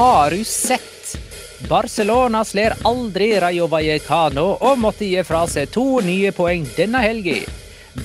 Har 0.00 0.30
du 0.30 0.44
sett? 0.44 1.18
Barcelona 1.68 2.44
slår 2.44 2.72
aldri 2.82 3.40
Rayo 3.40 3.66
Vallecano 3.66 4.46
og 4.64 4.78
måtte 4.80 5.04
gi 5.04 5.20
fra 5.28 5.42
seg 5.44 5.68
to 5.74 6.00
nye 6.00 6.30
poeng 6.32 6.64
denne 6.72 7.02
helga. 7.04 7.34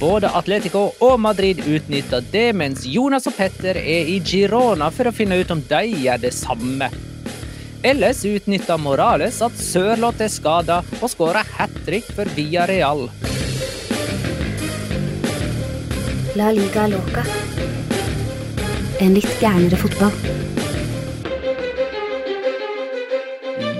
Både 0.02 0.28
Atletico 0.36 0.82
og 1.08 1.14
Madrid 1.24 1.62
utnytter 1.64 2.26
det, 2.34 2.50
mens 2.60 2.84
Jonas 2.84 3.30
og 3.32 3.38
Petter 3.38 3.80
er 3.80 4.12
i 4.12 4.18
Girona 4.20 4.90
for 4.92 5.08
å 5.08 5.14
finne 5.16 5.40
ut 5.40 5.54
om 5.56 5.64
de 5.70 5.82
gjør 6.04 6.20
det 6.26 6.34
samme. 6.36 6.92
Ellers 7.80 8.26
utnytter 8.28 8.76
Morales 8.76 9.40
at 9.48 9.56
Sørloth 9.56 10.20
er 10.28 10.36
skada 10.36 10.82
og 11.00 11.08
skårer 11.16 11.48
hat 11.56 11.80
trick 11.88 12.12
for 12.12 12.28
Villarreal. 12.36 13.08
La 16.36 16.52
liga 16.60 16.90
loca. 16.92 17.24
En 19.00 19.16
litt 19.16 19.40
gærnere 19.40 19.80
fotball. 19.80 20.44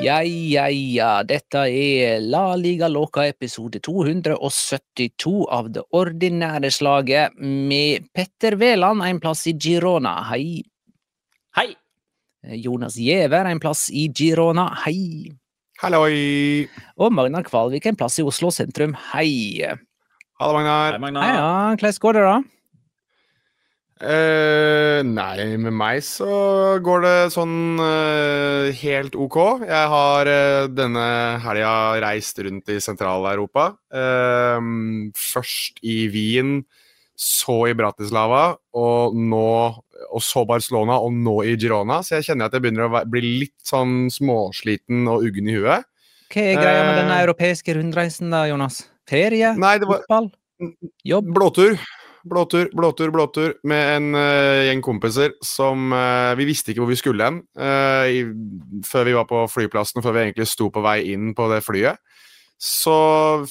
Ja, 0.06 0.20
ja, 0.22 0.68
ja. 0.70 1.24
Dette 1.26 1.64
er 1.66 2.20
La 2.22 2.52
liga 2.60 2.86
loca 2.92 3.24
episode 3.26 3.80
272 3.82 5.32
av 5.50 5.72
det 5.74 5.82
ordinære 5.98 6.70
slaget 6.70 7.34
med 7.42 8.06
Petter 8.14 8.54
Veland 8.62 9.02
en 9.02 9.22
plass 9.24 9.48
i 9.50 9.56
Girona. 9.58 10.14
Hei. 10.30 10.62
Hei! 11.58 11.72
Jonas 12.62 13.00
Giæver 13.02 13.50
en 13.50 13.64
plass 13.64 13.88
i 13.90 14.06
Girona. 14.14 14.68
Hei. 14.84 15.34
Halloi! 15.82 16.68
Og 17.02 17.10
Magnar 17.10 17.48
Kvalvik 17.50 17.90
en 17.90 17.98
plass 17.98 18.20
i 18.22 18.28
Oslo 18.30 18.54
sentrum. 18.54 18.94
Hei. 19.10 19.58
Ha 19.66 20.52
det, 20.52 20.54
Magnar. 20.60 21.00
Magnar. 21.02 21.26
Hei, 21.26 21.34
ja. 21.40 21.50
Hvordan 21.82 22.02
går 22.06 22.20
det, 22.20 22.28
da? 22.30 22.38
Eh, 23.96 25.00
nei, 25.08 25.56
med 25.56 25.72
meg 25.72 26.02
så 26.04 26.28
går 26.84 27.04
det 27.06 27.14
sånn 27.32 27.80
uh, 27.80 28.68
helt 28.76 29.16
ok. 29.16 29.38
Jeg 29.64 29.92
har 29.94 30.28
uh, 30.28 30.68
denne 30.68 31.06
helga 31.46 31.76
reist 32.04 32.42
rundt 32.44 32.74
i 32.74 32.82
Sentral-Europa. 32.84 33.70
Først 35.16 35.80
i 35.88 35.98
Wien, 36.12 36.60
så 37.16 37.62
i 37.72 37.78
Bratislava, 37.78 38.58
og 38.76 39.16
nå 39.16 39.48
og 40.12 40.22
så 40.24 40.44
Barcelona, 40.48 41.00
og 41.00 41.16
nå 41.16 41.40
i 41.48 41.56
Girona. 41.56 42.02
Så 42.04 42.18
jeg 42.18 42.30
kjenner 42.30 42.50
at 42.50 42.56
jeg 42.56 42.66
begynner 42.66 42.90
å 42.90 43.04
bli 43.08 43.24
litt 43.46 43.56
sånn 43.64 44.10
småsliten 44.12 45.08
og 45.08 45.24
uggen 45.30 45.48
i 45.48 45.56
huet. 45.56 45.88
Hva 46.36 46.44
er 46.44 46.60
greia 46.60 46.84
med 46.84 46.98
denne 47.00 47.20
europeiske 47.24 47.78
rundreisen, 47.78 48.34
da, 48.34 48.44
Jonas? 48.50 48.84
Ferie? 49.08 49.54
Nei, 49.56 49.78
det 49.80 49.88
var 49.88 50.04
Fotball? 50.04 50.34
Jobb? 51.08 51.32
Blåtur. 51.36 51.80
Blåtur, 52.26 52.70
blåtur, 52.74 53.12
blåtur 53.14 53.52
med 53.70 53.90
en 53.96 54.16
uh, 54.18 54.66
gjeng 54.66 54.80
kompiser 54.82 55.36
som 55.46 55.92
uh, 55.94 56.34
Vi 56.40 56.48
visste 56.50 56.72
ikke 56.72 56.82
hvor 56.82 56.90
vi 56.90 56.98
skulle 56.98 57.28
hen 57.28 57.44
uh, 57.62 58.06
i, 58.10 58.24
før 58.88 59.06
vi 59.06 59.14
var 59.14 59.28
på 59.30 59.44
flyplassen, 59.52 60.02
før 60.02 60.16
vi 60.16 60.24
egentlig 60.24 60.48
sto 60.50 60.72
på 60.74 60.82
vei 60.82 61.04
inn 61.14 61.36
på 61.38 61.46
det 61.54 61.62
flyet. 61.62 62.02
Så 62.58 62.96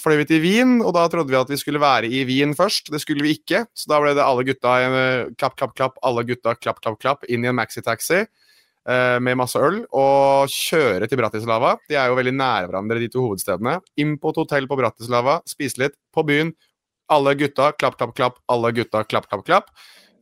fløy 0.01 0.23
vi 0.23 0.27
til 0.27 0.43
Wien, 0.43 0.75
og 0.83 0.91
da 0.97 1.05
trodde 1.13 1.31
vi 1.31 1.39
at 1.39 1.53
vi 1.53 1.61
skulle 1.61 1.83
være 1.83 2.11
i 2.11 2.25
Wien 2.27 2.57
først. 2.59 2.91
Det 2.91 2.99
skulle 3.05 3.23
vi 3.23 3.37
ikke, 3.37 3.63
så 3.77 3.93
da 3.93 4.03
ble 4.03 4.17
det 4.17 4.25
alle 4.25 4.47
gutta 4.49 4.75
eh, 4.81 5.31
klapp, 5.39 5.59
klapp, 5.61 5.75
klapp, 5.77 6.01
alle 6.03 6.25
gutta 6.27 6.57
klapp, 6.57 6.81
klapp, 6.83 6.99
klapp, 7.03 7.27
inn 7.29 7.45
i 7.45 7.53
en 7.53 7.59
maxitaxi 7.61 8.25
med 8.85 9.39
masse 9.41 9.57
øl 9.57 9.79
og 9.97 10.51
kjøre 10.53 11.07
til 11.09 11.17
Bratislava. 11.17 11.71
De 11.89 11.97
er 11.97 12.11
jo 12.11 12.19
veldig 12.19 12.35
nære 12.37 12.69
hverandre, 12.69 12.99
de 13.01 13.07
to 13.09 13.23
hovedstedene. 13.23 13.79
Inn 13.97 14.19
på 14.21 14.29
et 14.35 14.41
hotell 14.43 14.67
på 14.69 14.77
Bratislava, 14.77 15.39
spise 15.49 15.81
litt 15.81 15.97
på 16.13 16.21
byen. 16.29 16.51
Alle 17.15 17.35
gutta, 17.39 17.73
klapp, 17.79 17.99
klapp, 18.01 18.15
klapp. 18.19 18.41
Alle 18.51 18.73
gutta, 18.77 19.05
klapp, 19.09 19.29
klapp, 19.31 19.45
klapp. 19.47 19.71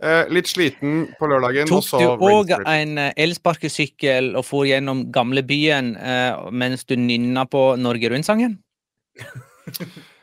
Eh, 0.02 0.26
litt 0.34 0.48
sliten 0.50 1.04
på 1.14 1.28
lørdagen. 1.30 1.68
Tok 1.70 1.86
du 1.94 2.24
òg 2.26 2.50
en 2.58 2.96
eh, 2.98 3.12
elsparkesykkel 3.22 4.32
og 4.34 4.42
for 4.48 4.66
gjennom 4.66 5.04
gamlebyen 5.14 5.92
eh, 5.94 6.50
mens 6.50 6.82
du 6.88 6.96
nynna 6.98 7.44
på 7.46 7.76
Norge 7.78 8.10
Rundt-sangen? 8.10 8.56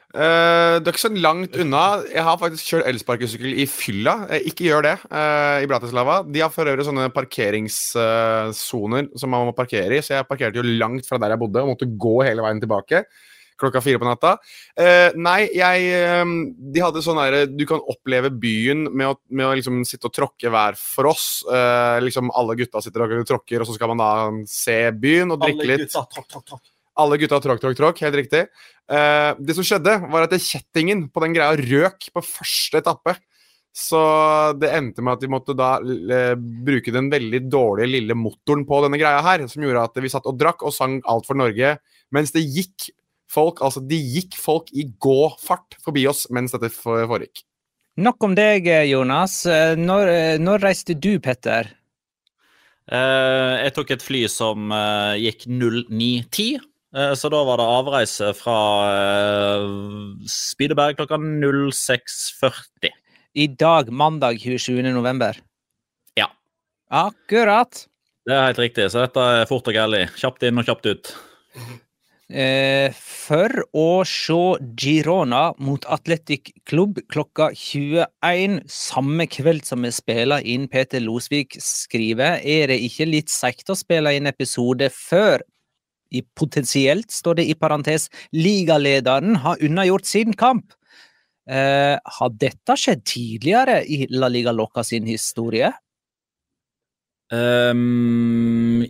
Uh, 0.09 0.75
det 0.81 0.87
er 0.89 0.91
ikke 0.91 1.05
så 1.05 1.13
langt 1.15 1.55
unna. 1.63 2.03
Jeg 2.11 2.23
har 2.27 2.41
faktisk 2.41 2.73
kjørt 2.73 2.89
elsparkesykkel 2.91 3.55
i 3.63 3.65
fylla. 3.71 4.27
Eh, 4.27 4.51
ikke 4.51 4.67
gjør 4.67 4.83
det 4.89 4.95
uh, 5.05 5.63
i 5.63 5.69
Bratislava. 5.71 6.27
De 6.27 6.43
har 6.43 6.51
for 6.51 6.67
øvrig 6.67 6.83
sånne 6.89 7.07
parkeringssoner 7.15 9.03
som 9.15 9.31
man 9.31 9.47
må 9.47 9.55
parkere 9.55 9.95
i, 9.95 10.03
så 10.03 10.17
jeg 10.17 10.27
parkerte 10.27 10.59
jo 10.59 10.67
langt 10.67 11.07
fra 11.07 11.15
der 11.23 11.31
jeg 11.37 11.43
bodde 11.45 11.63
og 11.63 11.71
måtte 11.71 11.87
gå 11.87 12.17
hele 12.27 12.43
veien 12.43 12.59
tilbake. 12.59 13.05
Klokka 13.59 13.81
fire 13.83 13.99
på 14.01 14.07
natta. 14.07 14.37
Eh, 14.79 15.15
nei, 15.19 15.49
jeg 15.55 15.89
eh, 15.97 16.33
De 16.73 16.83
hadde 16.83 17.03
sånn 17.03 17.19
derre 17.19 17.43
Du 17.51 17.65
kan 17.69 17.83
oppleve 17.91 18.31
byen 18.31 18.87
med 18.87 19.11
å, 19.11 19.17
med 19.35 19.49
å 19.49 19.53
liksom 19.59 19.83
sitte 19.87 20.07
og 20.09 20.15
tråkke 20.15 20.51
hver 20.53 20.79
for 20.79 21.11
oss. 21.11 21.27
Eh, 21.43 21.99
liksom 22.05 22.31
Alle 22.39 22.57
gutta 22.59 22.81
sitter 22.83 23.05
og 23.05 23.27
tråkker, 23.27 23.61
og 23.61 23.69
så 23.69 23.77
skal 23.77 23.93
man 23.93 24.03
da 24.03 24.11
se 24.49 24.81
byen 24.95 25.35
og 25.35 25.43
drikke 25.43 25.69
litt. 25.69 25.95
Alle 26.99 27.19
gutta 27.19 27.39
tråkk, 27.43 27.61
tråkk, 27.63 27.79
tråkk. 27.79 28.03
Helt 28.03 28.19
riktig. 28.19 28.45
Eh, 28.89 29.31
det 29.39 29.55
som 29.55 29.65
skjedde, 29.65 29.95
var 30.11 30.25
at 30.25 30.35
kjettingen 30.35 31.07
på 31.13 31.23
den 31.23 31.35
greia 31.35 31.55
røk 31.59 32.09
på 32.15 32.23
første 32.25 32.81
etappe. 32.81 33.15
Så 33.75 33.99
det 34.59 34.71
endte 34.73 35.03
med 35.05 35.15
at 35.15 35.23
vi 35.23 35.29
måtte 35.31 35.55
da 35.57 35.75
eh, 35.79 36.33
bruke 36.35 36.91
den 36.93 37.07
veldig 37.11 37.43
dårlige 37.51 37.93
lille 37.93 38.17
motoren 38.17 38.65
på 38.67 38.81
denne 38.83 38.99
greia 38.99 39.21
her, 39.23 39.45
som 39.47 39.63
gjorde 39.63 39.85
at 39.85 39.99
vi 40.01 40.11
satt 40.11 40.27
og 40.29 40.39
drakk 40.39 40.65
og 40.65 40.73
sang 40.75 40.97
Alt 41.09 41.29
for 41.29 41.37
Norge, 41.39 41.77
mens 42.15 42.33
det 42.35 42.47
gikk 42.47 42.89
folk 43.29 43.61
Altså, 43.65 43.83
de 43.85 43.97
gikk 43.97 44.37
folk 44.39 44.71
i 44.73 44.87
gåfart 45.01 45.77
forbi 45.83 46.07
oss 46.09 46.25
mens 46.33 46.55
dette 46.55 46.71
foregikk. 46.73 47.43
Nok 47.99 48.23
om 48.23 48.35
deg, 48.37 48.67
Jonas. 48.87 49.41
Eh, 49.49 49.75
Når, 49.75 50.07
eh, 50.07 50.37
når 50.39 50.63
reiste 50.63 50.95
du, 50.95 51.17
Petter? 51.19 51.73
Uh, 52.89 53.59
jeg 53.61 53.73
tok 53.75 53.91
et 53.93 54.01
fly 54.01 54.23
som 54.31 54.71
uh, 54.73 55.13
gikk 55.19 55.45
09.10, 55.45 56.65
Uh, 56.89 57.13
så 57.13 57.29
da 57.29 57.43
var 57.45 57.59
det 57.61 57.65
avreise 57.69 58.31
fra 58.33 58.55
Spydeberg 60.25 60.97
klokka 60.97 61.19
06.40. 61.21 62.89
I 63.37 63.45
dag, 63.53 63.91
mandag 63.93 64.39
27. 64.41 64.81
november. 64.89 65.37
Ja. 66.17 66.31
Akkurat. 66.89 67.83
Det 68.25 68.33
er 68.33 68.47
helt 68.47 68.63
riktig, 68.63 68.87
så 68.89 69.03
dette 69.05 69.21
er 69.21 69.45
fort 69.51 69.69
og 69.69 69.77
gærlig. 69.77 70.07
Kjapt 70.17 70.47
inn 70.49 70.57
og 70.57 70.65
kjapt 70.65 70.89
ut. 70.89 71.13
Eh, 72.29 72.93
for 72.93 73.49
å 73.73 74.03
se 74.05 74.35
Girona 74.77 75.47
mot 75.65 75.85
Atletic 75.89 76.51
Klubb 76.69 76.99
klokka 77.09 77.47
21 77.57 78.59
samme 78.69 79.25
kveld 79.25 79.65
som 79.65 79.81
vi 79.81 79.89
spiller 79.95 80.45
inn, 80.45 80.67
Peter 80.69 81.01
Losvik 81.01 81.57
skriver, 81.57 82.37
er 82.45 82.69
det 82.69 82.77
ikke 82.85 83.09
litt 83.09 83.33
seigt 83.33 83.73
å 83.73 83.77
spille 83.77 84.13
inn 84.13 84.29
episode 84.29 84.91
før 84.93 85.41
i 86.13 86.21
potensielt, 86.37 87.09
står 87.09 87.41
det 87.41 87.47
i 87.49 87.57
parentes, 87.57 88.07
ligalederen 88.33 89.41
har 89.41 89.65
unnagjort 89.65 90.05
sin 90.05 90.37
kamp? 90.37 90.77
Eh, 91.49 91.97
har 91.97 92.33
dette 92.37 92.77
skjedd 92.77 93.05
tidligere 93.09 93.81
i 93.89 94.03
La 94.13 94.29
Liga 94.29 94.53
Loca 94.53 94.85
sin 94.85 95.09
historie? 95.09 95.73
Um, 97.33 98.85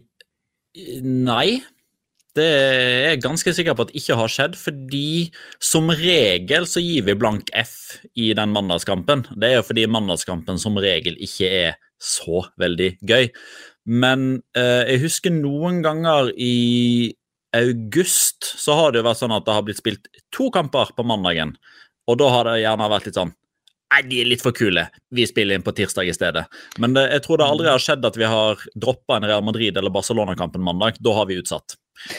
nei. 0.75 1.61
Det 2.37 2.45
er 2.45 3.07
jeg 3.09 3.21
ganske 3.23 3.51
sikker 3.57 3.75
på 3.75 3.87
at 3.87 3.93
ikke 3.97 4.17
har 4.19 4.31
skjedd, 4.31 4.57
fordi 4.59 5.29
som 5.63 5.89
regel 5.89 6.67
så 6.69 6.81
gir 6.83 7.07
vi 7.07 7.17
blank 7.17 7.49
F 7.57 7.99
i 8.13 8.29
den 8.37 8.53
mandagskampen. 8.53 9.25
Det 9.33 9.49
er 9.49 9.57
jo 9.57 9.65
fordi 9.65 9.87
mandagskampen 9.89 10.61
som 10.61 10.77
regel 10.79 11.17
ikke 11.17 11.49
er 11.49 11.79
så 11.99 12.43
veldig 12.61 12.91
gøy. 13.01 13.31
Men 13.89 14.43
eh, 14.53 14.85
jeg 14.93 15.03
husker 15.07 15.33
noen 15.33 15.81
ganger 15.85 16.29
i 16.37 17.15
august 17.57 18.45
så 18.61 18.75
har 18.77 18.93
det 18.93 19.01
jo 19.01 19.07
vært 19.09 19.21
sånn 19.23 19.33
at 19.33 19.47
det 19.47 19.55
har 19.57 19.65
blitt 19.65 19.81
spilt 19.81 20.09
to 20.35 20.51
kamper 20.53 20.93
på 20.95 21.05
mandagen. 21.07 21.55
Og 22.09 22.21
da 22.21 22.29
har 22.33 22.45
det 22.45 22.59
gjerne 22.61 22.93
vært 22.93 23.09
litt 23.09 23.19
sånn 23.19 23.35
Nei, 23.89 24.03
de 24.05 24.19
er 24.21 24.27
litt 24.29 24.43
for 24.45 24.53
kule. 24.53 24.83
Vi 25.17 25.23
spiller 25.25 25.57
inn 25.57 25.63
på 25.65 25.71
tirsdag 25.73 26.05
i 26.05 26.13
stedet. 26.13 26.43
Men 26.77 26.93
det, 26.93 27.07
jeg 27.09 27.23
tror 27.25 27.39
det 27.41 27.47
aldri 27.49 27.71
har 27.71 27.81
skjedd 27.81 28.03
at 28.05 28.19
vi 28.21 28.27
har 28.29 28.61
droppa 28.77 29.17
en 29.17 29.25
Real 29.25 29.41
Madrid- 29.41 29.79
eller 29.81 29.89
Barcelona-kampen 29.89 30.61
mandag. 30.61 30.99
Da 31.01 31.15
har 31.17 31.25
vi 31.25 31.39
utsatt. 31.41 31.73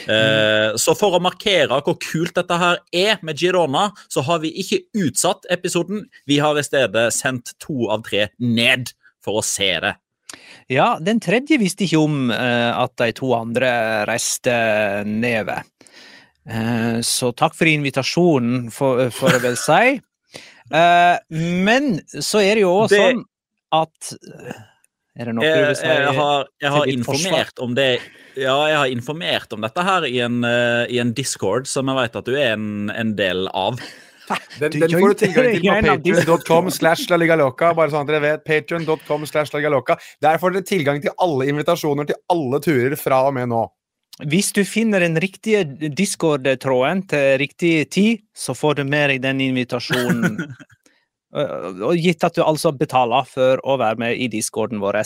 Eh, 0.07 0.77
så 0.81 0.95
for 0.99 1.17
å 1.17 1.23
markere 1.23 1.81
hvor 1.85 1.97
kult 2.03 2.37
dette 2.37 2.59
her 2.61 2.81
er 2.93 3.23
med 3.27 3.41
Girona, 3.41 3.89
så 4.13 4.25
har 4.27 4.43
vi 4.45 4.53
ikke 4.63 4.83
utsatt 5.07 5.49
episoden. 5.53 6.05
Vi 6.31 6.41
har 6.43 6.59
i 6.59 6.67
stedet 6.67 7.09
sendt 7.17 7.55
to 7.63 7.89
av 7.93 8.05
tre 8.07 8.29
ned 8.39 8.93
for 9.25 9.41
å 9.41 9.47
se 9.47 9.73
det. 9.83 9.97
Ja, 10.71 10.93
den 11.03 11.19
tredje 11.23 11.59
visste 11.59 11.87
ikke 11.87 12.05
om 12.05 12.31
eh, 12.31 12.71
at 12.71 12.95
de 13.01 13.11
to 13.19 13.33
andre 13.35 13.71
reiste 14.09 14.55
nedover. 15.09 15.67
Eh, 16.47 17.01
så 17.07 17.33
takk 17.37 17.57
for 17.59 17.71
invitasjonen, 17.71 18.71
for, 18.75 19.09
for 19.15 19.35
å 19.35 19.43
vel 19.43 19.59
si. 19.61 19.99
Men 21.67 21.97
så 22.07 22.45
er 22.45 22.55
det 22.55 22.63
jo 22.63 22.71
også 22.85 23.01
sånn 23.01 23.25
at 23.75 24.11
Er 25.19 25.27
det 25.27 25.33
noe 25.35 25.49
du 25.49 25.65
vil 25.65 25.73
si? 25.75 25.89
jeg, 25.89 26.13
har, 26.15 26.45
jeg 26.63 26.73
har 26.77 26.93
informert 26.93 27.63
om 27.65 27.75
det 27.75 27.89
Ja, 28.41 28.57
jeg 28.71 28.77
har 28.79 28.93
informert 28.93 29.53
om 29.53 29.65
dette 29.65 29.85
her 29.85 30.07
i 30.09 30.21
en, 30.25 30.41
uh, 30.47 30.87
i 30.89 31.01
en 31.03 31.13
discord 31.17 31.69
som 31.69 31.91
jeg 31.91 31.99
vet 31.99 32.15
at 32.21 32.31
du 32.31 32.37
er 32.39 32.55
en, 32.55 32.89
en 32.95 33.13
del 33.19 33.51
av. 33.53 33.81
Den, 34.61 34.77
den 34.79 34.95
får 34.95 35.13
du 35.13 35.19
tilgang 35.25 35.51
til 35.51 35.65
på 35.67 35.75
av 35.75 36.05
patreon.com 36.05 36.71
slash 36.71 37.11
la 37.11 37.19
liga 37.21 37.37
loca. 37.41 37.73
Bare 37.77 37.93
sånn 37.93 38.07
at 38.07 38.13
dere 38.13 38.23
vet. 38.23 38.47
Patreon.com 38.47 39.27
slash 39.29 39.53
la 39.53 39.61
liga 39.61 39.75
loca. 39.75 39.99
Der 40.23 40.41
får 40.41 40.55
dere 40.55 40.69
tilgang 40.69 41.03
til 41.03 41.15
alle 41.19 41.51
invitasjoner 41.51 42.09
til 42.09 42.21
alle 42.33 42.63
turer 42.65 42.97
fra 43.01 43.25
og 43.29 43.37
med 43.37 43.51
nå. 43.53 43.65
Hvis 44.31 44.51
du 44.53 44.63
finner 44.69 45.01
den 45.01 45.17
riktige 45.21 45.65
Discord-tråden 45.97 47.07
til 47.09 47.39
riktig 47.41 47.75
tid, 47.95 48.25
så 48.37 48.55
får 48.57 48.81
du 48.81 48.85
med 48.85 49.15
deg 49.15 49.23
den 49.25 49.41
invitasjonen. 49.51 50.37
Og 51.87 51.95
gitt 51.95 52.25
at 52.27 52.35
du 52.37 52.43
altså 52.43 52.73
betaler 52.75 53.29
for 53.29 53.63
å 53.63 53.79
være 53.81 54.03
med 54.03 54.19
i 54.19 54.27
discorden 54.33 54.83
vår. 54.83 54.99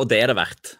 Og 0.00 0.08
det 0.10 0.22
er 0.22 0.32
det 0.32 0.38
verdt. 0.40 0.78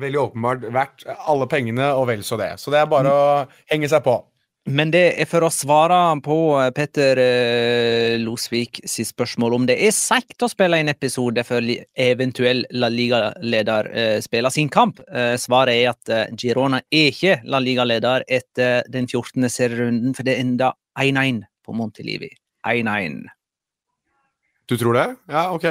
Veldig 0.00 0.20
åpenbart 0.20 0.64
verdt 0.74 1.04
alle 1.30 1.46
pengene 1.50 1.92
og 1.94 2.08
vel 2.10 2.24
så 2.26 2.38
det. 2.40 2.54
Så 2.58 2.72
det 2.74 2.80
er 2.82 2.90
bare 2.90 3.10
å 3.10 3.26
henge 3.70 3.90
seg 3.90 4.02
på. 4.06 4.18
Men 4.64 4.88
det 4.94 5.02
er 5.20 5.26
for 5.28 5.44
å 5.44 5.50
svare 5.52 5.96
på 6.24 6.36
eh, 6.56 6.70
Petter 6.72 7.18
eh, 7.20 8.14
Losvik 8.22 8.80
sitt 8.88 9.10
spørsmål 9.10 9.58
om 9.58 9.66
det 9.68 9.76
er 9.76 9.92
seigt 9.92 10.40
å 10.40 10.48
spille 10.48 10.78
en 10.80 10.88
episode 10.88 11.44
før 11.44 11.68
eventuell 12.00 12.64
La 12.72 12.88
Liga-leder 12.88 13.90
eh, 13.92 14.16
spiller 14.24 14.54
sin 14.54 14.72
kamp. 14.72 15.02
Svaret 15.40 15.76
er 15.76 15.92
at 15.92 16.38
Girona 16.40 16.80
er 16.88 17.12
ikke 17.12 17.36
La 17.44 17.60
Liga-leder 17.60 18.24
etter 18.24 18.88
den 18.88 19.04
14. 19.04 19.44
serierunden, 19.52 20.16
for 20.16 20.24
det 20.24 20.38
enda 20.40 20.72
1-1 20.96 21.44
på 21.64 21.76
Montelivi. 21.76 22.32
1-1. 22.64 23.20
Du 24.70 24.76
tror 24.80 24.96
det? 24.96 25.04
Ja, 25.28 25.42
ok. 25.52 25.64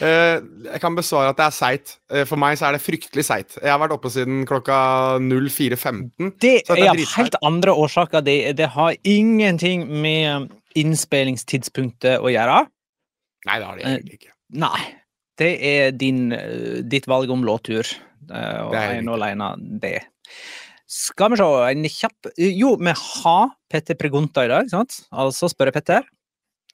Eh, 0.00 0.36
jeg 0.64 0.80
kan 0.80 0.94
besvare 0.96 1.28
at 1.34 1.36
det 1.36 1.44
er 1.44 1.52
seigt. 1.52 1.90
Eh, 2.08 2.24
for 2.24 2.40
meg 2.40 2.56
så 2.56 2.70
er 2.70 2.76
det 2.78 2.80
fryktelig 2.80 3.24
seigt. 3.28 3.58
Jeg 3.60 3.68
har 3.68 3.80
vært 3.82 3.92
oppe 3.92 4.08
siden 4.12 4.46
klokka 4.48 4.78
04.15. 5.20 6.30
Det 6.40 6.54
det 6.70 6.78
er 6.78 6.86
er 6.94 7.02
helt 7.18 7.36
andre 7.44 7.74
årsaker. 7.76 8.24
Det, 8.24 8.56
det 8.56 8.70
har 8.72 8.96
ingenting 9.04 9.84
med 10.00 10.48
innspillingstidspunktet 10.78 12.20
å 12.24 12.30
gjøre. 12.32 12.62
Nei, 13.48 13.58
det 13.60 13.66
har 13.68 13.76
det 13.76 13.84
egentlig 13.90 14.18
ikke. 14.20 14.32
Nei. 14.60 14.80
Det 15.40 15.50
er 15.64 15.92
din, 15.96 16.32
eh, 16.32 16.80
ditt 16.84 17.06
valg 17.08 17.30
om 17.32 17.44
låttur. 17.44 17.84
eh, 18.30 18.60
Og 18.64 18.74
ene 18.74 19.08
og 19.10 19.20
alene 19.20 19.54
det. 19.80 19.98
Skal 20.90 21.30
vi 21.30 21.36
se, 21.38 21.44
en 21.44 21.84
kjapp 21.84 22.32
Jo, 22.36 22.76
vi 22.76 22.92
har 22.96 23.50
Petter 23.70 23.94
Pregunta 23.94 24.44
i 24.44 24.48
dag, 24.50 24.68
sant? 24.70 25.02
Altså 25.12 25.48
spørre 25.48 25.72
Petter. 25.72 26.02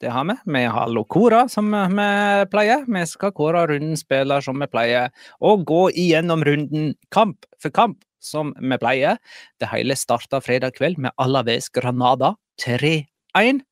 Det 0.01 0.11
har 0.13 0.25
vi. 0.29 0.35
Vi 0.45 0.63
har 0.65 0.89
Locora, 0.93 1.47
som 1.49 1.71
vi 1.71 2.09
pleier. 2.51 2.83
Vi 2.85 3.05
skal 3.09 3.33
kåre 3.33 3.65
rundens 3.71 4.03
spiller 4.05 4.43
som 4.45 4.59
vi 4.61 4.67
pleier, 4.69 5.09
og 5.41 5.65
gå 5.67 5.87
igjennom 5.89 6.43
runden 6.45 6.91
kamp 7.13 7.47
for 7.61 7.73
kamp, 7.73 7.97
som 8.21 8.53
vi 8.59 8.77
pleier. 8.77 9.17
Det 9.59 9.71
hele 9.71 9.97
starta 9.97 10.41
fredag 10.43 10.77
kveld 10.77 11.01
med 11.01 11.15
Alaves 11.17 11.71
Granada 11.73 12.35
3-1. 12.61 13.63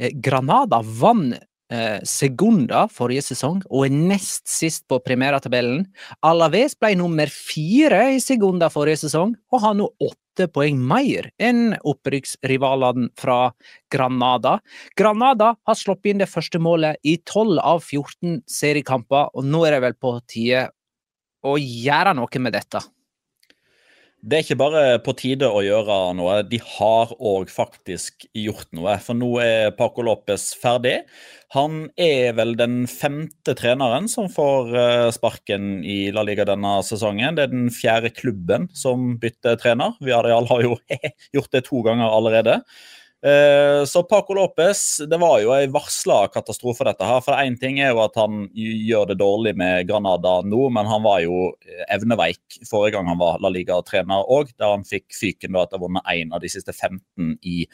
Eh, 0.00 0.10
Granada 0.18 0.80
vant 0.82 1.38
eh, 1.70 2.00
Segunda 2.02 2.86
forrige 2.90 3.28
sesong 3.30 3.60
og 3.68 3.86
er 3.86 3.94
nest 3.94 4.48
sist 4.50 4.86
på 4.90 4.98
primærtabellen. 5.04 5.84
Alaves 6.26 6.74
ble 6.78 6.96
nummer 6.98 7.30
fire 7.30 8.08
i 8.16 8.20
Segunda 8.24 8.70
forrige 8.72 9.04
sesong 9.04 9.36
og 9.52 9.62
har 9.66 9.78
nå 9.78 9.90
åtte 10.00 10.29
poeng 10.48 10.78
mer 10.80 11.28
enn 11.42 11.74
opprykksrivalene 11.84 13.10
fra 13.20 13.52
Granada. 13.92 14.56
Granada 14.96 15.54
har 15.66 15.78
sluppet 15.78 16.14
inn 16.14 16.22
det 16.22 16.30
første 16.30 16.60
målet 16.62 16.96
i 17.04 17.18
12 17.18 17.58
av 17.60 17.84
14 17.84 18.40
seriekamper, 18.48 19.28
og 19.34 19.44
nå 19.44 19.64
er 19.66 19.76
det 19.76 19.84
vel 19.84 19.98
på 20.00 20.14
tide 20.30 20.68
å 21.44 21.56
gjøre 21.60 22.16
noe 22.16 22.42
med 22.42 22.56
dette. 22.56 22.82
Det 24.20 24.36
er 24.36 24.42
ikke 24.44 24.58
bare 24.60 24.80
på 25.00 25.14
tide 25.16 25.48
å 25.48 25.62
gjøre 25.64 25.94
noe, 26.18 26.42
de 26.44 26.58
har 26.60 27.12
òg 27.16 27.48
faktisk 27.48 28.26
gjort 28.36 28.68
noe. 28.76 28.98
For 29.00 29.16
nå 29.16 29.30
er 29.40 29.72
Paco 29.78 30.04
Lopez 30.04 30.50
ferdig. 30.60 30.98
Han 31.56 31.86
er 31.96 32.34
vel 32.36 32.52
den 32.58 32.82
femte 32.90 33.54
treneren 33.56 34.10
som 34.12 34.28
får 34.30 34.76
eh, 34.76 35.06
sparken 35.16 35.80
i 35.88 36.12
La 36.12 36.26
Liga 36.28 36.44
denne 36.46 36.76
sesongen. 36.84 37.38
Det 37.38 37.48
er 37.48 37.54
den 37.54 37.72
fjerde 37.72 38.12
klubben 38.12 38.68
som 38.76 39.14
bytter 39.22 39.56
trener. 39.62 39.96
Villarreal 40.04 40.50
har 40.52 40.66
jo 40.68 40.76
gjort 41.38 41.56
det 41.56 41.64
to 41.70 41.80
ganger 41.88 42.12
allerede. 42.12 42.60
Eh, 43.22 43.84
Så 43.84 44.02
Paco 44.02 44.34
Lopez, 44.34 45.00
det 45.08 45.18
var 45.20 45.40
jo 45.42 45.52
ei 45.52 45.66
varsla 45.68 46.22
katastrofe, 46.32 46.86
dette 46.88 47.04
her. 47.04 47.20
For 47.24 47.36
én 47.36 47.58
ting 47.60 47.80
er 47.80 47.92
jo 47.92 48.00
at 48.04 48.16
han 48.16 48.46
gjør 48.56 49.10
det 49.10 49.18
dårlig 49.20 49.52
med 49.60 49.88
Granada 49.88 50.38
nå, 50.46 50.68
men 50.72 50.88
han 50.88 51.04
var 51.04 51.20
jo 51.24 51.50
evneveik 51.92 52.60
forrige 52.68 52.96
gang 52.96 53.10
han 53.12 53.20
var 53.20 53.40
La 53.44 53.52
Liga-trener 53.52 54.24
òg, 54.24 54.54
der 54.56 54.72
han 54.72 54.86
fikk 54.88 55.10
fyken 55.16 55.52
da 55.52 55.66
etter 55.66 55.76
å 55.76 55.82
ha 55.82 55.86
vunnet 55.86 56.12
én 56.16 56.32
av 56.32 56.40
de 56.40 56.52
siste 56.52 56.72
15 56.72 57.36
i 57.44 57.66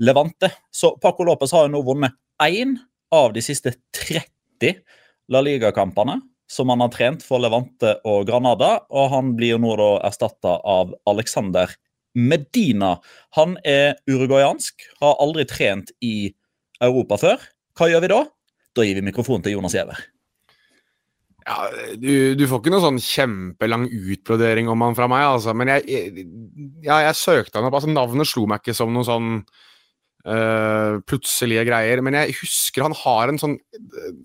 Levante. 0.00 0.48
Så 0.72 0.94
Paco 1.02 1.26
Lopez 1.28 1.52
har 1.52 1.68
jo 1.68 1.74
nå 1.76 1.84
vunnet 1.86 2.16
én 2.40 2.78
av 3.12 3.32
de 3.36 3.44
siste 3.44 3.74
30 3.92 4.78
La 5.28 5.44
Liga-kampene 5.44 6.16
som 6.52 6.68
han 6.72 6.80
har 6.84 6.90
trent 6.92 7.22
for 7.24 7.40
Levante 7.40 7.94
og 8.08 8.26
Granada, 8.28 8.82
og 8.92 9.12
han 9.12 9.32
blir 9.36 9.60
nå 9.60 9.76
da 9.80 9.92
erstatta 10.08 10.58
av 10.68 10.92
Alexander 11.08 11.70
Medina. 12.18 12.96
Han 13.38 13.56
er 13.64 13.96
uruguayansk, 14.10 14.86
har 15.00 15.20
aldri 15.22 15.46
trent 15.48 15.92
i 16.04 16.32
Europa 16.82 17.18
før. 17.20 17.44
Hva 17.78 17.88
gjør 17.88 18.04
vi 18.04 18.12
da? 18.12 18.24
Da 18.76 18.86
gir 18.86 18.98
vi 18.98 19.06
mikrofonen 19.06 19.44
til 19.44 19.56
Jonas 19.56 19.76
Giæver. 19.76 20.00
Ja, 21.42 21.66
du, 21.98 22.34
du, 22.38 22.44
får 22.46 22.60
ikke 22.60 22.70
noe 22.70 22.84
sånn 22.84 23.00
kjempelang 23.02 23.88
utbrodering 23.90 24.68
om 24.70 24.84
han 24.84 24.94
fra 24.94 25.08
meg, 25.10 25.24
altså. 25.26 25.54
Men 25.58 25.72
jeg, 25.74 25.88
jeg, 25.90 26.26
ja, 26.86 27.00
jeg 27.08 27.18
søkte 27.18 27.58
han 27.58 27.66
opp. 27.66 27.80
altså 27.80 27.90
Navnet 27.90 28.30
slo 28.30 28.46
meg 28.50 28.62
ikke 28.62 28.76
som 28.78 28.92
noe 28.94 29.06
sånn 29.06 29.40
uh, 30.28 30.98
plutselige 31.08 31.64
greier. 31.68 32.02
Men 32.04 32.16
jeg 32.18 32.36
husker 32.40 32.86
han 32.86 32.96
har 33.02 33.32
en 33.32 33.40
sånn 33.40 33.58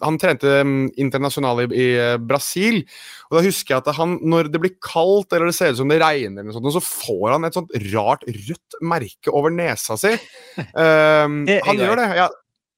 Han 0.03 0.19
trente 0.21 0.59
um, 0.61 0.87
internasjonal 0.99 1.65
i, 1.65 1.67
i 1.73 1.87
uh, 1.97 2.15
Brasil. 2.21 2.83
Og 3.29 3.39
da 3.39 3.45
husker 3.45 3.75
jeg 3.75 3.83
at 3.83 3.99
han, 3.99 4.17
når 4.21 4.51
det 4.53 4.63
blir 4.63 4.75
kaldt 4.83 5.33
eller 5.35 5.51
det 5.51 5.57
ser 5.57 5.73
ut 5.73 5.81
som 5.81 5.91
det 5.91 6.01
regner, 6.03 6.43
eller 6.43 6.55
sånt, 6.55 6.71
så 6.75 6.83
får 6.83 7.29
han 7.35 7.47
et 7.47 7.57
sånt 7.57 7.73
rart 7.93 8.25
rødt 8.27 8.81
merke 8.81 9.33
over 9.33 9.53
nesa 9.53 9.99
si. 9.99 10.15
Uh, 10.77 11.45
han 11.65 11.79
gjør 11.79 11.97
det. 11.99 12.05
ja 12.17 12.27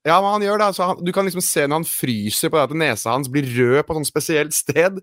ja, 0.08 0.16
men 0.24 0.32
han 0.32 0.46
gjør 0.46 0.62
det. 0.62 0.68
Altså, 0.72 0.86
han, 0.88 1.02
du 1.04 1.12
kan 1.16 1.28
liksom 1.28 1.44
se 1.44 1.66
når 1.68 1.82
han 1.82 1.88
fryser 1.88 2.52
på 2.52 2.58
det 2.58 2.68
at 2.70 2.78
nesa 2.82 3.12
hans 3.12 3.30
blir 3.32 3.48
rød 3.58 3.82
på 3.84 3.94
et 3.94 4.00
sånt 4.00 4.10
spesielt 4.10 4.56
sted. 4.56 5.02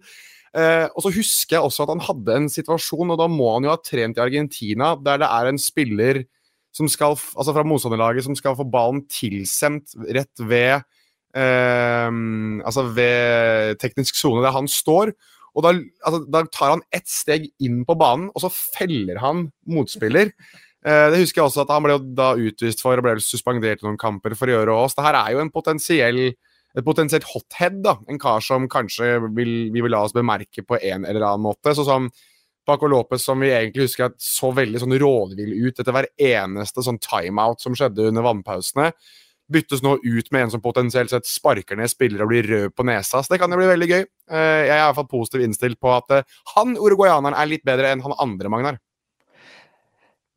Uh, 0.56 0.88
og 0.96 1.04
så 1.04 1.12
husker 1.12 1.58
jeg 1.58 1.66
også 1.66 1.84
at 1.84 1.92
han 1.92 2.04
hadde 2.06 2.38
en 2.40 2.48
situasjon, 2.52 3.12
og 3.12 3.20
da 3.20 3.26
må 3.28 3.50
han 3.54 3.68
jo 3.68 3.74
ha 3.74 3.80
trent 3.82 4.16
i 4.16 4.24
Argentina, 4.24 4.94
der 4.96 5.20
det 5.20 5.28
er 5.28 5.50
en 5.50 5.60
spiller 5.60 6.22
som 6.76 6.90
skal, 6.92 7.16
altså 7.16 7.54
fra 7.56 7.64
motstanderlaget 7.64 8.26
som 8.26 8.36
skal 8.36 8.56
få 8.58 8.66
ballen 8.68 9.02
tilsendt 9.08 9.96
rett 10.12 10.44
ved 10.44 10.74
eh, 11.36 12.10
Altså 12.66 12.86
ved 12.96 13.80
teknisk 13.80 14.18
sone 14.20 14.44
der 14.44 14.54
han 14.56 14.68
står. 14.68 15.14
Og 15.56 15.64
da, 15.64 15.72
altså, 16.04 16.20
da 16.28 16.44
tar 16.52 16.74
han 16.74 16.84
ett 16.92 17.08
steg 17.08 17.48
inn 17.64 17.80
på 17.88 17.96
banen, 17.96 18.28
og 18.34 18.44
så 18.44 18.52
feller 18.52 19.22
han 19.24 19.50
motspiller. 19.68 20.32
Eh, 20.86 21.08
det 21.10 21.18
husker 21.18 21.40
jeg 21.40 21.48
også 21.48 21.64
at 21.64 21.70
Han 21.74 21.82
ble 21.82 21.94
da 22.14 22.26
utvist 22.38 22.78
for 22.84 22.94
og 22.94 23.02
ble 23.02 23.16
suspendert 23.18 23.80
i 23.82 23.86
noen 23.88 23.96
kamper 23.98 24.36
for 24.38 24.46
å 24.46 24.52
gjøre 24.54 24.76
oss. 24.84 24.94
Det 24.94 25.02
her 25.02 25.16
er 25.18 25.32
jo 25.34 25.40
en 25.42 25.50
potensiell 25.50 26.20
et 26.76 26.84
potensielt 26.84 27.26
hothead. 27.32 27.80
da, 27.82 27.96
En 28.06 28.20
kar 28.20 28.40
som 28.44 28.68
kanskje 28.68 29.16
vil, 29.34 29.72
vi 29.72 29.82
vil 29.82 29.90
la 29.90 30.04
oss 30.04 30.14
bemerke 30.14 30.62
på 30.62 30.78
en 30.78 31.04
eller 31.04 31.24
annen 31.24 31.42
måte. 31.42 31.74
så 31.74 31.84
som 31.84 32.10
Paco 32.66 32.88
Lopez, 32.90 33.22
som 33.24 33.40
vi 33.40 33.52
egentlig 33.54 33.86
husker 33.86 34.08
at 34.08 34.16
så 34.22 34.50
veldig 34.54 34.82
sånn 34.82 34.96
rådvill 34.98 35.52
ut 35.66 35.78
etter 35.78 35.94
hver 35.94 36.10
eneste 36.18 36.82
sånn 36.82 36.98
timeout 37.02 37.62
som 37.62 37.76
skjedde 37.78 38.08
under 38.10 38.26
vannpausene, 38.26 38.90
byttes 39.52 39.82
nå 39.84 39.96
ut 40.02 40.32
med 40.34 40.46
en 40.46 40.52
som 40.56 40.62
potensielt 40.62 41.12
sett 41.12 41.28
sparker 41.30 41.78
ned 41.78 41.90
spillere 41.90 42.26
og 42.26 42.32
blir 42.32 42.48
rød 42.50 42.74
på 42.74 42.86
nesa. 42.88 43.22
Så 43.22 43.32
det 43.32 43.38
kan 43.42 43.52
jo 43.52 43.60
bli 43.60 43.68
veldig 43.70 43.88
gøy. 43.90 44.02
Eh, 44.02 44.62
jeg 44.66 44.74
er 44.74 44.80
i 44.80 44.88
hvert 44.88 44.98
fall 44.98 45.12
positivt 45.12 45.46
innstilt 45.46 45.80
på 45.82 45.92
at 45.94 46.16
eh, 46.16 46.36
han 46.56 46.74
uruguayaneren 46.74 47.36
er 47.38 47.50
litt 47.50 47.64
bedre 47.66 47.92
enn 47.94 48.02
han 48.04 48.16
andre, 48.22 48.50
Magnar. 48.52 48.82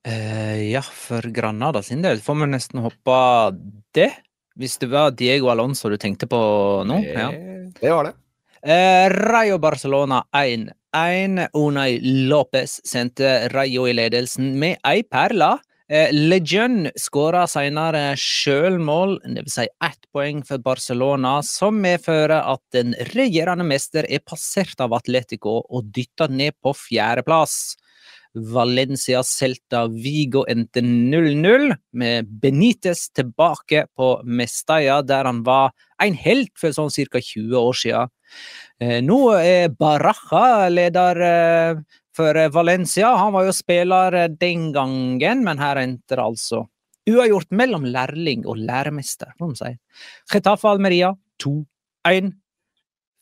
Uh, 0.07 0.71
ja, 0.71 0.79
for 0.81 1.25
Granada 1.35 1.81
sin 1.83 1.99
del 2.01 2.21
får 2.23 2.37
vi 2.39 2.45
nesten 2.53 2.85
hoppe 2.85 3.17
det. 3.97 4.13
Hvis 4.59 4.77
det 4.79 4.87
var 4.91 5.11
Diego 5.11 5.49
Alonso 5.51 5.91
du 5.91 5.97
tenkte 5.99 6.27
på 6.29 6.39
nå? 6.87 7.01
Det, 7.03 7.17
ja. 7.17 7.27
det 7.81 7.91
var 7.91 8.07
det. 8.07 8.15
Uh, 8.63 9.05
Rayo 9.11 9.59
Barcelona 9.59 10.23
1-1. 10.95 11.49
Unai 11.53 11.99
Lopez 12.29 12.79
sendte 12.87 13.49
Rayo 13.53 13.87
i 13.89 13.95
ledelsen 13.97 14.53
med 14.59 14.79
ei 14.87 15.03
perle. 15.03 15.57
Uh, 15.89 16.11
Legion 16.13 16.85
skåra 16.99 17.47
senere 17.49 18.13
sjølmål, 18.19 19.17
dvs. 19.25 19.55
Si 19.57 19.65
ett 19.85 20.09
poeng 20.13 20.43
for 20.45 20.61
Barcelona, 20.61 21.39
som 21.45 21.79
medfører 21.81 22.43
at 22.43 22.61
den 22.75 22.93
regjerende 23.15 23.65
mester 23.65 24.05
er 24.05 24.21
passert 24.21 24.81
av 24.85 24.93
Atletico 24.97 25.63
og 25.65 25.89
dytta 25.95 26.29
ned 26.29 26.57
på 26.61 26.75
fjerdeplass. 26.77 27.73
Valencia 28.35 29.23
Celta 29.25 29.87
Vigo 29.89 30.45
endte 30.49 30.81
0-0, 30.85 31.73
med 31.97 32.29
Benitez 32.41 33.07
tilbake 33.15 33.87
på 33.97 34.09
Mestalla, 34.23 35.01
der 35.01 35.25
han 35.25 35.43
var 35.43 35.71
en 36.01 36.17
helt 36.17 36.53
for 36.59 36.75
sånn 36.75 36.91
ca. 36.93 37.21
20 37.21 37.55
år 37.57 37.79
siden. 37.79 38.11
Eh, 38.79 38.99
nå 39.01 39.19
er 39.39 39.73
Baraja 39.73 40.69
leder 40.69 41.23
eh, 41.25 41.79
for 42.15 42.37
Valencia. 42.53 43.15
Han 43.17 43.33
var 43.33 43.49
jo 43.49 43.55
spiller 43.55 44.19
den 44.29 44.69
gangen, 44.75 45.43
men 45.43 45.61
her 45.61 45.81
endte 45.81 46.15
det 46.15 46.23
altså 46.23 46.67
uavgjort 47.09 47.49
mellom 47.55 47.87
lærling 47.89 48.45
og 48.49 48.59
læremester, 48.61 49.33
får 49.39 49.53
vi 49.53 49.59
si. 49.59 49.71
Getafe 50.33 50.69
Almeria 50.69 51.13
2-1. 51.41 52.33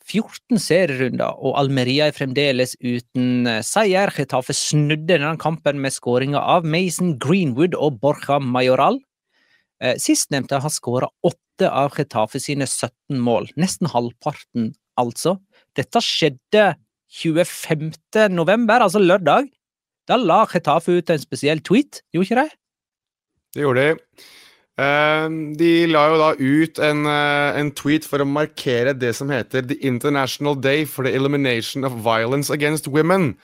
14 0.08 0.60
serierunder, 0.62 1.36
og 1.36 1.58
Almeria 1.60 2.08
er 2.08 2.16
fremdeles 2.16 2.74
uten 2.80 3.48
eh, 3.48 3.60
seier. 3.66 4.12
Getafe 4.14 4.56
snudde 4.56 5.10
denne 5.10 5.34
kampen 5.40 5.82
med 5.82 5.94
skåringa 5.94 6.40
av 6.40 6.66
Mason 6.68 7.16
Greenwood 7.20 7.76
og 7.76 8.00
Borja 8.02 8.40
Majoral. 8.40 9.00
Eh, 9.84 9.98
sistnevnte 10.00 10.60
har 10.62 10.74
skåra 10.74 11.10
åtte 11.26 11.68
av 11.68 11.92
Getafe 11.96 12.40
sine 12.42 12.66
17 12.66 13.20
mål, 13.22 13.50
nesten 13.60 13.90
halvparten, 13.92 14.72
altså. 14.98 15.36
Dette 15.78 16.02
skjedde 16.02 16.72
25. 17.20 17.92
november, 18.32 18.84
altså 18.84 19.02
lørdag. 19.02 19.48
Da 20.08 20.16
la 20.16 20.44
Getafe 20.48 20.98
ut 20.98 21.12
en 21.12 21.20
spesiell 21.20 21.60
tweet, 21.60 22.02
gjorde 22.14 22.28
ikke 22.28 22.42
de? 22.42 22.58
Det 23.54 23.64
gjorde 23.64 23.84
de. 23.84 24.26
Ehm, 24.78 25.56
de 25.58 25.88
la 25.90 26.04
jo 26.06 26.18
da 26.20 26.28
ut 26.38 26.78
en, 26.78 27.06
eh, 27.10 27.58
en, 27.58 27.70
tweet 27.74 28.04
for 28.06 28.22
å 28.22 28.28
markere 28.28 28.92
det 28.94 29.16
som 29.16 29.30
heter 29.30 29.66
The 29.66 29.78
International 29.82 30.54
Day 30.54 30.84
for 30.84 31.04
the 31.04 31.14
Elimination 31.14 31.84
of 31.84 31.98
Violence 32.04 32.48
Against 32.50 32.86
Women. 32.86 33.36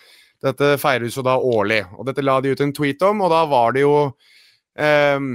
Dette 0.44 0.76
feires 0.78 1.16
jo 1.16 1.24
da 1.26 1.34
årlig, 1.34 1.82
og 1.98 2.06
dette 2.06 2.22
la 2.22 2.40
de 2.40 2.52
ut 2.54 2.60
en 2.60 2.72
tweet 2.72 3.02
om, 3.02 3.24
og 3.24 3.32
da 3.32 3.44
var 3.50 3.72
det 3.72 3.82
jo 3.82 3.96
um, 4.78 5.28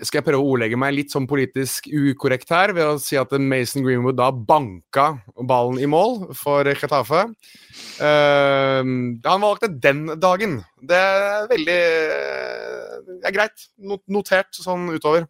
skal 0.00 0.20
jeg 0.20 0.24
prøve 0.24 0.40
å 0.40 0.52
ordlegge 0.54 0.78
meg 0.80 0.94
litt 0.96 1.12
sånn 1.12 1.26
politisk 1.28 1.88
ukorrekt 1.92 2.48
her 2.54 2.72
ved 2.72 2.94
å 2.94 3.00
si 3.02 3.18
at 3.20 3.34
Mason 3.36 3.84
Greenwood 3.84 4.16
da 4.16 4.30
banka 4.32 5.10
ballen 5.36 5.82
i 5.82 5.88
mål 5.90 6.30
for 6.38 6.68
Chetafe. 6.80 7.26
Uh, 8.00 8.80
han 8.80 9.44
valgte 9.44 9.68
den 9.84 10.06
dagen. 10.22 10.62
Det 10.80 10.96
er 10.96 11.46
veldig 11.52 11.78
Det 13.20 13.28
er 13.28 13.36
greit. 13.36 13.68
Notert 14.08 14.56
sånn 14.56 14.88
utover. 14.94 15.28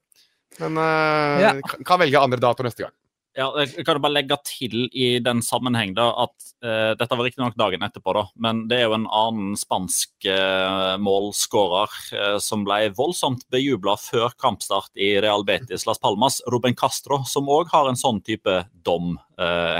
Men 0.60 0.78
uh, 0.78 1.42
ja. 1.42 1.54
kan 1.82 2.00
velge 2.02 2.22
andre 2.22 2.42
datoer 2.42 2.70
neste 2.70 2.86
gang. 2.86 2.96
Ja, 3.32 3.46
jeg 3.64 3.86
kan 3.88 3.96
bare 4.04 4.12
legge 4.12 4.36
til 4.44 4.90
i 4.92 5.16
den 5.24 5.38
sammenheng 5.44 5.94
da, 5.96 6.10
at 6.26 6.48
uh, 6.66 6.92
dette 7.00 7.16
var 7.16 7.24
riktignok 7.24 7.54
dagen 7.56 7.84
etterpå, 7.86 8.12
da, 8.12 8.26
men 8.44 8.66
det 8.68 8.82
er 8.82 8.90
jo 8.90 8.96
en 8.98 9.06
annen 9.08 9.54
spansk 9.56 10.26
uh, 10.28 10.98
målskårer 11.00 11.94
uh, 12.12 12.36
som 12.44 12.66
ble 12.68 12.90
voldsomt 12.98 13.46
bejubla 13.52 13.96
før 13.96 14.36
kampstart 14.36 14.92
i 15.00 15.14
Real 15.24 15.46
Betis 15.48 15.88
Las 15.88 16.02
Palmas, 16.02 16.42
Ruben 16.52 16.76
Castro, 16.76 17.22
som 17.24 17.48
òg 17.48 17.72
har 17.72 17.88
en 17.88 17.96
sånn 17.96 18.20
type 18.20 18.62
dom 18.84 19.16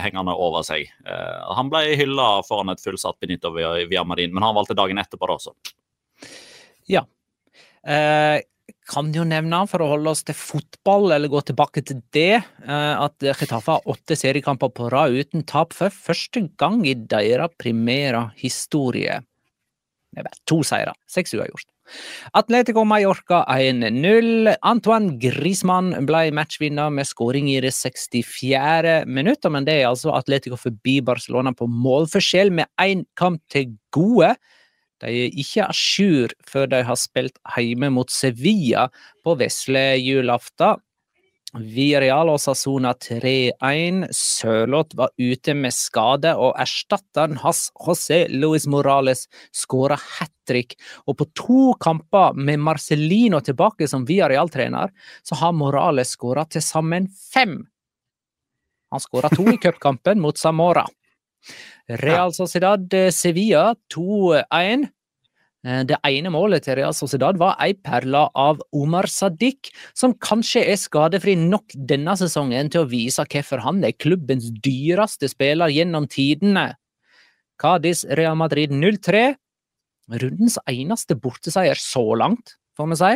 hengende 0.03 0.33
over 0.43 0.65
seg. 0.67 0.89
han 1.05 1.69
ble 1.71 1.93
hylla 1.95 2.41
foran 2.43 2.73
et 2.73 2.81
fullsatt 2.83 3.21
Benito 3.23 3.53
Villamarin, 3.55 4.33
men 4.35 4.43
han 4.43 4.57
valgte 4.57 4.75
dagen 4.75 4.99
etterpå, 4.99 5.29
da, 5.29 5.37
også. 5.37 5.53
Ja. 6.91 7.05
Eh, 7.83 8.39
kan 8.91 9.11
jo 9.15 9.25
nevne, 9.29 9.63
for 9.71 9.85
å 9.85 9.91
holde 9.95 10.13
oss 10.13 10.25
til 10.27 10.37
fotball, 10.37 11.13
eller 11.15 11.31
gå 11.33 11.43
tilbake 11.49 11.85
til 11.87 12.01
det, 12.15 12.43
eh, 12.43 12.95
at 12.95 13.17
Getafe 13.23 13.77
har 13.77 13.91
åtte 13.91 14.19
seriekamper 14.19 14.73
på 14.75 14.91
rad 14.93 15.15
uten 15.17 15.47
tap 15.49 15.73
for 15.77 15.91
første 15.93 16.49
gang 16.61 16.83
i 16.87 16.95
deres 16.95 17.55
primære 17.59 18.31
historie. 18.41 19.21
Det 20.13 20.27
bare 20.27 20.43
to 20.45 20.61
seire, 20.67 20.93
seks 21.09 21.33
uavgjort. 21.33 21.69
Atletico 22.37 22.85
Mallorca 22.85 23.43
1-0. 23.49 24.53
Antoine 24.63 25.17
Griezmann 25.21 25.93
ble 26.09 26.27
matchvinner 26.37 26.93
med 26.95 27.09
skåring 27.09 27.49
i 27.53 27.59
det 27.65 27.73
64. 27.77 29.03
minutt, 29.07 29.49
men 29.51 29.67
det 29.69 29.79
er 29.81 29.91
altså 29.91 30.15
Atletico 30.17 30.59
forbi 30.61 31.01
Barcelona 31.05 31.55
på 31.57 31.69
målforskjell 31.69 32.53
med 32.55 32.71
én 32.81 33.07
kamp 33.19 33.43
til 33.53 33.75
gode. 33.95 34.35
De 35.03 35.11
er 35.11 35.35
ikke 35.43 35.67
à 35.67 35.75
jour 35.75 36.33
før 36.47 36.71
de 36.71 36.83
har 36.87 36.99
spilt 37.01 37.39
hjemme 37.59 37.91
mot 37.91 38.11
Sevilla 38.11 38.89
på 39.25 39.35
vesle 39.41 39.85
julaften. 39.99 40.81
Villarreal 41.53 42.31
og 42.33 42.39
Sassona 42.41 42.95
3-1. 42.97 44.07
Sørloth 44.17 44.97
var 44.97 45.11
ute 45.21 45.53
med 45.59 45.75
skade, 45.77 46.33
og 46.33 46.57
erstatteren 46.61 47.37
hans, 47.43 47.67
José 47.77 48.25
Luis 48.33 48.65
Morales, 48.65 49.27
skåra 49.53 49.99
hat 50.01 50.33
trick. 50.49 50.79
Og 51.05 51.19
på 51.21 51.27
to 51.37 51.67
kamper 51.83 52.33
med 52.39 52.63
Marcelino 52.65 53.43
tilbake 53.45 53.89
som 53.89 54.07
Viareal-trener, 54.09 54.95
så 55.23 55.39
har 55.43 55.53
Morales 55.53 56.15
skåra 56.17 56.47
til 56.49 56.65
sammen 56.65 57.11
fem. 57.13 57.61
Han 58.93 59.01
skåra 59.01 59.29
to 59.33 59.45
i 59.53 59.61
cupkampen 59.61 60.21
mot 60.25 60.41
Samora. 60.41 60.87
Real 61.89 62.33
Sociedad 62.35 62.95
eh, 62.95 63.11
Sevilla 63.11 63.73
2-1. 63.93 64.87
Eh, 65.67 65.83
det 65.87 65.99
ene 66.09 66.33
målet 66.35 66.65
til 66.67 66.77
Real 66.79 66.95
Sociedad 66.95 67.39
var 67.41 67.57
ei 67.63 67.75
perle 67.75 68.25
av 68.39 68.63
Omar 68.75 69.09
Sadiq, 69.11 69.71
som 69.95 70.15
kanskje 70.15 70.65
er 70.73 70.79
skadefri 70.81 71.37
nok 71.39 71.75
denne 71.75 72.15
sesongen 72.19 72.71
til 72.73 72.85
å 72.85 72.91
vise 72.91 73.27
hvorfor 73.27 73.63
han 73.67 73.83
er 73.87 73.97
klubbens 73.99 74.51
dyreste 74.63 75.31
spiller 75.31 75.73
gjennom 75.73 76.09
tidene. 76.11 76.73
Cádiz 77.63 78.07
Real 78.19 78.39
Madrid 78.39 78.73
0-3. 78.75 79.35
Rundens 80.23 80.59
eneste 80.67 81.15
borteseier 81.15 81.79
så 81.79 82.03
langt, 82.19 82.57
får 82.77 82.91
vi 82.91 82.99
si. 82.99 83.13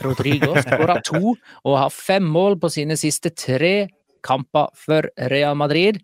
Rodrigo 0.00 0.54
skåra 0.64 0.96
to 1.04 1.34
og 1.34 1.74
har 1.76 1.92
fem 1.92 2.24
mål 2.24 2.56
på 2.62 2.70
sine 2.72 2.96
siste 2.96 3.34
tre 3.36 3.90
kamper 4.24 4.72
for 4.78 5.10
Real 5.28 5.58
Madrid. 5.58 6.00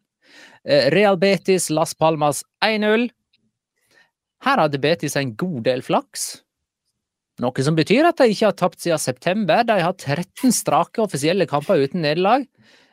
Eh, 0.65 0.91
Real 0.95 1.17
Betis 1.21 1.71
Las 1.71 1.95
Palmas 1.95 2.43
1-0. 2.65 3.09
Her 4.45 4.63
hadde 4.63 4.81
Betis 4.83 5.17
en 5.19 5.35
god 5.39 5.65
del 5.67 5.83
flaks. 5.83 6.43
Noe 7.43 7.63
som 7.63 7.77
betyr 7.79 8.07
at 8.09 8.19
de 8.19 8.33
ikke 8.33 8.49
har 8.49 8.57
tapt 8.59 8.83
siden 8.83 8.99
september. 8.99 9.63
De 9.67 9.79
har 9.83 9.95
13 9.95 10.55
strake 10.55 11.03
offisielle 11.03 11.47
kamper 11.51 11.85
uten 11.87 12.03
nederlag. 12.03 12.47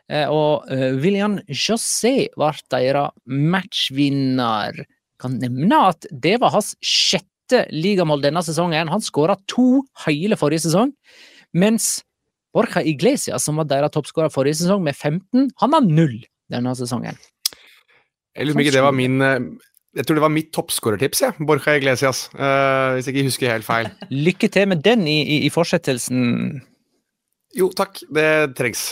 Eh, 0.10 0.28
Og 0.30 0.68
eh, 0.70 0.94
William 1.02 1.40
José 1.50 2.30
ble 2.38 2.52
deres 2.74 3.14
matchvinner. 3.26 4.86
Kan 5.22 5.40
nevne 5.42 5.80
at 5.92 6.06
det 6.12 6.38
var 6.44 6.54
hans 6.54 6.76
sjette 6.84 7.66
ligamål 7.74 8.22
denne 8.26 8.44
sesongen. 8.46 8.92
Han 8.92 9.02
skåra 9.02 9.38
to 9.50 9.84
hele 10.06 10.38
forrige 10.38 10.68
sesong, 10.68 10.94
mens 11.54 12.04
Borja 12.56 12.82
Iglesias, 12.88 13.44
som 13.44 13.58
var 13.60 13.68
deres 13.68 13.92
toppskårer 13.92 14.32
forrige 14.32 14.62
sesong, 14.62 14.84
med 14.86 14.96
15, 14.96 15.50
han 15.60 15.76
har 15.76 15.84
null 15.84 16.22
denne 16.52 16.76
sesongen. 16.78 17.18
Jeg 18.36 18.50
lurer 18.50 18.56
på 18.56 18.60
om 18.60 18.66
ikke 18.66 18.76
det 18.76 18.84
var 18.84 18.96
min 18.96 19.24
eh, 19.24 19.40
Jeg 19.96 20.08
tror 20.08 20.18
det 20.20 20.26
var 20.26 20.34
mitt 20.34 20.52
toppskårertips, 20.52 21.22
ja. 21.24 21.32
Borja 21.40 21.78
Iglesias. 21.80 22.26
Uh, 22.36 22.98
hvis 22.98 23.08
jeg 23.08 23.16
ikke 23.16 23.30
husker 23.30 23.54
helt 23.54 23.68
feil. 23.68 23.88
Lykke 24.28 24.50
til 24.52 24.68
med 24.68 24.84
den 24.84 25.06
i, 25.08 25.22
i, 25.24 25.38
i 25.48 25.52
fortsettelsen. 25.54 26.60
Jo, 27.56 27.70
takk. 27.72 28.02
Det 28.12 28.28
trengs. 28.60 28.90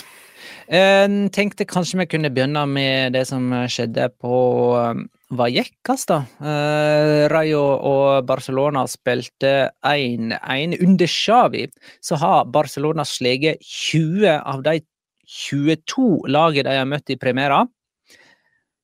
Jeg 0.72 1.27
tenkte 1.36 1.67
kanskje 1.67 2.00
vi 2.00 2.07
kunne 2.07 2.31
begynne 2.31 2.63
med 2.72 3.17
det 3.17 3.25
som 3.27 3.51
skjedde 3.67 4.07
på 4.24 4.38
uh, 4.79 5.03
Vallecas, 5.36 6.07
da. 6.07 6.22
Uh, 6.39 7.27
Rayo 7.33 7.65
og 7.83 8.24
Barcelona 8.29 8.86
spilte 8.88 9.74
1-1. 9.83 10.79
Under 10.88 11.12
Xavi 11.12 11.67
så 12.00 12.15
har 12.24 12.48
Barcelona 12.48 13.03
sleget 13.03 13.60
20 13.60 14.39
av 14.39 14.63
de 14.63 14.79
22 15.27 16.27
lagene 16.32 16.70
de 16.70 16.82
har 16.82 16.89
møtt 16.89 17.13
i 17.13 17.20
Primera. 17.20 17.63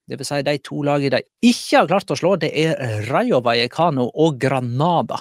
Det 0.09 0.17
vil 0.17 0.25
si 0.25 0.41
de 0.45 0.55
to 0.65 0.81
lagene 0.85 1.19
de 1.19 1.51
ikke 1.51 1.81
har 1.83 1.89
klart 1.91 2.13
å 2.13 2.17
slå, 2.17 2.33
det 2.41 2.49
er 2.57 3.05
Rayo 3.09 3.43
Vallecano 3.45 4.07
og 4.09 4.39
Granada. 4.41 5.19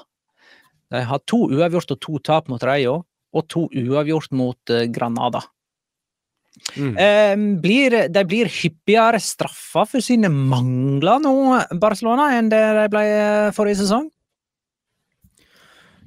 De 0.89 1.05
har 1.05 1.21
to 1.29 1.45
uavgjort 1.53 1.93
og 1.93 2.01
to 2.01 2.19
tap 2.25 2.49
mot 2.49 2.63
Rayo, 2.65 3.03
og 3.37 3.49
to 3.53 3.67
uavgjort 3.69 4.33
mot 4.37 4.73
eh, 4.73 4.87
Granada. 4.89 5.43
Mm. 6.75 6.95
Eh, 6.97 7.35
blir, 7.63 7.97
de 8.11 8.23
blir 8.27 8.49
hyppigere 8.51 9.21
straffa 9.23 9.85
for 9.87 10.05
sine 10.05 10.31
mangler 10.33 11.21
nå, 11.23 11.35
Barcelona, 11.81 12.33
enn 12.39 12.49
det 12.53 12.63
de 12.81 12.87
ble 12.93 13.05
eh, 13.05 13.51
forrige 13.57 13.83
sesong? 13.83 14.09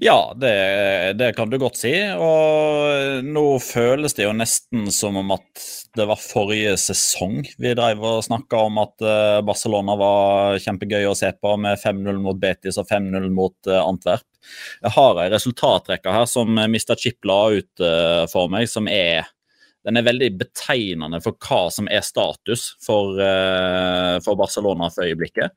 Ja, 0.03 0.34
det, 0.36 1.13
det 1.13 1.34
kan 1.38 1.50
du 1.50 1.60
godt 1.62 1.77
si. 1.77 1.91
Og 2.17 3.22
nå 3.22 3.43
føles 3.62 4.15
det 4.17 4.24
jo 4.25 4.31
nesten 4.34 4.88
som 4.89 5.20
om 5.20 5.34
at 5.36 5.65
det 5.93 6.08
var 6.10 6.17
forrige 6.17 6.72
sesong 6.81 7.43
vi 7.62 7.74
drev 7.77 8.00
og 8.01 8.24
snakka 8.25 8.63
om 8.65 8.79
at 8.81 9.03
eh, 9.05 9.41
Barcelona 9.46 9.93
var 10.00 10.55
kjempegøy 10.63 11.05
å 11.05 11.13
se 11.20 11.29
på 11.38 11.51
med 11.62 11.77
5-0 11.77 12.17
mot 12.24 12.39
Betis 12.41 12.79
og 12.81 12.89
5-0 12.89 13.27
mot 13.36 13.70
eh, 13.70 13.77
Antwerp. 13.77 14.25
Jeg 14.81 14.93
har 14.96 15.20
ei 15.22 15.27
resultatrekke 15.36 16.15
her 16.15 16.25
som 16.31 16.50
Mr. 16.58 16.96
Chip 16.98 17.27
la 17.29 17.38
ut 17.60 17.84
eh, 17.86 18.24
for 18.31 18.50
meg, 18.50 18.65
som 18.72 18.89
er 18.89 19.29
den 19.86 20.01
er 20.01 20.08
veldig 20.08 20.31
betegnende 20.39 21.20
for 21.22 21.38
hva 21.46 21.67
som 21.74 21.86
er 21.89 22.01
status 22.05 22.72
for, 22.86 23.17
for 24.22 24.38
Barcelona 24.38 24.91
for 24.93 25.10
øyeblikket. 25.10 25.55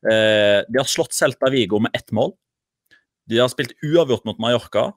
De 0.00 0.78
har 0.80 0.88
slått 0.88 1.12
Celta 1.12 1.50
Vigo 1.52 1.76
med 1.84 1.92
ett 1.92 2.08
mål. 2.16 2.32
De 3.28 3.38
har 3.38 3.50
spilt 3.52 3.76
uavgjort 3.84 4.24
mot 4.24 4.38
Mallorca. 4.38 4.92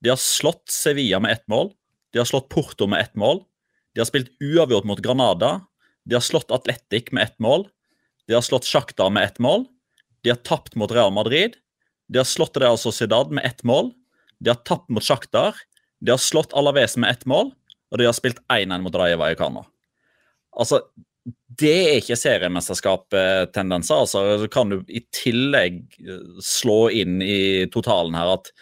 De 0.00 0.08
har 0.08 0.20
slått 0.20 0.68
Sevilla 0.70 1.20
med 1.20 1.32
ett 1.32 1.46
mål. 1.48 1.72
De 2.12 2.18
har 2.18 2.24
slått 2.24 2.48
Porto 2.48 2.86
med 2.86 3.00
ett 3.00 3.14
mål. 3.14 3.42
De 3.94 4.00
har 4.00 4.06
spilt 4.06 4.30
uavgjort 4.40 4.84
mot 4.84 5.02
Granada. 5.02 5.60
De 6.04 6.14
har 6.14 6.22
slått 6.22 6.50
Atletic 6.50 7.12
med 7.12 7.22
ett 7.22 7.38
mål. 7.38 7.68
De 8.26 8.34
har 8.34 8.40
slått 8.40 8.64
Shakhtar 8.64 9.10
med 9.10 9.24
ett 9.24 9.38
mål. 9.38 9.64
De 10.20 10.30
har 10.30 10.36
tapt 10.36 10.74
mot 10.74 10.92
Real 10.92 11.12
Madrid. 11.12 11.56
De 12.08 12.18
har 12.18 12.24
slått 12.24 12.56
Real 12.56 12.78
Sociedad 12.78 13.30
med 13.30 13.44
ett 13.44 13.62
mål. 13.62 13.92
De 14.38 14.50
har 14.50 14.54
tapt 14.54 14.88
mot 14.88 15.04
Shakhtar. 15.04 15.54
De 16.00 16.10
har 16.10 16.18
slått 16.18 16.52
Alaves 16.52 16.96
med 16.96 17.10
ett 17.10 17.24
mål, 17.26 17.50
og 17.90 17.98
de 17.98 18.04
har 18.04 18.12
spilt 18.12 18.38
1-1 18.52 18.80
mot 18.80 18.94
Raja 18.94 19.16
Vallecano. 19.16 19.64
Altså, 20.56 20.80
det 21.60 21.72
er 21.72 22.00
ikke 22.00 22.18
seriemesterskap-tendenser. 22.20 24.02
altså. 24.04 24.24
Så 24.42 24.48
kan 24.52 24.72
du 24.72 24.80
i 24.88 25.02
tillegg 25.14 25.82
eh, 26.04 26.42
slå 26.44 26.86
inn 26.92 27.20
i 27.24 27.66
totalen 27.72 28.16
her 28.18 28.36
at 28.36 28.52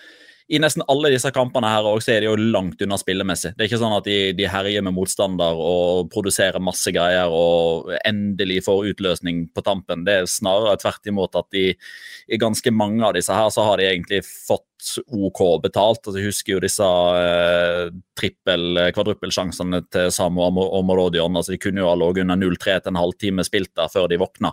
i 0.53 0.59
nesten 0.61 0.85
alle 0.93 1.09
disse 1.15 1.31
kampene 1.33 1.71
her 1.73 1.87
også, 1.89 2.05
så 2.05 2.13
er 2.15 2.21
de 2.21 2.29
jo 2.29 2.49
langt 2.53 2.83
unna 2.85 2.99
spillemessig. 3.01 3.55
Det 3.55 3.65
er 3.65 3.71
ikke 3.71 3.81
sånn 3.81 3.97
at 3.97 4.05
de, 4.05 4.19
de 4.37 4.49
herjer 4.51 4.85
med 4.85 4.93
motstander 4.93 5.57
og 5.57 6.11
produserer 6.13 6.61
masse 6.61 6.93
greier 6.93 7.33
og 7.33 7.89
endelig 8.05 8.61
får 8.67 8.91
utløsning 8.91 9.47
på 9.57 9.65
tampen. 9.65 10.05
Det 10.05 10.19
er 10.21 10.29
snarere 10.29 10.77
tvert 10.83 11.09
imot 11.09 11.39
at 11.41 11.49
de 11.57 11.71
i 11.73 12.41
ganske 12.41 12.73
mange 12.77 13.01
av 13.07 13.17
disse 13.17 13.33
her 13.33 13.49
så 13.55 13.65
har 13.65 13.81
de 13.81 13.89
egentlig 13.89 14.21
fått 14.27 14.69
OK 15.09 15.41
betalt. 15.65 16.03
Altså, 16.03 16.19
jeg 16.21 16.29
husker 16.29 16.53
jo 16.55 16.65
disse 16.67 16.89
eh, 17.21 17.95
trippel-kvadruppelsjansene 18.21 19.81
til 19.97 20.11
Samu 20.13 20.43
og 20.45 20.83
Morodion. 20.85 21.41
Altså, 21.41 21.55
de 21.55 21.61
kunne 21.63 21.81
jo 21.81 21.89
ha 21.89 21.95
ligget 21.97 22.27
under 22.27 22.37
0-3 22.43 22.83
til 22.83 22.93
en 22.93 23.01
halvtime 23.01 23.47
spilt 23.49 23.73
der 23.81 23.89
før 23.93 24.11
de 24.13 24.21
våkna. 24.21 24.53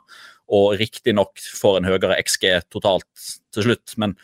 Og 0.56 0.78
riktignok 0.80 1.44
får 1.60 1.82
en 1.82 1.92
høyere 1.92 2.20
XG 2.24 2.48
totalt 2.72 3.28
til 3.52 3.68
slutt, 3.68 3.98
men 4.00 4.16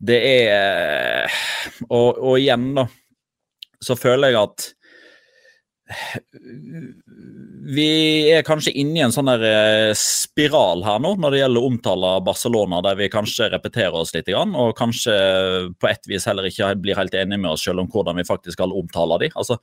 det 0.00 0.20
er 0.48 1.40
og, 1.88 2.18
og 2.18 2.36
igjen, 2.38 2.70
da, 2.76 2.86
så 3.84 3.96
føler 4.00 4.32
jeg 4.32 4.40
at 4.40 4.70
vi 7.74 7.86
er 8.30 8.44
kanskje 8.46 8.72
inne 8.78 9.00
i 9.00 9.02
en 9.02 9.14
sånn 9.14 9.30
der 9.30 9.42
eh, 9.46 9.92
spiral 9.98 10.84
her 10.86 11.00
nå 11.02 11.16
når 11.18 11.34
det 11.34 11.40
gjelder 11.40 11.64
å 11.64 11.70
omtale 11.70 12.12
Barcelona, 12.26 12.78
der 12.86 12.98
vi 13.00 13.10
kanskje 13.12 13.50
repeterer 13.50 13.98
oss 13.98 14.14
litt, 14.14 14.30
og 14.30 14.76
kanskje 14.78 15.14
på 15.80 15.90
ett 15.90 16.06
vis 16.10 16.28
heller 16.30 16.46
ikke 16.46 16.72
blir 16.82 16.98
helt 16.98 17.16
enige 17.18 17.42
med 17.42 17.52
oss 17.52 17.66
selv 17.66 17.82
om 17.82 17.90
hvordan 17.90 18.20
vi 18.20 18.28
faktisk 18.28 18.58
skal 18.58 18.74
omtale 18.76 19.18
dem. 19.24 19.34
Altså, 19.34 19.58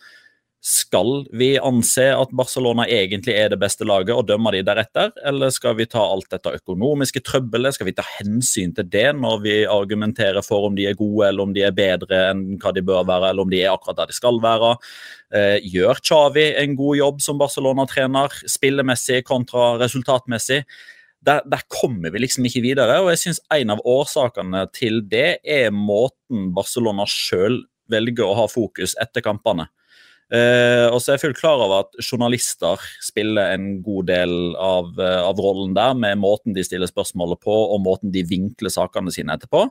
skal 0.63 1.27
vi 1.37 1.51
anse 1.61 2.03
at 2.11 2.31
Barcelona 2.35 2.87
egentlig 2.89 3.35
er 3.37 3.51
det 3.53 3.59
beste 3.61 3.85
laget 3.85 4.15
og 4.17 4.25
dømme 4.27 4.51
de 4.55 4.63
deretter, 4.65 5.11
eller 5.29 5.51
skal 5.53 5.77
vi 5.77 5.85
ta 5.87 6.01
alt 6.01 6.27
dette 6.33 6.55
økonomiske 6.57 7.21
trøbbelet, 7.23 7.75
skal 7.77 7.87
vi 7.87 7.93
ta 7.95 8.05
hensyn 8.17 8.73
til 8.75 8.89
det 8.89 9.05
når 9.19 9.43
vi 9.45 9.55
argumenterer 9.69 10.43
for 10.45 10.67
om 10.67 10.75
de 10.75 10.87
er 10.89 10.97
gode 10.97 11.29
eller 11.29 11.45
om 11.45 11.53
de 11.55 11.63
er 11.67 11.77
bedre 11.77 12.23
enn 12.31 12.43
hva 12.57 12.73
de 12.73 12.83
bør 12.83 13.05
være, 13.07 13.29
eller 13.29 13.45
om 13.45 13.53
de 13.53 13.61
er 13.61 13.71
akkurat 13.71 14.01
der 14.01 14.11
de 14.11 14.17
skal 14.17 14.41
være? 14.43 14.73
Eh, 15.37 15.69
gjør 15.77 16.01
Xavi 16.01 16.49
en 16.63 16.75
god 16.79 16.99
jobb 17.03 17.23
som 17.23 17.39
Barcelona-trener, 17.39 18.41
spillemessig 18.49 19.21
kontra 19.29 19.75
resultatmessig? 19.77 20.63
Der, 21.27 21.41
der, 21.45 21.63
kommer 21.69 22.11
vi 22.13 22.21
liksom 22.23 22.45
ikke 22.47 22.65
videre, 22.65 22.99
og 23.03 23.11
jeg 23.13 23.23
syns 23.23 23.41
en 23.53 23.73
av 23.73 23.81
årsakene 23.85 24.67
til 24.73 25.01
det 25.09 25.39
er 25.43 25.73
måten 25.73 26.51
Barcelona 26.55 27.05
sjøl 27.09 27.63
velger 27.91 28.27
å 28.27 28.37
ha 28.41 28.45
fokus 28.51 28.95
etter 29.01 29.23
kampene. 29.25 29.69
Uh, 30.27 30.91
og 30.91 30.99
så 30.99 31.13
er 31.13 31.15
jeg 31.15 31.21
fullt 31.21 31.39
klar 31.39 31.61
over 31.63 31.85
at 31.85 32.01
journalister 32.03 32.81
spiller 32.99 33.53
en 33.53 33.77
god 33.85 34.09
del 34.09 34.33
av, 34.59 34.89
uh, 34.99 35.21
av, 35.23 35.39
rollen 35.39 35.71
der, 35.77 35.93
med 35.95 36.19
måten 36.19 36.55
de 36.55 36.65
stiller 36.67 36.89
spørsmålet 36.89 37.39
på 37.45 37.55
og 37.55 37.79
måten 37.85 38.11
de 38.11 38.25
vinkler 38.27 38.73
sakene 38.73 39.13
sine 39.15 39.37
etterpå. 39.37 39.63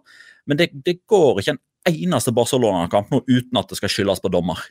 Men 0.48 0.60
det, 0.60 0.70
det 0.86 1.02
går 1.10 1.42
ikke 1.42 1.58
en 1.58 1.62
eneste 1.92 2.32
Barcelona-kamp 2.34 3.12
nå 3.12 3.20
uten 3.28 3.60
at 3.60 3.68
det 3.68 3.78
skal 3.82 3.92
skyldes 3.92 4.24
på 4.24 4.32
dommer. 4.32 4.62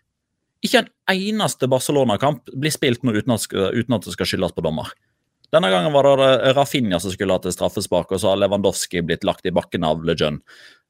Ikke 0.66 0.82
en 0.82 0.90
eneste 1.14 1.70
Barcelona-kamp 1.70 2.50
blir 2.58 2.74
spilt 2.74 3.06
nå 3.06 3.14
uten 3.14 3.36
at, 3.36 3.46
uten 3.54 3.98
at 4.00 4.08
det 4.08 4.16
skal 4.16 4.32
skyldes 4.32 4.56
på 4.58 4.66
dommer. 4.66 4.90
Denne 5.54 5.70
gangen 5.70 5.94
var 5.94 6.10
det 6.18 6.56
Rafinha 6.58 6.98
som 7.00 7.14
skulle 7.14 7.36
hatt 7.38 7.46
et 7.46 7.56
straffespark, 7.56 8.10
og 8.12 8.20
så 8.20 8.32
har 8.32 8.42
Lewandowski 8.42 9.04
blitt 9.06 9.24
lagt 9.28 9.46
i 9.46 9.54
bakken 9.54 9.86
av 9.88 10.02
Le 10.04 10.18
Jeune. 10.18 10.42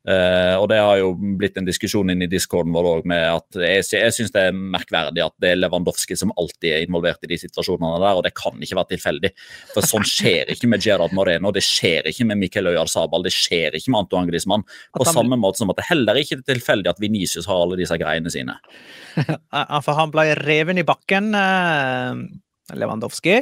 Uh, 0.05 0.53
og 0.61 0.67
det 0.69 0.77
har 0.77 0.99
jo 0.99 1.13
blitt 1.39 1.55
en 1.57 1.65
diskusjon 1.65 2.11
inn 2.13 2.21
i 2.21 2.29
discorden 2.29 2.75
vår 2.75 2.87
òg 2.91 3.07
jeg, 3.09 3.85
jeg 3.89 4.13
syns 4.13 4.33
det 4.35 4.43
er 4.51 4.53
merkverdig 4.53 5.23
at 5.25 5.33
det 5.41 5.49
er 5.49 5.57
Lewandowski 5.57 6.13
som 6.19 6.33
alltid 6.37 6.67
er 6.75 6.83
involvert 6.85 7.25
i 7.25 7.31
de 7.31 7.39
situasjonene 7.41 7.97
der, 8.03 8.19
og 8.19 8.21
det 8.27 8.35
kan 8.37 8.61
ikke 8.61 8.77
være 8.77 8.91
tilfeldig. 8.93 9.31
For 9.73 9.87
sånn 9.87 10.05
skjer 10.05 10.53
ikke 10.53 10.69
med 10.69 10.85
Gerard 10.85 11.15
Moreno, 11.17 11.49
det 11.55 11.65
skjer 11.65 12.11
ikke 12.11 12.29
med 12.29 12.41
Mikkel 12.43 12.69
Øyar 12.69 12.91
Sabal, 12.91 13.25
det 13.25 13.33
skjer 13.33 13.79
ikke 13.79 13.95
med 13.95 14.03
Antoine 14.03 14.29
Griezmann. 14.29 14.67
På 14.93 15.07
han... 15.07 15.13
samme 15.17 15.41
måte 15.41 15.63
som 15.63 15.73
at 15.73 15.81
det 15.81 15.89
heller 15.89 16.21
ikke 16.21 16.37
er 16.37 16.45
tilfeldig 16.53 16.93
at 16.93 17.01
Venicius 17.01 17.49
har 17.49 17.65
alle 17.65 17.81
disse 17.81 17.97
greiene 17.97 18.33
sine. 18.33 18.59
For 19.85 19.93
han 19.97 20.13
ble 20.13 20.29
reven 20.43 20.81
i 20.81 20.85
bakken, 20.85 21.33
uh, 21.33 22.13
Lewandowski. 22.77 23.41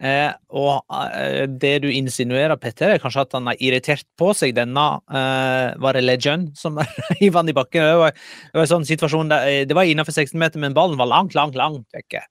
Eh, 0.00 0.30
og 0.56 0.80
eh, 1.12 1.44
det 1.60 1.74
du 1.84 1.90
insinuerer, 1.92 2.56
Petter, 2.56 2.94
er 2.94 3.02
kanskje 3.02 3.26
at 3.26 3.34
han 3.36 3.50
har 3.50 3.58
irritert 3.60 4.06
på 4.16 4.30
seg 4.32 4.54
denne 4.56 4.84
eh, 5.12 5.76
Var 5.76 5.96
det 5.98 6.02
Legend 6.06 6.54
som 6.56 6.78
hiv 7.20 7.36
han 7.36 7.52
i 7.52 7.54
bakken? 7.56 7.84
Det 7.84 7.98
var, 8.00 8.14
det 8.16 8.56
var 8.56 8.64
en 8.64 8.72
sånn 8.72 8.88
situasjon 8.88 9.32
der, 9.32 9.48
eh, 9.50 9.66
det 9.68 9.76
var 9.76 9.88
innenfor 9.90 10.16
16 10.16 10.40
meter, 10.40 10.62
men 10.62 10.76
ballen 10.76 10.96
var 11.00 11.10
langt, 11.10 11.36
langt, 11.36 11.58
langt 11.58 11.84
vekke. 11.92 12.24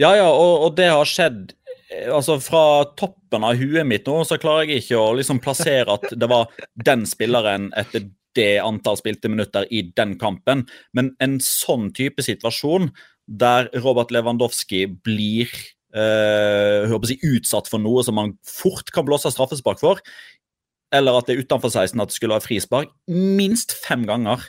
Ja, 0.00 0.14
ja, 0.16 0.28
og, 0.28 0.54
og, 0.64 0.70
det 0.78 0.88
har 0.92 1.08
skjedd 1.08 1.52
eh, 1.90 2.08
altså 2.12 2.38
Fra 2.40 2.64
toppen 2.96 3.44
av 3.44 3.60
huet 3.60 3.84
mitt 3.88 4.08
nå 4.08 4.22
så 4.28 4.40
klarer 4.40 4.64
jeg 4.64 4.86
ikke 4.86 5.00
å 5.00 5.12
liksom 5.20 5.42
plassere 5.44 5.98
at 5.98 6.08
det 6.16 6.30
var 6.32 6.48
den 6.88 7.04
spilleren 7.08 7.70
etter 7.76 8.08
det 8.36 8.54
antall 8.60 8.98
spilte 9.00 9.30
minutter 9.32 9.64
i 9.72 9.82
den 9.96 10.18
kampen, 10.20 10.66
men 10.96 11.14
en 11.24 11.38
sånn 11.40 11.88
type 11.96 12.24
situasjon 12.24 12.90
der 13.26 13.70
Robert 13.80 14.12
Lewandowski 14.12 14.84
blir 14.86 15.52
jeg 15.94 17.10
si, 17.10 17.18
utsatt 17.36 17.70
for 17.70 17.82
noe 17.82 18.02
som 18.06 18.16
man 18.18 18.34
fort 18.46 18.90
kan 18.94 19.06
blåse 19.06 19.30
straffespark 19.32 19.80
for, 19.82 20.02
eller 20.94 21.18
at 21.18 21.28
det 21.28 21.36
er 21.36 21.44
utenfor 21.44 21.70
16 21.72 22.00
at 22.00 22.10
det 22.10 22.16
skulle 22.16 22.36
være 22.36 22.46
frispark, 22.46 22.92
minst 23.08 23.74
fem 23.84 24.06
ganger. 24.08 24.44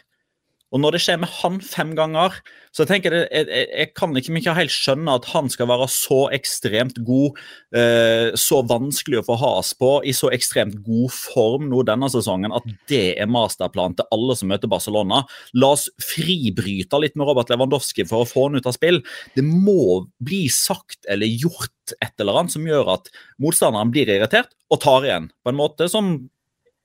Og 0.76 0.82
når 0.84 0.98
det 0.98 1.00
skjer 1.04 1.20
med 1.22 1.32
han 1.40 1.60
fem 1.64 1.94
ganger, 1.96 2.34
så 2.76 2.84
tenker 2.88 3.14
jeg, 3.16 3.28
jeg, 3.32 3.68
jeg 3.72 3.92
kan 3.96 4.16
ikke, 4.20 4.34
ikke 4.42 4.56
helt 4.58 4.74
skjønne 4.74 5.16
at 5.16 5.28
han 5.32 5.48
skal 5.52 5.70
være 5.70 5.88
så 5.92 6.18
ekstremt 6.36 7.00
god, 7.08 7.40
eh, 7.78 8.36
så 8.36 8.60
vanskelig 8.68 9.22
å 9.22 9.26
få 9.30 9.38
has 9.40 9.72
på, 9.80 9.92
i 10.04 10.14
så 10.16 10.30
ekstremt 10.36 10.76
god 10.86 11.14
form 11.16 11.70
nå 11.72 11.86
denne 11.88 12.10
sesongen, 12.12 12.56
at 12.56 12.68
det 12.92 13.16
er 13.16 13.32
masterplan 13.32 13.96
til 13.98 14.12
alle 14.14 14.36
som 14.40 14.52
møter 14.52 14.72
Barcelona. 14.72 15.24
La 15.56 15.72
oss 15.78 15.88
fribryte 16.04 17.00
litt 17.00 17.16
med 17.16 17.30
Robert 17.30 17.54
Lewandowski 17.54 18.06
for 18.10 18.26
å 18.26 18.30
få 18.30 18.50
han 18.50 18.60
ut 18.60 18.68
av 18.68 18.76
spill. 18.76 19.00
Det 19.38 19.46
må 19.48 20.04
bli 20.20 20.46
sagt 20.52 21.08
eller 21.08 21.32
gjort 21.32 21.96
et 22.04 22.20
eller 22.20 22.42
annet 22.42 22.58
som 22.58 22.68
gjør 22.68 22.92
at 22.98 23.08
motstanderen 23.42 23.94
blir 23.94 24.12
irritert 24.12 24.52
og 24.68 24.82
tar 24.84 25.08
igjen, 25.08 25.32
på 25.44 25.54
en 25.54 25.62
måte 25.64 25.88
som 25.92 26.18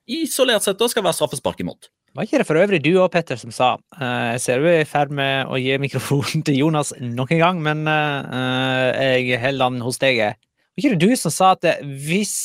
isolert 0.07 0.63
sett 0.63 0.79
da 0.79 0.87
skal 0.91 1.03
være 1.05 1.19
straffespark 1.19 1.59
imot. 1.63 1.91
Var 2.13 2.27
ikke 2.27 2.39
det 2.43 2.45
for 2.45 2.61
øvrig 2.61 2.79
du 2.83 2.91
òg, 2.93 3.09
Petter, 3.13 3.39
som 3.41 3.49
sa 3.53 3.73
uh, 3.97 4.33
Jeg 4.35 4.41
ser 4.43 4.61
du 4.61 4.67
er 4.69 4.83
i 4.83 4.89
ferd 4.89 5.13
med 5.15 5.49
å 5.49 5.57
gi 5.57 5.77
mikrofonen 5.81 6.43
til 6.45 6.59
Jonas 6.61 6.93
nok 7.01 7.33
en 7.33 7.41
gang, 7.41 7.61
men 7.65 7.87
uh, 7.89 8.93
jeg 9.25 9.39
holder 9.41 9.73
den 9.73 9.85
hos 9.85 9.97
deg. 10.01 10.21
Var 10.21 10.81
ikke 10.81 10.93
det 10.93 11.07
du 11.09 11.15
som 11.17 11.33
sa 11.33 11.53
at 11.57 11.65
hvis 12.05 12.35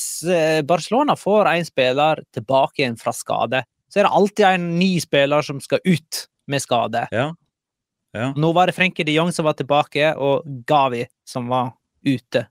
Barcelona 0.68 1.16
får 1.16 1.48
en 1.52 1.68
spiller 1.68 2.24
tilbake 2.36 2.82
igjen 2.82 2.96
fra 3.00 3.12
skade, 3.16 3.62
så 3.88 4.00
er 4.00 4.08
det 4.08 4.16
alltid 4.20 4.46
en 4.48 4.66
ny 4.80 4.90
spiller 5.00 5.44
som 5.44 5.60
skal 5.64 5.80
ut 5.84 6.24
med 6.48 6.64
skade? 6.64 7.06
Ja. 7.12 7.30
Ja. 8.16 8.32
Nå 8.36 8.52
var 8.56 8.68
det 8.68 8.76
Frenkie 8.76 9.04
de 9.04 9.14
Jong 9.16 9.32
som 9.36 9.48
var 9.48 9.56
tilbake, 9.56 10.12
og 10.16 10.44
Gavi 10.68 11.04
som 11.28 11.48
var 11.52 11.74
ute. 12.04 12.46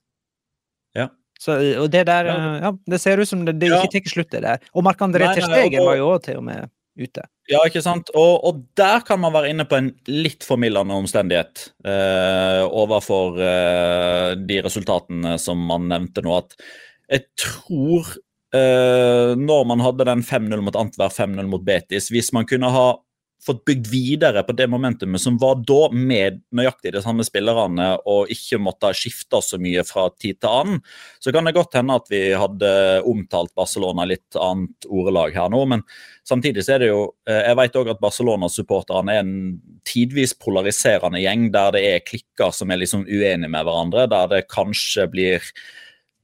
Ja. 0.98 1.10
Så, 1.42 1.58
og 1.82 1.90
det 1.94 2.08
der 2.10 2.30
ja, 2.30 2.74
det 2.90 3.02
ser 3.02 3.22
ut 3.22 3.30
som 3.30 3.46
det, 3.46 3.58
det 3.62 3.70
ikke 3.74 4.00
tar 4.00 4.10
slutt, 4.10 4.32
det 4.34 4.42
der. 4.46 4.66
Og 4.74 4.86
Marc-André 4.86 5.30
Terstegen 5.38 5.86
var 5.86 5.98
jo 6.00 6.10
òg 6.16 6.26
til 6.26 6.42
og 6.42 6.46
med 6.50 6.70
ute. 6.98 7.24
Ja, 7.48 7.62
ikke 7.68 7.84
sant? 7.86 8.12
Og, 8.18 8.44
og, 8.48 8.62
der 8.78 9.04
kan 9.08 9.22
man 9.24 9.34
være 9.36 9.52
inne 9.54 9.68
på 9.70 9.78
en 9.80 9.92
litt 10.10 10.46
formildende 10.48 10.98
omstendighet 10.98 11.70
eh, 11.88 12.64
overfor 12.66 13.40
eh, 13.40 14.32
de 14.42 14.62
resultatene 14.66 15.38
som 15.42 15.62
man 15.70 15.88
nevnte 15.92 16.26
nå. 16.26 16.42
At 16.42 16.58
jeg 17.08 17.28
tror 17.40 18.12
eh, 18.58 19.34
når 19.40 19.68
man 19.72 19.84
hadde 19.86 20.10
den 20.10 20.26
5-0 20.28 20.66
mot 20.66 20.80
Antwerp, 20.80 21.16
5-0 21.16 21.48
mot 21.48 21.64
Betis 21.64 22.12
Hvis 22.12 22.34
man 22.36 22.48
kunne 22.50 22.72
ha 22.74 22.88
fått 23.46 23.64
bygd 23.66 23.88
videre 23.88 24.42
på 24.44 24.54
det 24.58 24.68
momentumet 24.68 25.22
som 25.22 25.38
var 25.40 25.60
da, 25.68 25.88
med 25.94 26.42
nøyaktig 26.56 26.92
de 26.96 27.02
samme 27.04 27.26
spillerne, 27.26 27.90
og 28.10 28.32
ikke 28.34 28.60
måtte 28.62 28.92
skifte 28.98 29.40
så 29.44 29.60
mye 29.62 29.84
fra 29.88 30.08
tid 30.20 30.40
til 30.42 30.50
annen, 30.52 30.82
så 31.24 31.34
kan 31.34 31.48
det 31.48 31.56
godt 31.58 31.78
hende 31.78 31.98
at 32.00 32.12
vi 32.12 32.22
hadde 32.34 32.72
omtalt 33.08 33.54
Barcelona 33.58 34.08
litt 34.10 34.38
annet 34.42 34.90
ordelag 34.90 35.38
her 35.38 35.52
nå. 35.54 35.64
Men 35.70 35.86
samtidig 36.28 36.66
så 36.66 36.76
er 36.76 36.84
det 36.84 36.92
jo 36.92 37.02
eh, 37.30 37.44
Jeg 37.48 37.60
vet 37.62 37.80
òg 37.80 37.92
at 37.94 38.04
Barcelona-supporterne 38.04 39.16
er 39.16 39.24
en 39.24 39.36
tidvis 39.88 40.36
polariserende 40.42 41.22
gjeng, 41.24 41.50
der 41.54 41.76
det 41.76 41.84
er 41.88 42.06
klikker 42.06 42.56
som 42.56 42.72
er 42.72 42.82
liksom 42.82 43.06
uenige 43.08 43.52
med 43.52 43.68
hverandre, 43.68 44.10
der 44.12 44.32
det 44.34 44.48
kanskje 44.52 45.08
blir 45.12 45.52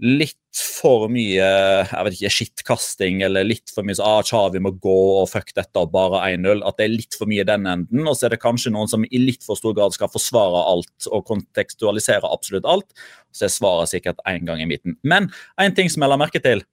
litt 0.01 0.37
for 0.57 1.07
mye 1.11 1.37
jeg 1.37 2.05
vet 2.05 2.15
ikke, 2.17 2.31
skittkasting 2.33 3.21
eller 3.25 3.45
litt 3.45 3.71
for 3.73 3.85
mye 3.85 3.95
ah, 4.03 4.21
vi 4.53 4.61
må 4.63 4.73
gå 4.81 4.97
og 5.21 5.29
fuck 5.31 5.53
dette 5.55 5.79
og 5.79 5.93
bare 5.93 6.23
1-0. 6.33 6.63
At 6.65 6.79
det 6.79 6.87
er 6.87 6.95
litt 6.95 7.17
for 7.17 7.29
mye 7.29 7.45
den 7.47 7.67
enden. 7.69 8.07
Og 8.07 8.17
så 8.17 8.27
er 8.27 8.35
det 8.35 8.41
kanskje 8.43 8.73
noen 8.73 8.89
som 8.89 9.05
i 9.05 9.21
litt 9.21 9.45
for 9.45 9.59
stor 9.59 9.75
grad 9.77 9.95
skal 9.95 10.11
forsvare 10.11 10.65
alt 10.73 11.09
og 11.09 11.25
kontekstualisere 11.29 12.29
absolutt 12.29 12.67
alt. 12.69 12.89
Så 13.33 13.47
er 13.47 13.53
svaret 13.53 13.93
sikkert 13.93 14.21
én 14.29 14.45
gang 14.49 14.61
i 14.61 14.69
midten. 14.69 14.97
Men 15.03 15.31
én 15.61 15.75
ting 15.77 15.91
som 15.91 16.05
jeg 16.05 16.13
la 16.13 16.19
merke 16.19 16.43
til. 16.43 16.65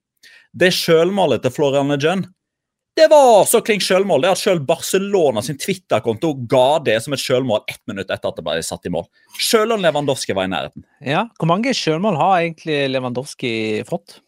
Det 0.51 0.73
sjølmålet 0.75 1.45
til 1.45 1.53
Florian 1.55 1.93
Lejeune 1.93 2.33
det 2.95 3.07
var 3.07 3.45
så 3.47 3.61
klink 3.63 3.83
sjølmål 3.85 4.25
det 4.25 4.33
at 4.33 4.41
selv 4.41 4.65
Barcelona 4.67 5.41
sin 5.45 5.59
Twitter-konto 5.59 6.33
ga 6.49 6.81
det 6.83 6.97
som 7.03 7.15
et 7.15 7.23
sjølmål 7.23 7.63
ett 7.71 7.79
minutt 7.89 8.11
etter 8.11 8.27
at 8.27 8.39
det 8.39 8.43
ble 8.45 8.57
satt 8.65 8.89
i 8.89 8.91
mål. 8.91 9.07
Selv 9.39 9.77
om 9.77 9.83
Lewandowski 9.83 10.35
var 10.35 10.49
i 10.49 10.51
nærheten. 10.51 10.83
Ja, 11.07 11.25
Hvor 11.39 11.49
mange 11.53 11.73
sjølmål 11.77 12.19
har 12.19 12.35
egentlig 12.41 12.81
Lewandowski 12.91 13.53
fått? 13.87 14.19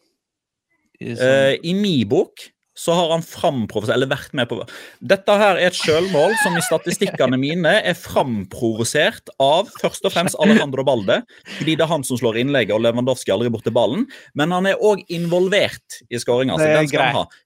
I, 1.02 1.12
uh, 1.12 1.52
I 1.60 1.74
min 1.76 2.08
bok 2.08 2.46
så 2.74 2.94
har 2.96 3.12
han 3.12 3.22
framprovosert 3.22 3.94
Eller 3.94 4.10
vært 4.10 4.34
med 4.36 4.48
på 4.50 4.58
Dette 5.04 5.36
her 5.38 5.58
er 5.58 5.68
et 5.68 5.78
sjølmål 5.78 6.34
som 6.42 6.56
i 6.58 6.64
statistikkene 6.64 7.38
mine 7.40 7.76
er 7.86 7.96
framprovosert 7.98 9.30
av 9.42 9.70
først 9.80 10.06
og 10.06 10.14
fremst 10.14 10.38
Alejandro 10.42 10.84
Balde, 10.86 11.20
fordi 11.56 11.76
det 11.78 11.84
er 11.86 11.90
han 11.90 12.04
som 12.06 12.18
slår 12.18 12.38
innlegget, 12.42 12.74
og 12.74 12.82
Lewandowski 12.84 13.32
aldri 13.34 13.50
borti 13.52 13.72
ballen. 13.74 14.04
Men 14.38 14.52
han 14.54 14.68
er 14.68 14.80
òg 14.82 15.04
involvert 15.12 16.00
i 16.10 16.20
skåringa. 16.20 16.58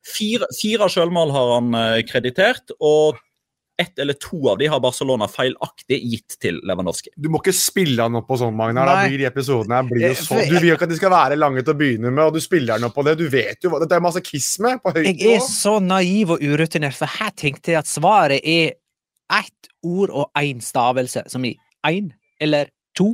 Fire, 0.06 0.48
fire 0.56 0.90
sjølmål 0.92 1.34
har 1.34 1.54
han 1.56 1.78
eh, 1.78 2.02
kreditert, 2.08 2.74
og 2.78 3.20
ett 3.78 3.98
eller 3.98 4.12
to 4.18 4.48
av 4.50 4.58
de 4.58 4.66
har 4.66 4.80
Barcelona 4.82 5.28
feilaktig 5.30 6.00
gitt 6.02 6.34
til 6.42 6.56
Lewandowski. 6.66 7.12
Du 7.14 7.28
må 7.30 7.38
ikke 7.38 7.54
spille 7.54 8.02
han 8.02 8.18
opp 8.18 8.26
på 8.26 8.38
sånn, 8.40 8.56
Magnar. 8.58 8.88
Da 8.90 9.04
blir 9.06 9.20
de 9.22 9.28
episodene 9.28 9.78
blir 9.86 10.08
jo 10.08 10.14
eh, 10.16 10.18
så... 10.18 10.38
Du 10.42 10.56
vil 10.56 10.72
jo 10.72 10.74
ikke 10.74 10.88
at 10.88 10.92
de 10.92 10.98
skal 10.98 11.12
være 11.14 11.36
lange 11.38 11.62
til 11.62 11.76
å 11.76 11.78
begynne 11.78 12.10
med, 12.10 12.24
og 12.24 12.34
du 12.34 12.42
spiller 12.42 12.74
han 12.74 12.88
opp 12.88 12.96
på 12.98 13.04
det. 13.06 13.14
Du 13.20 13.28
vet 13.30 13.62
jo 13.62 13.70
hva 13.70 13.78
Dette 13.82 13.94
er 13.94 14.02
masochisme 14.02 14.72
på 14.82 14.94
høyt 14.96 15.04
nivå. 15.06 15.28
Jeg 15.28 15.36
er 15.36 15.44
så 15.46 15.76
naiv 15.84 16.34
og 16.34 16.42
urutinert, 16.42 16.98
for 16.98 17.18
her 17.20 17.30
tenkte 17.38 17.76
jeg 17.76 17.78
at 17.84 17.90
svaret 17.90 18.42
er 18.42 18.74
ett 19.38 19.70
ord 19.86 20.10
og 20.10 20.42
én 20.42 20.64
stavelse, 20.64 21.22
som 21.30 21.46
i 21.46 21.54
én 21.86 22.10
eller 22.42 22.72
to. 22.98 23.12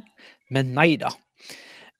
Men 0.54 0.72
nei 0.78 0.94
da. 1.00 1.12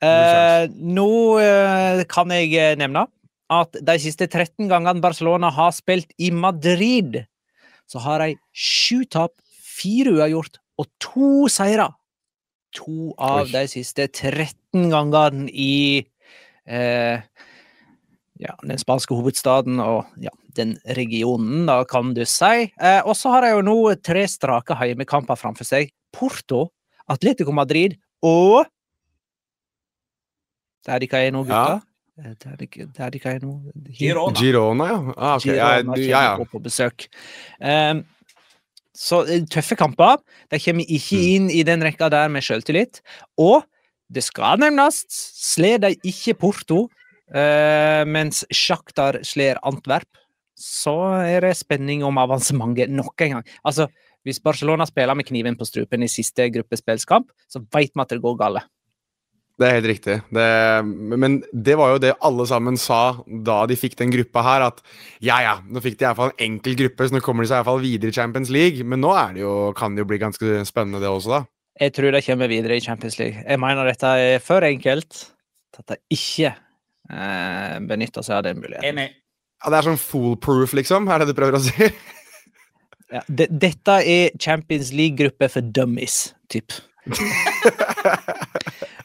Eh, 0.04 0.64
nå 0.72 1.10
eh, 1.42 2.06
kan 2.08 2.32
jeg 2.32 2.80
nevne 2.80 3.04
at 3.52 3.76
de 3.76 4.00
siste 4.00 4.24
13 4.24 4.72
gangene 4.72 5.04
Barcelona 5.04 5.52
har 5.52 5.76
spilt 5.76 6.16
i 6.16 6.32
Madrid 6.32 7.20
så 7.90 8.02
har 8.04 8.24
de 8.24 8.36
sju 8.52 9.04
tap, 9.10 9.34
fire 9.74 10.14
uavgjort 10.14 10.60
og 10.80 10.88
to 11.02 11.48
seire. 11.52 11.90
To 12.74 13.12
av 13.22 13.44
Oi. 13.44 13.50
de 13.52 13.66
siste 13.70 14.08
13 14.08 14.88
gangene 14.90 15.46
i 15.50 16.02
eh, 16.66 17.22
ja, 18.42 18.54
den 18.64 18.80
spanske 18.80 19.14
hovedstaden 19.14 19.78
og 19.82 20.08
ja, 20.22 20.32
den 20.58 20.74
regionen, 20.96 21.66
da, 21.68 21.80
kan 21.88 22.12
du 22.16 22.24
si. 22.26 22.68
Eh, 22.74 23.00
og 23.06 23.14
så 23.18 23.34
har 23.34 23.46
de 23.46 23.54
jo 23.54 23.62
nå 23.66 23.78
tre 24.02 24.24
strake 24.30 24.76
heimekamper 24.78 25.38
framfor 25.38 25.68
seg. 25.68 25.92
Porto, 26.14 26.68
Atletico 27.10 27.54
Madrid 27.54 27.98
og 28.24 28.64
Der 30.84 31.00
de 31.00 31.08
er 31.16 31.30
nå, 31.32 31.40
gutta? 31.48 31.78
Ja. 31.80 31.93
Der 32.14 32.54
de, 32.60 32.66
det 32.70 33.00
er 33.02 33.14
ikke 33.18 33.32
jeg 33.32 33.40
nå? 33.42 33.52
Girona. 33.90 34.38
Girona, 34.38 34.84
ja. 34.86 34.98
Ah, 35.16 35.32
okay. 35.34 35.56
Girona 35.56 35.96
ja, 35.98 36.04
ja, 36.06 36.20
ja. 36.38 36.44
på 36.46 36.60
besøk. 36.62 37.08
Um, 37.58 38.04
så 38.94 39.24
eh, 39.26 39.42
tøffe 39.50 39.74
kamper. 39.74 40.20
De 40.52 40.60
kommer 40.62 40.86
ikke 40.86 41.18
mm. 41.18 41.24
inn 41.34 41.48
i 41.50 41.64
den 41.66 41.82
rekka 41.82 42.06
der 42.14 42.30
med 42.30 42.46
selvtillit. 42.46 43.00
Og 43.34 43.64
det 44.14 44.22
skal 44.22 44.62
nevnes, 44.62 45.00
slår 45.10 45.82
de 45.82 45.90
ikke 46.06 46.36
Porto, 46.38 46.84
uh, 47.34 48.02
mens 48.06 48.44
Sjaktar 48.54 49.18
slår 49.26 49.58
Antwerp, 49.66 50.22
så 50.54 50.94
er 51.24 51.48
det 51.48 51.56
spenning 51.58 52.04
om 52.06 52.20
avansementet 52.22 52.94
nok 52.94 53.26
en 53.26 53.40
gang. 53.40 53.48
Altså, 53.66 53.88
hvis 54.22 54.38
Barcelona 54.44 54.86
spiller 54.86 55.18
med 55.18 55.26
kniven 55.26 55.58
på 55.58 55.66
strupen 55.66 56.06
i 56.06 56.12
siste 56.12 56.46
gruppespillskamp, 56.54 57.32
så 57.50 57.64
vet 57.74 57.90
vi 57.90 58.04
at 58.04 58.14
det 58.14 58.22
går 58.22 58.38
galt. 58.38 58.70
Det 59.54 59.66
er 59.68 59.76
helt 59.76 59.86
riktig. 59.86 60.14
Det, 60.34 60.44
men 61.14 61.36
det 61.52 61.76
var 61.78 61.92
jo 61.92 62.00
det 62.02 62.14
alle 62.26 62.46
sammen 62.50 62.78
sa 62.80 63.20
da 63.46 63.60
de 63.70 63.76
fikk 63.78 63.94
den 64.00 64.10
gruppa 64.10 64.42
her, 64.42 64.64
at 64.66 64.80
ja 65.22 65.36
ja, 65.44 65.52
nå 65.62 65.82
fikk 65.84 66.00
de 66.00 66.08
iallfall 66.08 66.32
en 66.32 66.42
enkel 66.48 66.74
gruppe, 66.80 67.06
så 67.06 67.14
nå 67.14 67.22
kommer 67.22 67.46
de 67.46 67.52
seg 67.52 67.60
iallfall 67.60 67.82
videre 67.84 68.10
i 68.10 68.16
Champions 68.16 68.50
League. 68.54 68.82
Men 68.82 69.04
nå 69.04 69.12
er 69.14 69.36
det 69.36 69.44
jo, 69.44 69.54
kan 69.78 69.94
det 69.94 70.02
jo 70.02 70.08
bli 70.10 70.18
ganske 70.22 70.64
spennende, 70.66 71.02
det 71.04 71.10
også, 71.10 71.36
da. 71.36 71.40
Jeg 71.84 71.94
tror 71.94 72.14
de 72.14 72.22
kommer 72.22 72.50
videre 72.50 72.78
i 72.78 72.82
Champions 72.82 73.18
League. 73.18 73.44
Jeg 73.46 73.62
mener 73.62 73.86
dette 73.86 74.10
er 74.24 74.42
for 74.42 74.66
enkelt 74.66 75.20
til 75.74 75.82
at 75.82 75.94
de 75.94 76.18
ikke 76.18 76.50
eh, 77.10 77.78
benytter 77.86 78.26
seg 78.26 78.40
av 78.40 78.44
den 78.48 78.58
muligheten. 78.62 78.90
Enig. 78.90 79.14
Ja, 79.62 79.70
det 79.70 79.78
er 79.78 79.88
sånn 79.88 80.02
foolproof, 80.02 80.74
liksom? 80.76 81.06
Er 81.10 81.22
det 81.22 81.30
du 81.30 81.38
prøver 81.38 81.58
å 81.58 81.62
si? 81.62 81.88
ja, 83.14 83.22
de, 83.26 83.46
dette 83.50 84.00
er 84.02 84.34
Champions 84.34 84.90
League-gruppe 84.94 85.50
for 85.50 85.74
dummies, 85.74 86.34
typ. 86.50 86.74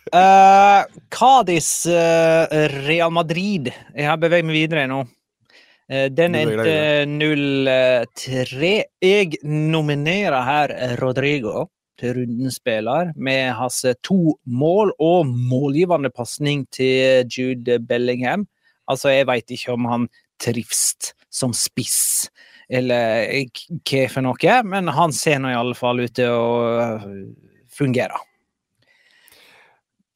Uh, 0.09 0.85
Cádiz, 1.09 1.85
uh, 1.85 2.47
Real 2.87 3.11
Madrid. 3.11 3.69
Jeg 3.93 4.07
har 4.09 4.17
beveget 4.17 4.47
meg 4.47 4.55
videre 4.57 4.85
nå. 4.89 5.03
Uh, 5.89 6.07
den 6.09 6.37
endte 6.37 7.05
0-3. 7.09 8.71
Jeg 9.05 9.41
nominerer 9.45 10.39
her 10.47 10.73
Rodrigo 11.01 11.67
til 11.99 12.15
rundens 12.15 12.57
spiller, 12.57 13.11
med 13.15 13.51
hans 13.59 13.83
to 14.07 14.37
mål 14.47 14.93
og 15.03 15.27
målgivende 15.27 16.09
pasning 16.09 16.63
til 16.73 17.27
Jude 17.27 17.77
Bellingham. 17.83 18.47
Altså, 18.89 19.11
jeg 19.13 19.27
veit 19.29 19.51
ikke 19.53 19.75
om 19.75 19.85
han 19.91 20.07
trives 20.41 21.13
som 21.29 21.53
spiss, 21.53 22.29
eller 22.71 23.27
hva 23.83 24.07
for 24.09 24.25
noe, 24.25 24.55
men 24.65 24.89
han 24.95 25.13
ser 25.13 25.43
nå 25.43 25.51
i 25.51 25.59
alle 25.59 25.77
fall 25.77 26.01
ut 26.01 26.15
til 26.17 26.33
å 26.33 26.97
fungere. 27.75 28.17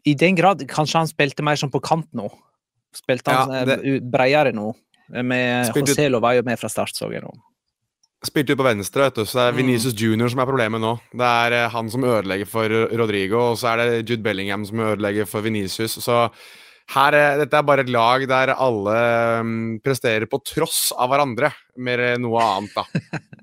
I 0.06 0.13
den 0.20 0.36
grad 0.36 0.63
kanskje 0.68 1.00
han 1.00 1.08
spilte 1.08 1.44
mer 1.46 1.56
som 1.60 1.72
på 1.72 1.82
kant 1.84 2.10
nå. 2.13 2.28
Spilte 2.94 3.32
han 3.32 3.50
Ja, 3.54 3.62
eh, 3.62 3.66
det- 3.66 4.12
bredere 4.12 4.52
nå. 4.54 4.74
Med 5.10 5.68
Spilte 5.70 5.94
Joselo 5.94 6.20
var 6.20 6.34
jo 6.36 6.44
med 6.44 6.60
fra 6.60 6.70
start, 6.70 6.94
så 6.96 7.12
jeg 7.12 7.22
nå. 7.22 7.32
Spilte 8.24 8.54
jo 8.54 8.56
på 8.56 8.63
venstre, 8.63 9.04
vet 9.10 9.16
du, 9.16 9.26
så 9.26 9.34
det 9.52 9.60
er 9.60 9.63
Mm. 9.63 9.98
Junior 10.00 10.30
som 10.30 10.39
er 10.39 10.46
problemet 10.46 10.80
nå. 10.80 11.00
Det 11.12 11.28
er 11.28 11.52
eh, 11.66 11.70
han 11.70 11.89
som 11.89 12.02
ødelegger 12.04 12.48
for 12.48 12.70
Rodrigo, 12.70 13.52
og 13.52 13.58
så 13.58 13.74
er 13.74 13.78
det 14.00 14.10
Jude 14.10 14.24
Bellingham 14.24 14.66
som 14.66 14.78
ødelegger 14.80 15.28
for 15.28 15.42
Venicius. 15.42 15.98
Så 16.00 16.32
her, 16.89 17.13
eh, 17.13 17.38
dette 17.44 17.54
er 17.54 17.63
bare 17.63 17.82
et 17.82 17.89
lag 17.89 18.26
der 18.28 18.54
alle 18.56 19.44
mm, 19.44 19.82
presterer 19.84 20.26
på 20.26 20.42
tross 20.44 20.94
av 20.98 21.10
hverandre, 21.10 21.52
mer 21.78 21.98
enn 22.00 22.22
noe 22.22 22.39
annet, 22.39 22.74
da. 22.76 22.84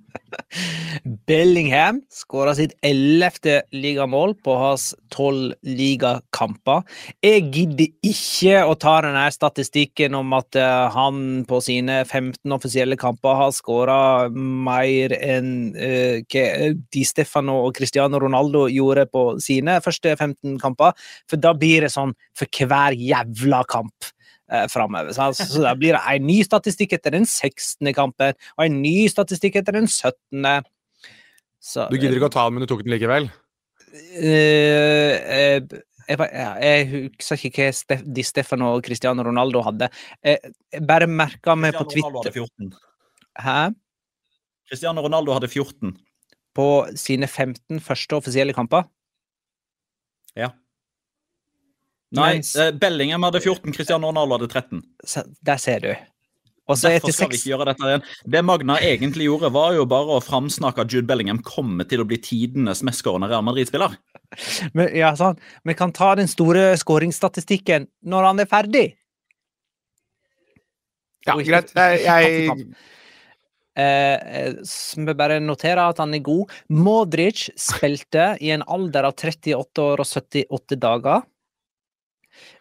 Bellingham 1.28 2.00
skåra 2.12 2.54
sitt 2.58 2.74
ellevte 2.86 3.60
ligamål 3.74 4.34
på 4.44 4.54
hans 4.58 4.90
tolv 5.12 5.54
ligakamper. 5.66 6.84
Jeg 7.24 7.46
gidder 7.54 7.88
ikke 8.06 8.62
å 8.66 8.76
ta 8.80 8.96
denne 9.04 9.24
statistikken 9.34 10.16
om 10.18 10.34
at 10.36 10.58
eh, 10.58 10.86
han 10.94 11.42
på 11.48 11.60
sine 11.64 12.02
15 12.04 12.56
offisielle 12.56 12.98
kamper 13.00 13.38
har 13.40 13.54
skåra 13.54 14.00
mer 14.30 15.14
enn 15.16 15.50
uh, 15.74 16.20
hva 16.30 16.70
Di 16.92 17.02
Stefano 17.06 17.60
og 17.66 17.74
Cristiano 17.76 18.20
Ronaldo 18.20 18.66
gjorde 18.70 19.06
på 19.10 19.24
sine 19.42 19.78
første 19.84 20.14
15 20.16 20.58
kamper, 20.62 20.94
for 21.30 21.40
da 21.40 21.54
blir 21.56 21.86
det 21.86 21.92
sånn 21.94 22.14
for 22.36 22.50
hver 22.60 22.96
jævla 22.96 23.62
kamp. 23.70 24.10
Uh, 24.50 24.64
framover. 24.66 25.12
Så, 25.14 25.28
altså, 25.30 25.46
så 25.46 25.60
da 25.62 25.76
blir 25.78 25.94
det 25.94 26.00
en 26.10 26.24
ny 26.26 26.40
statistikk 26.42 26.96
etter 26.96 27.14
den 27.14 27.26
16. 27.28 27.86
kampen, 27.94 28.34
og 28.56 28.64
en 28.64 28.80
ny 28.82 28.96
statistikk 29.10 29.60
etter 29.60 29.76
den 29.78 29.86
17. 29.86 30.66
Så, 31.60 31.86
Du 31.92 32.00
gidder 32.00 32.16
ikke 32.18 32.32
å 32.32 32.34
ta 32.34 32.48
den, 32.48 32.56
men 32.56 32.64
du 32.64 32.70
tok 32.70 32.82
den 32.82 32.94
likevel? 32.96 33.28
Uh, 33.90 35.14
uh, 35.14 35.78
jeg, 36.10 36.18
jeg 36.64 36.86
husker 36.90 37.44
ikke 37.46 37.66
hva 37.68 37.74
Stef 37.78 38.02
Di 38.18 38.24
Stefano 38.26 38.72
og 38.74 38.82
Cristiano 38.86 39.22
Ronaldo 39.26 39.62
hadde. 39.66 39.90
Jeg, 40.26 40.54
Jeg 40.74 40.86
bare 40.88 41.06
merka 41.06 41.54
meg 41.54 41.76
på 41.76 41.86
Twitter 41.92 42.32
14. 42.34 42.72
Hæ? 43.38 43.58
Cristiano 44.70 45.04
Ronaldo 45.04 45.34
hadde 45.36 45.50
14. 45.50 45.94
På 46.54 46.66
sine 46.98 47.28
15 47.30 47.78
første 47.82 48.18
offisielle 48.18 48.54
kamper. 48.56 48.88
Ja. 50.38 50.50
Nei, 52.12 52.37
Mens- 52.38 52.57
eh, 52.59 52.73
Bellingham 52.73 53.23
hadde 53.23 53.40
14, 53.40 53.73
Cristiano 53.73 54.09
Ronaldo 54.11 54.38
hadde 54.38 54.49
13. 54.51 54.83
Så, 55.07 55.23
der 55.46 55.57
ser 55.62 55.81
du. 55.85 55.92
Og 56.70 56.77
så 56.79 56.90
Derfor 56.90 57.11
skal 57.12 57.31
vi 57.31 57.38
ikke 57.38 57.51
gjøre 57.51 57.66
dette 57.66 57.87
igjen. 57.87 58.03
Det 58.31 58.44
Magna 58.46 58.77
egentlig 58.79 59.27
gjorde, 59.27 59.51
var 59.55 59.73
jo 59.75 59.85
bare 59.90 60.16
å 60.18 60.23
framsnakke 60.23 60.85
at 60.85 60.92
Jude 60.92 61.07
Bellingham 61.07 61.40
kommer 61.42 61.87
til 61.88 62.03
å 62.03 62.07
bli 62.07 62.18
tidenes 62.23 62.83
mestskårende 62.87 63.29
Real 63.31 63.42
Madrid-spiller. 63.42 63.96
Men, 64.75 64.92
ja, 64.94 65.11
sånn. 65.18 65.38
Vi 65.66 65.75
kan 65.79 65.90
ta 65.94 66.12
den 66.18 66.31
store 66.31 66.77
skåringsstatistikken 66.79 67.88
når 68.07 68.29
han 68.29 68.40
er 68.44 68.51
ferdig. 68.51 68.87
Ja, 71.27 71.35
ikke- 71.35 71.51
greit. 71.51 71.75
Jeg. 72.07 72.70
Eh, 73.81 74.14
eh, 74.44 74.55
vi 74.99 75.14
bare 75.14 75.38
noterer 75.42 75.88
at 75.90 75.99
han 76.03 76.14
er 76.14 76.23
god. 76.27 76.51
Modric 76.68 77.49
spilte 77.59 78.33
i 78.42 78.51
en 78.55 78.62
alder 78.66 79.07
av 79.11 79.14
38 79.18 79.83
år 79.83 80.03
og 80.03 80.07
78 80.07 80.79
dager. 80.79 81.23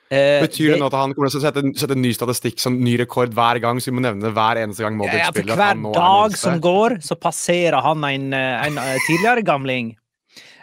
Eh, 0.10 0.40
Betyr 0.42 0.74
det 0.74 0.80
nå 0.82 0.88
at 0.90 0.96
han 0.98 1.12
kommer 1.14 1.30
til 1.30 1.38
å 1.38 1.44
sette, 1.44 1.62
sette 1.78 1.96
ny 1.98 2.10
statistikk, 2.18 2.58
sånn 2.58 2.80
ny 2.82 2.96
rekord 2.98 3.34
hver 3.38 3.60
gang, 3.62 3.78
så 3.78 3.92
vi 3.92 3.98
må 4.00 4.02
nevne 4.02 4.26
det 4.26 4.34
hver 4.34 4.58
eneste 4.58 4.82
gang 4.82 4.98
Modric 4.98 5.22
ja, 5.22 5.30
spiller? 5.30 5.60
hver 5.60 5.78
er 5.78 5.98
dag 6.00 6.38
som 6.40 6.58
går, 6.64 6.98
så 7.06 7.18
passerer 7.20 7.78
han 7.86 8.04
en, 8.08 8.34
eh, 8.34 8.66
en 8.66 8.80
eh, 8.82 8.96
tidligere 9.06 9.46
gamling. 9.46 9.92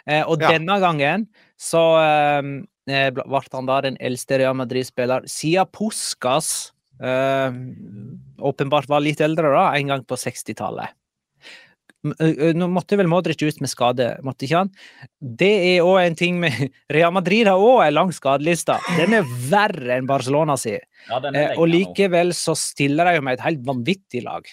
Eh, 0.05 0.23
og 0.27 0.41
Ja. 0.43 0.51
denne 0.51 0.79
gangen 0.83 1.27
så 1.57 1.83
eh, 2.03 2.51
eh, 2.91 3.09
ble 3.15 3.41
han 3.53 3.65
da 3.71 3.81
den 3.87 3.97
eldste 4.03 4.39
Real 4.39 4.53
Madrid-spiller 4.59 5.23
siden 5.31 5.71
Puskas 5.71 6.73
eh, 6.99 7.51
åpenbart 8.43 8.89
var 8.91 8.99
litt 8.99 9.21
eldre, 9.23 9.47
da, 9.55 9.71
en 9.79 9.87
gang 9.87 10.03
på 10.03 10.19
60-tallet. 10.19 10.91
Nå 12.05 12.67
måtte 12.69 12.97
vel 12.99 13.09
Modric 13.09 13.41
ut 13.41 13.61
med 13.63 13.71
skade, 13.71 14.11
måtte 14.25 14.45
ikke 14.45 14.61
han? 14.61 14.69
Det 15.17 15.49
er 15.73 15.85
òg 15.85 15.97
en 16.03 16.17
ting 16.19 16.37
med 16.41 16.53
Real 16.93 17.13
Madrid 17.15 17.49
har 17.49 17.61
òg 17.61 17.81
en 17.87 17.97
lang 17.97 18.13
skadeliste. 18.15 18.77
Den 18.99 19.17
er 19.17 19.33
verre 19.49 19.97
enn 19.97 20.09
Barcelona 20.09 20.57
si. 20.61 20.77
Ja, 21.07 21.21
Eh, 21.33 21.55
og 21.57 21.67
likevel 21.71 22.33
så 22.35 22.55
stiller 22.57 23.07
de 23.07 23.17
jo 23.17 23.25
med 23.25 23.37
et 23.37 23.45
helt 23.45 23.65
vanvittig 23.67 24.23
lag. 24.25 24.47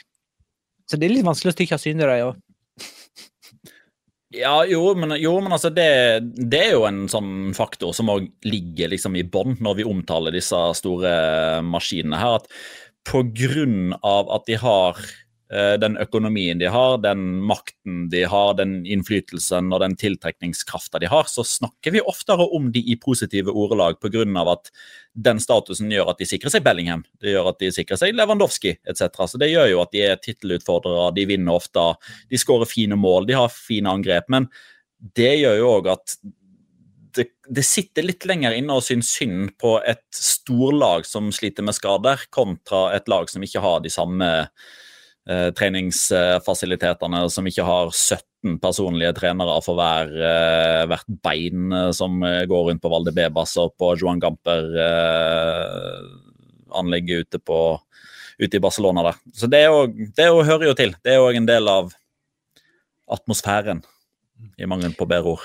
Så 0.89 0.99
det 1.01 1.09
er 1.09 1.17
litt 1.17 1.27
vanskelig 1.27 1.53
å 1.53 1.57
stikke 1.57 1.77
av 1.79 1.83
syne, 1.83 2.09
det 2.09 2.25
òg. 2.31 2.41
Ja, 4.35 4.65
jo, 4.67 4.81
men, 4.99 5.13
jo, 5.23 5.37
men 5.39 5.53
altså 5.55 5.69
det, 5.71 5.85
det 6.35 6.59
er 6.59 6.73
jo 6.75 6.87
en 6.89 7.05
sånn 7.07 7.53
faktor 7.55 7.93
som 7.95 8.09
òg 8.11 8.25
ligger 8.43 8.91
liksom 8.91 9.15
i 9.15 9.23
bånn 9.23 9.55
når 9.63 9.77
vi 9.79 9.87
omtaler 9.87 10.35
disse 10.35 10.59
store 10.75 11.13
maskinene 11.63 12.19
her. 12.19 12.41
At 12.41 12.49
på 13.07 13.23
grunn 13.37 13.95
av 14.03 14.33
at 14.35 14.49
de 14.49 14.59
har 14.59 14.99
den 15.53 15.99
økonomien 16.01 16.59
de 16.59 16.67
har, 16.73 16.97
den 17.05 17.43
makten 17.45 18.07
de 18.11 18.23
har, 18.27 18.55
den 18.57 18.79
innflytelsen 18.89 19.69
og 19.75 19.83
den 19.83 19.93
tiltrekningskrafta 20.01 20.99
de 21.03 21.11
har, 21.13 21.29
så 21.29 21.45
snakker 21.45 21.93
vi 21.95 22.01
oftere 22.01 22.47
om 22.57 22.71
de 22.73 22.81
i 22.81 22.97
positive 22.97 23.53
ordelag 23.53 24.01
av 24.01 24.49
at 24.55 24.71
den 25.15 25.39
statusen 25.41 25.93
gjør 25.93 26.11
at 26.11 26.19
de 26.19 26.27
sikrer 26.27 26.51
seg 26.51 26.65
Bellingham, 26.65 27.05
det 27.21 27.35
gjør 27.35 27.53
at 27.53 27.61
de 27.61 27.71
sikrer 27.77 28.01
seg 28.01 28.15
Lewandowski 28.17 28.73
etc. 28.89 29.05
Så 29.29 29.39
det 29.39 29.53
gjør 29.53 29.69
jo 29.71 29.83
at 29.85 29.93
de 29.93 30.03
er 30.07 30.23
tittelutfordrere, 30.23 31.13
de 31.15 31.27
vinner 31.29 31.55
ofte, 31.55 31.85
de 32.31 32.41
skårer 32.41 32.71
fine 32.71 32.99
mål, 32.99 33.29
de 33.29 33.37
har 33.39 33.53
fine 33.53 33.93
angrep. 33.93 34.33
Men 34.33 34.49
det 35.15 35.35
gjør 35.39 35.61
jo 35.61 35.69
òg 35.77 35.91
at 35.93 36.17
det, 37.15 37.29
det 37.47 37.63
sitter 37.67 38.07
litt 38.07 38.25
lenger 38.27 38.57
inne 38.57 38.75
og 38.75 38.83
syns 38.83 39.13
synd 39.15 39.53
på 39.61 39.77
et 39.87 40.07
storlag 40.17 41.07
som 41.07 41.31
sliter 41.35 41.67
med 41.67 41.77
skader, 41.77 42.27
kontra 42.35 42.89
et 42.97 43.07
lag 43.13 43.31
som 43.31 43.45
ikke 43.45 43.63
har 43.63 43.85
de 43.85 43.93
samme 43.93 44.31
eh, 45.31 45.51
treningsfasilitetene, 45.57 47.31
som 47.31 47.47
ikke 47.49 47.65
har 47.67 47.91
17 47.93 48.59
personlige 48.63 49.13
trenere 49.17 49.63
for 49.65 49.75
hver, 49.79 50.07
eh, 50.13 50.87
hvert 50.91 51.09
bein 51.25 51.73
eh, 51.73 51.93
som 51.97 52.23
eh, 52.27 52.47
går 52.51 52.63
rundt 52.69 52.83
på 52.85 52.93
Valdebebas 52.93 53.53
og 53.63 53.69
på 53.81 53.87
Johan 54.01 54.23
Gamper-anlegget 54.23 57.19
ute, 57.25 57.39
ute 58.39 58.57
i 58.57 58.63
Barcelona 58.63 59.01
der. 59.09 59.17
Så 59.33 59.47
det, 59.51 59.63
jo, 59.67 59.79
det 59.89 60.27
jo, 60.29 60.37
hører 60.45 60.67
jo 60.71 60.75
til. 60.79 60.93
Det 61.05 61.13
er 61.15 61.25
òg 61.25 61.35
en 61.41 61.51
del 61.51 61.65
av 61.71 61.85
atmosfæren, 63.15 63.81
i 64.59 64.67
mangel 64.69 64.93
på 64.97 65.07
bedre 65.09 65.29
ord. 65.37 65.45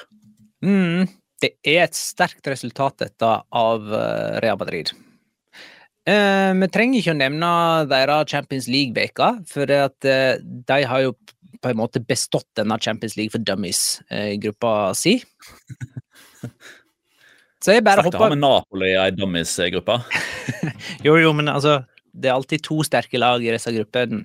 Mm, 0.65 1.01
det 1.39 1.51
er 1.63 1.85
et 1.85 1.95
sterkt 1.95 2.47
resultat, 2.51 2.97
dette, 3.05 3.29
av 3.49 3.93
eh, 3.95 4.39
Real 4.43 4.57
Madrid. 4.59 4.87
Eh, 6.09 6.51
vi 6.61 6.69
trenger 6.73 7.01
ikke 7.01 7.13
å 7.13 7.19
nevne 7.19 7.49
deres 7.89 8.31
Champions 8.31 8.69
League-veka, 8.71 9.29
for 9.49 9.73
at, 9.75 10.05
eh, 10.07 10.39
de 10.41 10.79
har 10.87 11.03
jo 11.03 11.13
på 11.59 11.69
en 11.69 11.77
måte 11.77 11.99
bestått 11.99 12.47
denne 12.55 12.77
Champions 12.79 13.17
League 13.17 13.33
for 13.33 13.43
dummies 13.43 14.01
eh, 14.09 14.33
i 14.33 14.37
gruppa 14.41 14.93
si. 14.95 15.17
Så 17.59 17.75
jeg 17.75 17.83
bare 17.83 17.99
ha 17.99 18.07
hopper 18.07 18.31
med 18.31 18.39
Napoli 18.39 18.93
i 18.93 18.99
ei 18.99 19.11
dummies-gruppe. 19.11 19.99
Jo, 21.05 21.17
jo, 21.19 21.33
men 21.35 21.51
altså 21.51 21.81
Det 22.11 22.29
er 22.29 22.37
alltid 22.37 22.63
to 22.63 22.79
sterke 22.87 23.19
lag 23.19 23.43
i 23.43 23.51
disse 23.51 23.71
gruppene. 23.75 24.23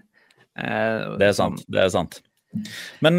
Det 0.54 1.26
er 1.26 1.34
sant. 1.34 1.60
det 1.68 1.82
er 1.82 1.90
sant. 1.92 2.20
Men 3.02 3.18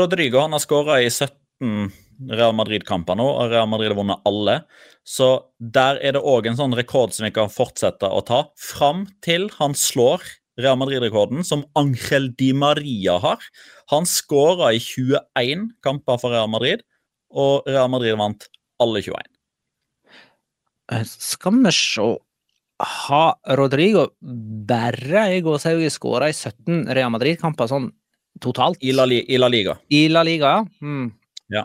Rodrigo 0.00 0.40
han 0.40 0.56
har 0.56 0.62
skåra 0.64 0.96
i 1.04 1.10
17 1.12 1.92
Real 2.30 2.54
Madrid-kamper 2.56 3.18
nå, 3.18 3.26
og 3.26 3.52
Real 3.52 3.68
Madrid 3.70 3.92
har 3.92 3.98
vunnet 3.98 4.26
alle. 4.28 4.60
Så 5.06 5.28
der 5.58 6.00
er 6.02 6.16
det 6.16 6.24
òg 6.24 6.48
en 6.48 6.58
sånn 6.58 6.74
rekord 6.76 7.14
som 7.14 7.26
vi 7.28 7.34
kan 7.34 7.52
fortsette 7.52 8.08
å 8.08 8.22
ta, 8.26 8.46
fram 8.58 9.04
til 9.24 9.48
han 9.58 9.76
slår 9.76 10.24
Real 10.60 10.78
Madrid-rekorden 10.80 11.44
som 11.44 11.66
Angel 11.76 12.30
Di 12.38 12.52
Maria 12.56 13.18
har. 13.20 13.42
Han 13.92 14.08
skåra 14.08 14.72
i 14.74 14.80
21 14.80 15.68
kamper 15.84 16.20
for 16.22 16.32
Real 16.32 16.48
Madrid, 16.50 16.84
og 17.36 17.68
Real 17.68 17.90
Madrid 17.92 18.16
vant 18.18 18.48
alle 18.82 19.02
21. 19.04 19.28
Eh, 20.92 21.04
Skal 21.04 21.60
vi 21.64 21.72
se 21.74 22.06
Har 22.78 23.36
Rodrigo 23.56 24.08
bare 24.20 25.28
og 25.42 25.60
Sauge 25.60 25.88
skåra 25.90 26.28
i 26.28 26.34
17 26.36 26.88
Real 26.92 27.10
Madrid-kamper 27.10 27.68
sånn 27.70 27.90
totalt? 28.40 28.80
I 28.84 28.92
La, 28.92 29.06
i 29.06 29.38
La 29.38 29.48
Liga. 29.48 29.78
I 29.88 30.08
La 30.08 30.22
Liga, 30.22 30.58
ja. 30.58 30.66
Mm. 30.84 31.12
Ja. 31.52 31.62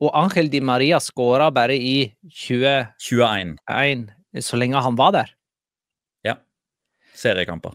Og 0.00 0.12
Angel 0.14 0.48
Di 0.52 0.60
Maria 0.62 0.98
skåra 1.02 1.48
bare 1.54 1.74
i 1.74 2.12
21, 2.30 3.56
1, 3.66 4.04
så 4.44 4.56
lenge 4.60 4.82
han 4.82 4.96
var 4.98 5.12
der. 5.12 5.32
Ja. 6.26 6.36
seriekamper. 7.16 7.74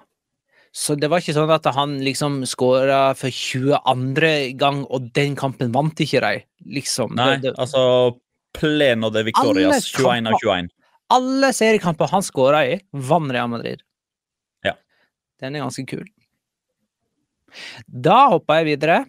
Så 0.72 0.96
det 0.96 1.10
var 1.12 1.20
ikke 1.20 1.34
sånn 1.36 1.52
at 1.52 1.66
han 1.76 1.98
liksom 2.00 2.42
skåra 2.48 3.12
for 3.20 3.28
22. 3.28 4.54
gang, 4.56 4.86
og 4.88 5.10
den 5.14 5.36
kampen 5.36 5.74
vant 5.76 6.00
ikke 6.00 6.22
de, 6.24 6.44
liksom. 6.66 7.16
Nei, 7.16 7.36
Det- 7.36 7.42
det- 7.52 7.58
altså 7.60 8.18
Pleno 8.54 9.10
de 9.10 9.24
Victorias, 9.24 9.92
Alle 9.96 10.28
21 10.28 10.28
av 10.28 10.40
21. 10.40 10.70
Alle 11.10 11.52
seriekamper 11.52 12.08
han 12.10 12.22
skåra 12.22 12.64
i, 12.72 12.80
vant 12.94 13.32
Real 13.32 13.50
Madrid. 13.50 13.82
Ja. 14.64 14.74
Den 15.42 15.56
er 15.56 15.60
ganske 15.66 15.86
kul. 15.88 16.06
Da 17.90 18.30
hopper 18.30 18.64
jeg 18.64 18.80
videre 18.80 19.06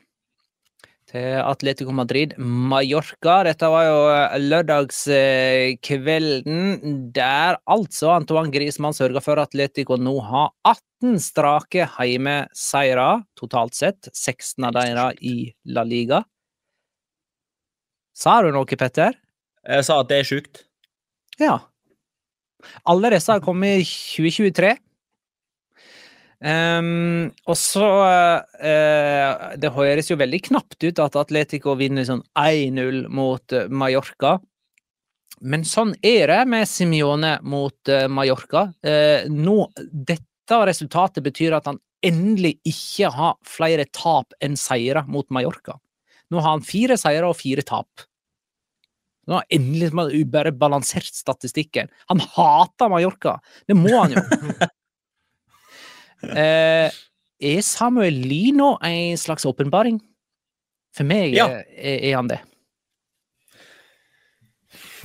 til 1.12 1.37
Atletico 1.44 1.92
Madrid 1.94 2.33
Mallorca. 2.40 3.42
Dette 3.46 3.68
var 3.70 3.85
jo 3.87 4.11
eh, 4.11 4.38
lørdagskvelden 4.40 7.12
der 7.14 7.59
altså 7.70 8.11
Antoine 8.16 8.51
Griezmann 8.55 8.94
sørga 8.96 9.20
for 9.25 9.38
at 9.38 9.48
Atletico 9.53 9.96
nå 10.01 10.20
har 10.25 10.48
18 10.64 11.18
strake 11.20 11.88
heimeseiere 11.98 13.25
totalt 13.38 13.75
sett. 13.77 14.09
16 14.12 14.64
av 14.68 14.72
dem 14.79 14.98
i 15.20 15.55
La 15.68 15.83
Liga. 15.85 16.25
Sa 18.16 18.40
du 18.44 18.51
noe, 18.53 18.68
Petter? 18.68 19.16
Jeg 19.62 19.85
sa 19.87 20.01
at 20.03 20.11
det 20.11 20.18
er 20.20 20.29
sjukt. 20.29 20.64
Ja. 21.40 21.59
Alle 22.88 23.12
disse 23.14 23.33
har 23.33 23.42
kommet 23.44 23.83
i 23.83 23.87
2023. 23.87 24.75
Ehm, 26.42 27.28
og 27.46 27.55
så 27.55 27.87
uh, 27.87 29.42
Det 29.62 29.70
høres 29.76 30.09
jo 30.11 30.18
veldig 30.18 30.40
knapt 30.48 30.83
ut 30.83 31.02
at 31.05 31.18
Atletico 31.20 31.76
vinner 31.78 32.07
sånn 32.09 32.24
1-0 32.35 33.05
mot 33.14 33.55
eh, 33.55 33.70
Mallorca. 33.70 34.40
Men 35.42 35.62
sånn 35.66 35.94
er 36.07 36.31
det 36.31 36.40
med 36.50 36.66
Simione 36.70 37.37
mot 37.46 37.90
eh, 37.90 38.09
Mallorca. 38.11 38.68
Uh, 38.83 39.31
nå, 39.31 39.57
dette 39.78 40.61
resultatet 40.66 41.22
betyr 41.24 41.55
at 41.59 41.70
han 41.70 41.78
endelig 42.02 42.57
ikke 42.66 43.12
har 43.14 43.38
flere 43.46 43.87
tap 43.94 44.35
enn 44.42 44.59
seire 44.59 45.05
mot 45.07 45.28
Mallorca. 45.31 45.78
Nå 46.35 46.42
har 46.42 46.57
han 46.57 46.66
fire 46.66 46.98
seire 46.98 47.28
og 47.28 47.38
fire 47.38 47.62
tap. 47.66 48.07
Nå 49.31 49.38
har 49.38 49.46
endelig 49.55 49.92
liksom 49.92 50.31
bare 50.35 50.50
balansert 50.50 51.14
statistikken. 51.14 51.90
Han 52.11 52.22
hater 52.35 52.90
Mallorca! 52.90 53.38
Det 53.70 53.78
må 53.78 53.94
han 53.94 54.16
jo. 54.16 54.22
Eh, 56.22 57.02
er 57.42 57.61
Samuel 57.66 58.22
Lino 58.22 58.76
en 58.85 59.18
slags 59.18 59.46
åpenbaring? 59.48 60.00
For 60.94 61.08
meg 61.08 61.35
Ja. 61.35 61.48
er, 61.48 61.98
er 62.04 62.16
han 62.16 62.28
det. 62.30 62.40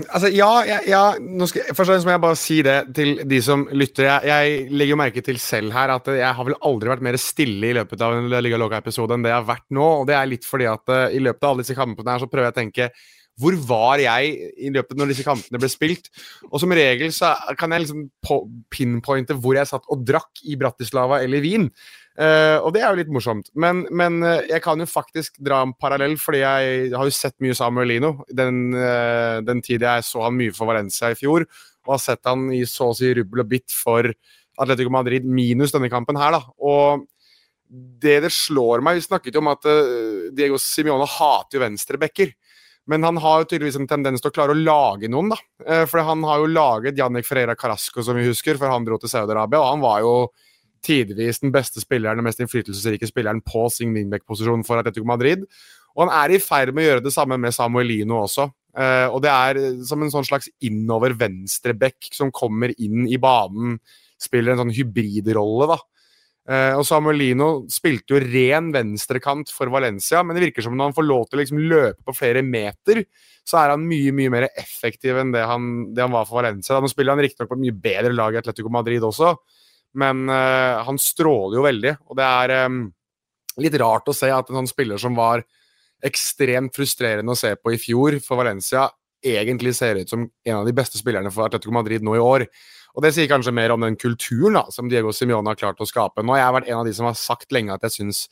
Altså, 0.05 0.29
ja, 0.29 0.49
ja, 0.67 0.77
ja 0.85 1.01
nå 1.17 1.47
skal, 1.49 1.71
Først 1.71 1.87
og 1.87 1.89
fremst 1.89 2.07
må 2.07 2.13
jeg 2.13 2.21
bare 2.21 2.37
si 2.37 2.57
det 2.65 2.75
til 2.97 3.15
de 3.29 3.39
som 3.41 3.63
lytter. 3.73 4.05
Jeg, 4.05 4.29
jeg 4.29 4.75
legger 4.77 4.93
jo 4.93 4.99
merke 5.01 5.23
til 5.25 5.39
selv 5.41 5.73
her 5.73 5.93
at 5.95 6.09
jeg 6.13 6.33
har 6.37 6.47
vel 6.47 6.57
aldri 6.69 6.91
vært 6.93 7.05
mer 7.07 7.17
stille 7.21 7.71
i 7.71 7.75
løpet 7.77 8.03
av 8.05 8.17
en 8.17 8.29
Liga 8.43 8.59
Loca-episode 8.61 9.17
enn 9.17 9.25
det 9.25 9.33
jeg 9.33 9.39
har 9.39 9.49
vært 9.49 9.65
nå. 9.73 9.87
Og 10.01 10.07
det 10.09 10.17
er 10.19 10.29
litt 10.29 10.45
fordi 10.47 10.69
at 10.69 10.93
uh, 10.93 11.07
i 11.09 11.21
løpet 11.23 11.43
av 11.43 11.55
alle 11.55 11.65
disse 11.65 11.77
kampene 11.77 12.13
her 12.13 12.21
så 12.23 12.29
prøver 12.29 12.49
jeg 12.49 12.55
å 12.55 12.59
tenke 12.61 12.89
hvor 13.37 13.53
var 13.69 14.01
jeg 14.01 14.33
i 14.57 14.71
løpet 14.73 14.97
når 14.97 15.11
disse 15.11 15.25
kampene 15.25 15.61
ble 15.61 15.69
spilt? 15.69 16.09
Og 16.49 16.57
som 16.63 16.73
regel 16.73 17.13
så 17.13 17.35
kan 17.59 17.73
jeg 17.73 17.85
liksom 17.85 18.07
pinpointe 18.73 19.37
hvor 19.37 19.57
jeg 19.59 19.69
satt 19.69 19.85
og 19.93 20.03
drakk 20.07 20.41
i 20.49 20.57
Bratislava 20.59 21.21
eller 21.21 21.43
Wien. 21.45 21.69
Uh, 22.17 22.57
og 22.65 22.71
det 22.73 22.81
er 22.81 22.89
jo 22.89 22.97
litt 22.97 23.11
morsomt. 23.13 23.51
Men, 23.53 23.83
men 23.93 24.17
uh, 24.25 24.41
jeg 24.49 24.63
kan 24.65 24.81
jo 24.81 24.87
faktisk 24.89 25.35
dra 25.45 25.59
en 25.61 25.75
parallell, 25.77 26.15
fordi 26.17 26.41
jeg 26.41 26.87
har 26.95 27.05
jo 27.05 27.13
sett 27.13 27.35
mye 27.45 27.57
Samuel 27.57 27.91
Lino 27.93 28.09
den, 28.33 28.71
uh, 28.73 29.37
den 29.45 29.61
tid 29.65 29.85
jeg 29.85 30.05
så 30.07 30.23
han 30.25 30.37
mye 30.39 30.55
for 30.55 30.69
Valencia 30.71 31.11
i 31.13 31.19
fjor, 31.19 31.45
og 31.85 31.93
har 31.93 32.01
sett 32.01 32.25
han 32.25 32.49
i 32.57 32.63
så 32.65 32.89
å 32.89 32.97
si 32.97 33.13
rubbel 33.19 33.45
og 33.45 33.51
bitt 33.51 33.69
for 33.69 34.09
Atletico 34.57 34.89
Madrid 34.93 35.29
minus 35.29 35.75
denne 35.75 35.91
kampen 35.93 36.17
her, 36.17 36.33
da. 36.33 36.41
Og 36.57 37.05
det 38.01 38.21
det 38.23 38.29
slår 38.31 38.79
meg 38.79 38.95
Vi 38.95 39.03
snakket 39.03 39.35
jo 39.35 39.41
om 39.41 39.49
at 39.51 39.65
Diego 40.31 40.55
Simione 40.61 41.03
hater 41.03 41.59
jo 41.59 41.63
venstrebacker. 41.65 42.31
Men 42.87 43.03
han 43.03 43.19
har 43.19 43.41
jo 43.41 43.49
tydeligvis 43.51 43.77
en 43.81 43.89
tendens 43.89 44.23
til 44.23 44.31
å 44.31 44.35
klare 44.35 44.55
å 44.55 44.59
lage 44.59 45.09
noen, 45.11 45.33
da. 45.33 45.37
For 45.89 45.99
han 46.07 46.21
har 46.23 46.39
jo 46.39 46.51
laget 46.51 46.99
Jannik 46.99 47.27
Ferreira 47.27 47.55
Carasco, 47.59 47.99
som 48.05 48.15
vi 48.15 48.27
husker, 48.29 48.55
før 48.59 48.71
han 48.71 48.87
dro 48.87 48.95
til 49.01 49.11
Saudi-Arabia, 49.11 49.59
og 49.59 49.73
han 49.73 49.83
var 49.83 50.05
jo 50.05 50.13
tidvis 50.87 51.41
den 51.43 51.51
beste 51.51 51.81
spilleren, 51.83 52.19
den 52.19 52.27
mest 52.27 52.39
innflytelsesrike 52.43 53.09
spilleren 53.09 53.41
på 53.45 53.65
sin 53.73 53.91
wingback-posisjon 53.95 54.63
for 54.67 54.79
Atletico 54.79 55.07
Madrid. 55.09 55.43
Og 55.97 56.05
han 56.05 56.13
er 56.13 56.35
i 56.35 56.41
ferd 56.41 56.73
med 56.75 56.85
å 56.85 56.89
gjøre 56.91 57.05
det 57.07 57.13
samme 57.15 57.39
med 57.41 57.55
Samuelino 57.55 58.21
også. 58.21 58.47
Uh, 58.77 59.09
og 59.09 59.23
det 59.25 59.31
er 59.33 59.59
som 59.89 60.03
en 60.05 60.11
sånn 60.13 60.27
slags 60.27 60.51
innover 60.61 61.15
venstre-back 61.17 62.11
som 62.13 62.29
kommer 62.35 62.73
inn 62.77 63.07
i 63.09 63.17
banen, 63.21 63.79
spiller 64.21 64.53
en 64.53 64.61
sånn 64.65 64.75
hybridrolle, 64.77 65.71
da. 65.73 65.79
Uh, 66.47 66.77
og 66.79 66.85
Samuelino 66.87 67.47
spilte 67.67 68.15
jo 68.15 68.21
ren 68.23 68.69
venstrekant 68.71 69.49
for 69.51 69.67
Valencia, 69.73 70.21
men 70.23 70.37
det 70.37 70.45
virker 70.45 70.63
som 70.63 70.77
når 70.79 70.89
han 70.89 70.95
får 70.95 71.07
lov 71.07 71.25
til 71.27 71.35
å 71.35 71.41
liksom 71.41 71.59
løpe 71.59 72.07
på 72.07 72.15
flere 72.15 72.43
meter, 72.45 73.01
så 73.47 73.59
er 73.59 73.73
han 73.73 73.83
mye 73.87 74.13
mye 74.15 74.31
mer 74.31 74.47
effektiv 74.49 75.19
enn 75.19 75.33
det 75.35 75.43
han, 75.47 75.89
det 75.95 76.05
han 76.05 76.15
var 76.15 76.27
for 76.27 76.39
Valencia. 76.39 76.79
Nå 76.79 76.87
spiller 76.91 77.15
han 77.15 77.23
riktignok 77.23 77.51
på 77.51 77.57
et 77.59 77.65
mye 77.65 77.75
bedre 77.83 78.13
lag 78.15 78.35
i 78.35 78.39
Atletico 78.39 78.71
Madrid 78.71 79.03
også, 79.03 79.33
men 79.99 80.23
uh, 80.31 80.83
han 80.87 80.99
stråler 81.01 81.59
jo 81.59 81.67
veldig. 81.67 81.93
Og 82.07 82.19
det 82.19 82.29
er 82.29 82.55
um, 82.71 82.81
litt 83.63 83.77
rart 83.81 84.07
å 84.07 84.15
se 84.15 84.31
at 84.31 84.47
en 84.47 84.61
sånn 84.61 84.71
spiller 84.71 85.03
som 85.03 85.19
var 85.19 85.43
ekstremt 86.07 86.75
frustrerende 86.77 87.33
å 87.33 87.39
se 87.39 87.55
på 87.59 87.73
i 87.73 87.81
fjor 87.81 88.19
for 88.23 88.39
Valencia, 88.39 88.85
egentlig 89.25 89.73
ser 89.75 89.99
ut 89.99 90.11
som 90.11 90.23
en 90.27 90.57
av 90.59 90.67
de 90.67 90.75
beste 90.77 90.99
spillerne 90.99 91.31
for 91.33 91.47
Atletico 91.47 91.73
Madrid 91.75 92.05
nå 92.05 92.15
i 92.15 92.23
år. 92.23 92.45
Og 92.97 93.03
Det 93.05 93.13
sier 93.13 93.29
kanskje 93.29 93.53
mer 93.53 93.69
om 93.75 93.83
den 93.85 93.95
kulturen 93.99 94.57
da, 94.57 94.63
som 94.73 94.89
Diego 94.89 95.11
Simione 95.13 95.51
har 95.51 95.59
klart 95.59 95.81
å 95.83 95.85
skape. 95.85 96.23
Nå 96.25 96.33
har 96.33 96.41
jeg 96.41 96.55
vært 96.55 96.69
en 96.71 96.79
av 96.79 96.87
de 96.87 96.93
som 96.97 97.05
har 97.05 97.17
sagt 97.19 97.53
lenge 97.53 97.75
at 97.75 97.85
jeg 97.85 97.93
syns 97.99 98.23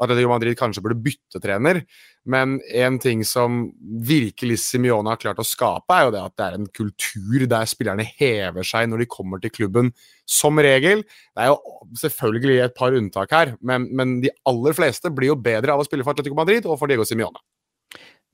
Atletico 0.00 0.28
Madrid 0.28 0.56
kanskje 0.60 0.82
burde 0.84 1.00
bytte 1.04 1.40
trener. 1.40 1.82
Men 2.28 2.58
en 2.76 2.98
ting 3.00 3.22
som 3.24 3.62
virkelig 4.04 4.58
Simione 4.62 5.12
har 5.12 5.20
klart 5.20 5.40
å 5.40 5.46
skape, 5.46 5.96
er 5.96 6.06
jo 6.06 6.12
det 6.14 6.22
at 6.24 6.36
det 6.36 6.46
er 6.46 6.58
en 6.58 6.68
kultur 6.68 7.46
der 7.48 7.68
spillerne 7.68 8.04
hever 8.20 8.66
seg 8.66 8.90
når 8.90 9.04
de 9.04 9.10
kommer 9.16 9.40
til 9.40 9.52
klubben, 9.56 9.92
som 10.28 10.60
regel. 10.60 11.04
Det 11.32 11.44
er 11.44 11.52
jo 11.52 11.58
selvfølgelig 12.04 12.60
et 12.66 12.76
par 12.76 12.96
unntak 12.96 13.32
her, 13.36 13.54
men, 13.64 13.88
men 13.96 14.18
de 14.24 14.32
aller 14.48 14.76
fleste 14.76 15.12
blir 15.16 15.32
jo 15.32 15.40
bedre 15.40 15.72
av 15.72 15.80
å 15.80 15.88
spille 15.88 16.04
for 16.04 16.16
Atletico 16.16 16.38
Madrid 16.38 16.68
og 16.68 16.80
for 16.80 16.92
Diego 16.92 17.08
Simione. 17.08 17.40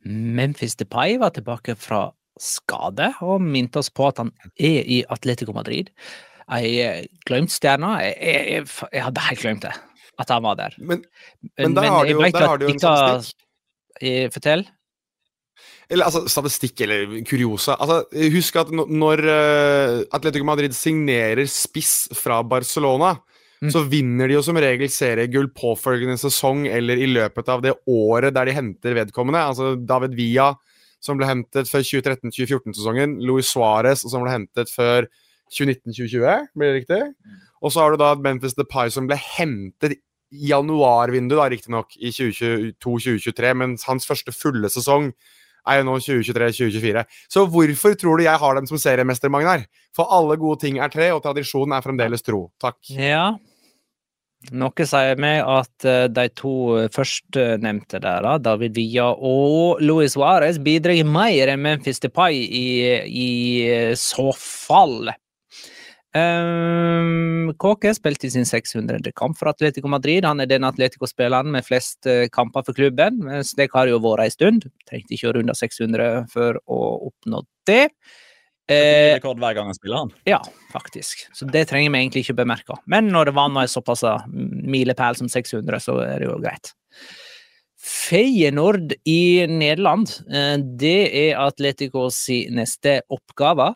Memphis 0.06 0.78
Depay 0.78 1.18
var 1.18 1.34
tilbake 1.34 1.74
fra 1.78 2.08
skade, 2.40 3.10
og 3.24 3.42
minte 3.42 3.80
oss 3.80 3.90
på 3.92 4.08
at 4.10 4.22
han 4.22 4.32
er 4.54 4.80
i 4.84 5.02
Atletico 5.12 5.54
Madrid. 5.56 5.90
Jeg 6.46 7.08
glemt 7.26 7.50
stjerna. 7.50 7.96
Jeg, 8.04 8.14
jeg, 8.22 8.68
jeg, 8.92 9.02
hadde 9.08 9.26
helt 9.30 9.42
glemt 9.42 9.66
det, 9.66 9.74
at 10.22 10.32
han 10.32 10.44
var 10.46 10.58
der. 10.60 10.76
Men, 10.78 11.02
men 11.58 11.76
der 11.76 11.90
har 11.90 12.06
du 12.06 12.14
jo, 12.14 12.22
har 12.22 12.62
du 12.62 12.68
en 12.70 12.80
statistikk. 12.80 13.42
Fortell. 14.34 14.66
Eller 15.88 16.08
altså, 16.08 16.24
statistikk 16.28 16.82
eller 16.84 17.14
kuriosa. 17.26 17.76
Altså, 17.80 18.02
husk 18.34 18.58
at 18.60 18.72
når 18.74 19.22
uh, 19.24 20.02
Atletico 20.16 20.46
Madrid 20.46 20.74
signerer 20.76 21.46
spiss 21.50 22.08
fra 22.18 22.40
Barcelona, 22.46 23.14
mm. 23.62 23.70
så 23.72 23.84
vinner 23.88 24.28
de 24.28 24.36
jo 24.36 24.42
som 24.44 24.58
regel 24.60 24.90
seriegull 24.92 25.48
påfølgende 25.54 26.18
sesong 26.20 26.66
eller 26.68 27.00
i 27.00 27.08
løpet 27.12 27.52
av 27.54 27.62
det 27.64 27.76
året 27.86 28.34
der 28.36 28.50
de 28.50 28.56
henter 28.58 28.98
vedkommende. 28.98 29.44
Altså 29.54 29.74
David 29.78 30.18
Villa 30.18 30.52
som 31.02 31.18
ble 31.18 31.28
hentet 31.28 31.70
før 31.70 31.84
2013-2014-sesongen. 31.86 33.18
Luis 33.26 33.50
Suárez, 33.52 34.02
som 34.06 34.24
ble 34.24 34.34
hentet 34.34 34.72
før 34.72 35.08
2019-2020, 35.54 36.50
blir 36.56 36.72
det 36.72 36.80
riktig? 36.80 37.00
Og 37.62 37.72
så 37.72 37.82
har 37.82 37.94
du 37.94 38.00
da 38.02 38.14
Memphis 38.18 38.56
Depay, 38.58 38.90
som 38.92 39.08
ble 39.08 39.18
hentet 39.20 39.96
i 39.96 40.50
januarvinduet, 40.50 41.38
da, 41.38 41.48
riktignok, 41.52 41.96
i 42.00 42.10
2022-2023, 42.14 43.52
mens 43.62 43.86
hans 43.86 44.08
første 44.08 44.34
fulle 44.34 44.70
sesong 44.72 45.12
er 45.66 45.80
jo 45.80 45.86
nå 45.88 45.96
2023-2024. 46.02 47.04
Så 47.32 47.44
hvorfor 47.50 47.96
tror 47.98 48.18
du 48.18 48.26
jeg 48.26 48.42
har 48.42 48.58
dem 48.58 48.68
som 48.70 48.80
seriemester, 48.80 49.30
Magnar? 49.32 49.66
For 49.96 50.10
alle 50.14 50.38
gode 50.38 50.60
ting 50.62 50.78
er 50.82 50.92
tre, 50.92 51.10
og 51.14 51.22
tradisjonen 51.24 51.74
er 51.76 51.84
fremdeles 51.84 52.26
tro. 52.26 52.46
Takk. 52.62 52.78
Ja, 52.92 53.32
noe 54.54 54.86
sier 54.86 55.18
meg 55.22 55.42
at 55.42 55.86
uh, 55.88 56.06
de 56.12 56.26
to 56.38 56.54
førstnevnte 56.94 58.00
der, 58.02 58.30
David 58.44 58.76
Villa 58.78 59.10
og 59.14 59.82
Luis 59.82 60.16
Suárez, 60.16 60.60
bidrar 60.62 61.02
mer 61.08 61.52
enn 61.52 61.62
Memphis 61.64 62.02
Depay 62.02 62.42
i, 62.44 62.66
i 63.06 63.30
så 63.98 64.30
fall. 64.36 65.14
Um, 66.16 67.50
Kåke 67.60 67.90
spilte 67.92 68.28
i 68.28 68.32
sin 68.32 68.46
600. 68.48 69.10
kamp 69.16 69.36
for 69.36 69.50
Atletico 69.50 69.90
Madrid. 69.92 70.24
Han 70.24 70.40
er 70.40 70.48
den 70.48 70.64
Atletico-spilleren 70.64 71.50
med 71.52 71.66
flest 71.66 72.08
uh, 72.08 72.24
kamper 72.32 72.64
for 72.64 72.76
klubben. 72.76 73.20
Slik 73.44 73.74
har 73.76 73.86
det 73.86 73.96
jo 73.96 74.04
vært 74.04 74.24
en 74.24 74.36
stund. 74.36 74.68
Trengte 74.88 75.16
ikke 75.16 75.32
å 75.32 75.34
runde 75.36 75.56
600 75.58 76.30
for 76.32 76.60
å 76.64 76.80
oppnå 77.10 77.42
det. 77.68 77.90
Eh, 78.72 79.14
rekord 79.14 79.38
hver 79.38 79.54
gang 79.54 79.68
han 79.70 79.76
spiller 79.78 80.02
han. 80.02 80.10
Ja, 80.26 80.40
faktisk. 80.72 81.26
Så 81.36 81.46
det 81.50 81.68
trenger 81.70 81.92
vi 81.94 82.00
egentlig 82.02 82.24
ikke 82.24 82.40
bemerke. 82.40 82.78
Men 82.90 83.12
når 83.14 83.30
det 83.30 83.36
var 83.38 83.52
noe 83.54 83.68
såpass 83.70 84.02
milepæl 84.32 85.18
som 85.20 85.30
600, 85.30 85.78
så 85.84 86.00
er 86.02 86.22
det 86.22 86.30
jo 86.30 86.40
greit. 86.42 86.72
Feyenoord 87.86 88.96
i 89.06 89.46
Nederland, 89.46 90.10
det 90.80 90.98
er 91.14 91.38
Atleticos 91.38 92.24
neste 92.50 92.98
oppgave. 93.14 93.70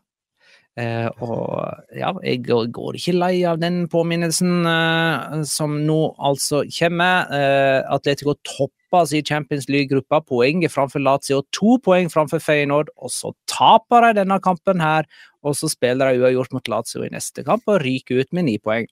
Eh, 0.81 1.09
og 1.21 1.97
ja, 1.97 2.11
jeg 2.25 2.45
går 2.47 2.97
ikke 2.97 3.17
lei 3.17 3.35
av 3.49 3.59
den 3.61 3.83
påminnelsen 3.91 4.67
eh, 4.69 5.41
som 5.49 5.81
nå 5.85 5.99
altså 6.17 6.63
kommer. 6.73 7.27
Eh, 7.35 7.81
Atletico 7.93 8.37
topper 8.47 9.09
sin 9.11 9.27
Champions 9.27 9.69
League-gruppa, 9.71 10.23
Poenget 10.27 10.73
framfor 10.73 11.03
Lazio, 11.05 11.43
to 11.55 11.77
poeng 11.85 12.09
framfor 12.13 12.43
Feyenoord, 12.43 12.93
og 12.97 13.13
så 13.15 13.35
taper 13.51 14.09
de 14.09 14.23
denne 14.23 14.41
kampen 14.43 14.83
her, 14.83 15.09
og 15.45 15.59
så 15.59 15.71
spiller 15.71 16.11
de 16.11 16.23
uavgjort 16.23 16.57
mot 16.57 16.73
Lazio 16.73 17.05
i 17.05 17.13
neste 17.13 17.45
kamp 17.47 17.69
og 17.71 17.83
ryker 17.85 18.23
ut 18.23 18.33
med 18.37 18.49
ni 18.49 18.57
poeng. 18.63 18.89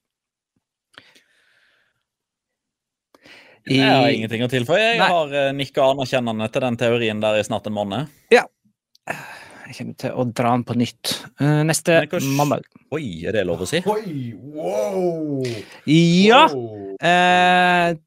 Jeg 3.69 3.85
har 3.85 4.09
ingenting 4.09 4.45
å 4.47 4.49
tilføye. 4.49 4.95
Jeg 4.95 5.01
Nei. 5.03 5.09
har 5.13 5.35
uh, 5.35 5.51
nikka 5.53 5.91
anerkjennende 5.93 6.47
til 6.53 6.65
den 6.65 6.79
teorien 6.81 7.21
der 7.21 7.37
i 7.37 7.45
snart 7.45 7.69
en 7.69 7.77
måned. 7.77 8.15
Jeg 9.69 9.77
kommer 9.77 9.97
til 10.01 10.15
å 10.17 10.25
dra 10.33 10.51
den 10.55 10.65
på 10.65 10.75
nytt. 10.81 11.15
Eh, 11.45 11.63
neste 11.69 12.01
mandag. 12.39 12.65
Oi, 12.97 13.05
er 13.29 13.37
det 13.37 13.45
lov 13.45 13.67
å 13.67 13.69
si? 13.69 13.83
Oi, 13.85 14.31
wow! 14.57 15.43
Ja! 15.85 16.47
Wow. 16.55 16.95
Eh, 17.05 17.99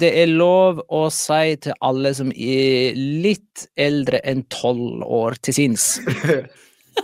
det 0.00 0.10
er 0.22 0.30
lov 0.30 0.82
å 0.90 1.04
si 1.14 1.54
til 1.62 1.76
alle 1.86 2.12
som 2.14 2.32
er 2.34 2.98
litt 2.98 3.68
eldre 3.78 4.20
enn 4.26 4.42
tolv 4.50 5.06
år 5.06 5.38
til 5.46 5.62
sinns. 5.62 5.92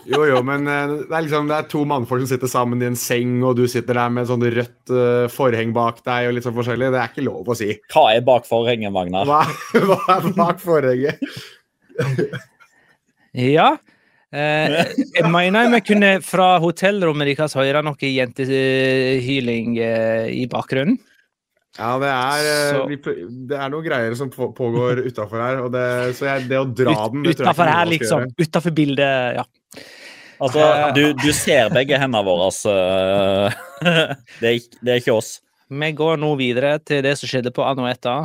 Jo, 0.07 0.25
jo, 0.29 0.41
men 0.45 0.67
eh, 0.71 0.91
det 1.09 1.15
er 1.15 1.23
liksom 1.25 1.47
Det 1.49 1.57
er 1.57 1.69
to 1.71 1.81
mannfolk 1.89 2.21
som 2.25 2.29
sitter 2.29 2.51
sammen 2.51 2.83
i 2.83 2.89
en 2.89 2.99
seng, 2.99 3.39
og 3.47 3.57
du 3.59 3.65
sitter 3.71 3.97
der 3.97 4.11
med 4.13 4.29
sånn 4.29 4.43
rødt 4.43 4.93
uh, 4.93 5.27
forheng 5.33 5.73
bak 5.75 6.03
deg 6.07 6.29
og 6.29 6.37
litt 6.37 6.47
sånn 6.47 6.57
forskjellig. 6.59 6.91
Det 6.93 7.01
er 7.01 7.13
ikke 7.13 7.25
lov 7.27 7.49
å 7.51 7.57
si. 7.59 7.71
Hva 7.95 8.05
er 8.13 8.27
bak 8.27 8.47
forhenget, 8.51 8.93
Magnar? 8.95 9.31
Hva, 9.31 9.41
hva 9.89 10.19
er 10.19 10.29
bak 10.37 10.61
forhenget? 10.63 11.23
Ja. 13.37 13.75
Eh, 14.35 14.73
jeg 15.15 15.29
mener 15.31 15.69
vi 15.71 15.81
kunne 15.87 16.09
fra 16.25 16.57
hotellrommet 16.61 17.29
deres 17.31 17.55
høre 17.57 17.83
noe 17.87 18.09
jentehyling 18.11 19.77
eh, 19.79 20.27
i 20.35 20.47
bakgrunnen. 20.51 20.99
Ja, 21.77 21.91
det 22.01 22.09
er, 22.09 22.47
eh, 22.51 22.83
vi, 22.89 22.97
det 23.51 23.57
er 23.61 23.69
noen 23.73 23.85
greier 23.85 24.15
som 24.17 24.31
på- 24.33 24.49
pågår 24.57 25.03
utafor 25.11 25.43
her. 25.45 25.59
Og 25.67 25.71
det, 25.75 25.85
så 26.17 26.25
jeg, 26.31 26.47
det 26.49 26.59
å 26.59 26.65
dra 26.69 26.95
den 27.13 27.27
jeg 27.27 27.37
ikke 27.37 27.45
Utafor 27.45 27.69
her, 27.71 27.91
liksom. 27.93 28.27
Utafor 28.41 28.77
bildet, 28.77 29.37
ja. 29.37 29.45
Altså, 30.41 30.65
du, 30.97 31.03
du 31.17 31.31
ser 31.33 31.71
begge 31.73 31.97
hendene 32.01 32.25
våre, 32.27 32.49
altså. 32.51 32.73
Det 34.41 34.49
er, 34.51 34.59
det 34.81 34.93
er 34.95 35.01
ikke 35.03 35.15
oss. 35.17 35.37
Vi 35.69 35.89
går 35.99 36.17
nå 36.21 36.33
videre 36.39 36.77
til 36.81 37.01
det 37.05 37.17
som 37.21 37.29
skjedde 37.29 37.53
på 37.53 37.65
Anueta. 37.67 38.23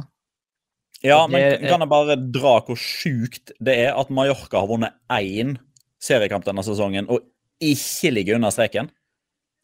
Ja, 1.04 1.26
Det 1.26 1.34
men 1.34 1.68
kan 1.70 1.82
jeg 1.82 1.90
bare 1.90 2.16
dra 2.30 2.56
hvor 2.66 2.78
sjukt 2.78 3.54
det 3.60 3.78
er 3.88 3.98
at 3.98 4.12
Mallorca 4.14 4.62
har 4.62 4.70
vunnet 4.70 4.94
én 5.10 5.56
seriekamp 6.02 6.46
denne 6.46 6.64
sesongen 6.66 7.10
og 7.10 7.24
ikke 7.62 8.12
ligger 8.14 8.38
under 8.38 8.54
streken? 8.54 8.90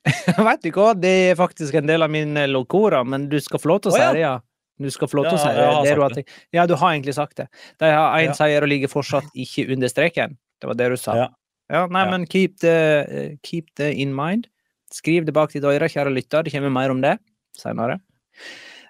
Vet 0.48 0.64
du 0.64 0.70
hva, 0.72 0.94
det 0.98 1.14
er 1.32 1.38
faktisk 1.40 1.76
en 1.78 1.90
del 1.90 2.06
av 2.06 2.12
min 2.14 2.38
eh, 2.40 2.48
locora, 2.50 3.04
men 3.04 3.28
du 3.30 3.38
skal 3.44 3.60
få 3.62 3.74
lov 3.74 3.82
til 3.84 3.92
å 3.92 3.98
si 3.98 4.06
det, 4.18 4.24
ja. 4.24 4.38
Du 4.78 4.90
skal 4.94 5.10
få 5.10 5.18
lov 5.18 5.26
til 5.26 5.40
å 5.40 5.42
si 5.42 5.54
det. 5.58 5.68
det 5.88 5.96
du 5.98 6.02
har. 6.04 6.14
Ja, 6.54 6.66
du 6.70 6.76
har 6.78 6.94
egentlig 6.94 7.16
sagt 7.18 7.40
det. 7.42 7.48
De 7.82 7.90
har 7.90 8.20
én 8.20 8.30
Ja. 8.30 8.36
seier 8.38 8.62
og 8.62 8.70
ligger 8.70 8.92
fortsatt 8.92 9.26
ikke 9.34 9.66
under 9.74 9.90
streken. 9.90 10.38
Det 10.62 10.70
var 10.70 10.78
det 10.78 10.90
du 10.94 10.98
sa. 11.02 11.16
Ja. 11.18 11.28
Ja, 11.74 11.82
nei, 11.92 12.06
men 12.10 12.28
keep 12.30 12.60
the, 12.62 12.76
eh, 13.10 13.32
keep 13.44 13.74
the 13.76 13.90
in 13.92 14.14
mind. 14.16 14.48
Skriv 14.94 15.26
det 15.26 15.34
bak 15.36 15.52
ditt 15.52 15.66
øre, 15.68 15.90
kjære 15.90 16.14
lytter. 16.14 16.46
Det 16.46 16.54
kommer 16.54 16.72
mer 16.72 16.94
om 16.94 17.02
det 17.02 17.18
senere. 17.58 18.00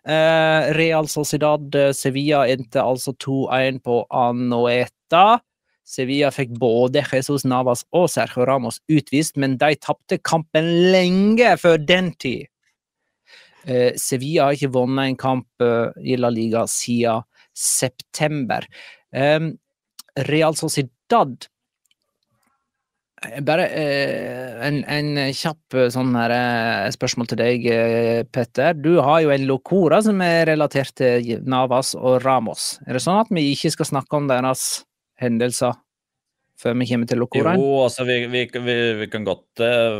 Eh, 0.05 0.73
Real 0.77 1.07
Sociedad 1.07 1.73
Sevilla 1.95 2.45
endte 2.47 2.83
altså 2.83 3.13
2-1 3.17 3.81
på 3.83 4.01
Anoeta. 4.13 5.39
Sevilla 5.87 6.29
fikk 6.35 6.53
både 6.59 7.03
Jesus 7.07 7.45
Navas 7.47 7.85
og 7.95 8.09
Sergio 8.11 8.45
Ramos 8.47 8.81
utvist, 8.91 9.37
men 9.39 9.55
de 9.59 9.73
tapte 9.79 10.19
kampen 10.19 10.67
lenge 10.91 11.55
før 11.61 11.79
den 11.79 12.11
tid. 12.19 12.47
Eh, 13.67 13.95
Sevilla 13.99 14.47
har 14.47 14.57
ikke 14.57 14.73
vunnet 14.75 15.11
en 15.11 15.19
kamp 15.19 15.63
eh, 15.63 15.89
i 16.03 16.19
La 16.19 16.31
Liga 16.31 16.65
siden 16.71 17.25
september. 17.57 18.67
Real 20.27 20.53
Sociedad 20.53 21.47
Bare 23.17 23.63
eh, 23.73 24.51
en, 24.67 24.83
en 24.85 25.07
kjapp 25.33 25.73
eh, 25.73 25.87
sånn 25.89 26.13
her, 26.13 26.33
eh, 26.35 26.89
spørsmål 26.93 27.31
til 27.31 27.39
deg, 27.39 27.63
eh, 27.73 28.19
Petter. 28.29 28.77
Du 28.77 28.99
har 29.01 29.23
jo 29.23 29.31
en 29.33 29.47
locora 29.49 30.03
som 30.05 30.21
er 30.21 30.45
relatert 30.51 30.93
til 31.01 31.41
Navas 31.49 31.95
og 31.97 32.21
Ramos. 32.21 32.75
Er 32.85 32.93
det 32.93 33.01
sånn 33.01 33.17
at 33.23 33.33
vi 33.33 33.47
ikke 33.55 33.73
skal 33.73 33.89
snakke 33.89 34.19
om 34.19 34.29
deres 34.29 34.67
hendelser 35.17 35.73
før 36.61 36.77
vi 36.77 36.89
kommer 36.91 37.09
til 37.09 37.21
locoraen? 37.23 37.57
Jo, 37.57 37.83
altså, 37.87 38.05
vi, 38.05 38.19
vi, 38.29 38.45
vi, 38.53 38.75
vi 39.01 39.09
kan 39.09 39.25
godt 39.25 39.65
eh, 39.65 39.97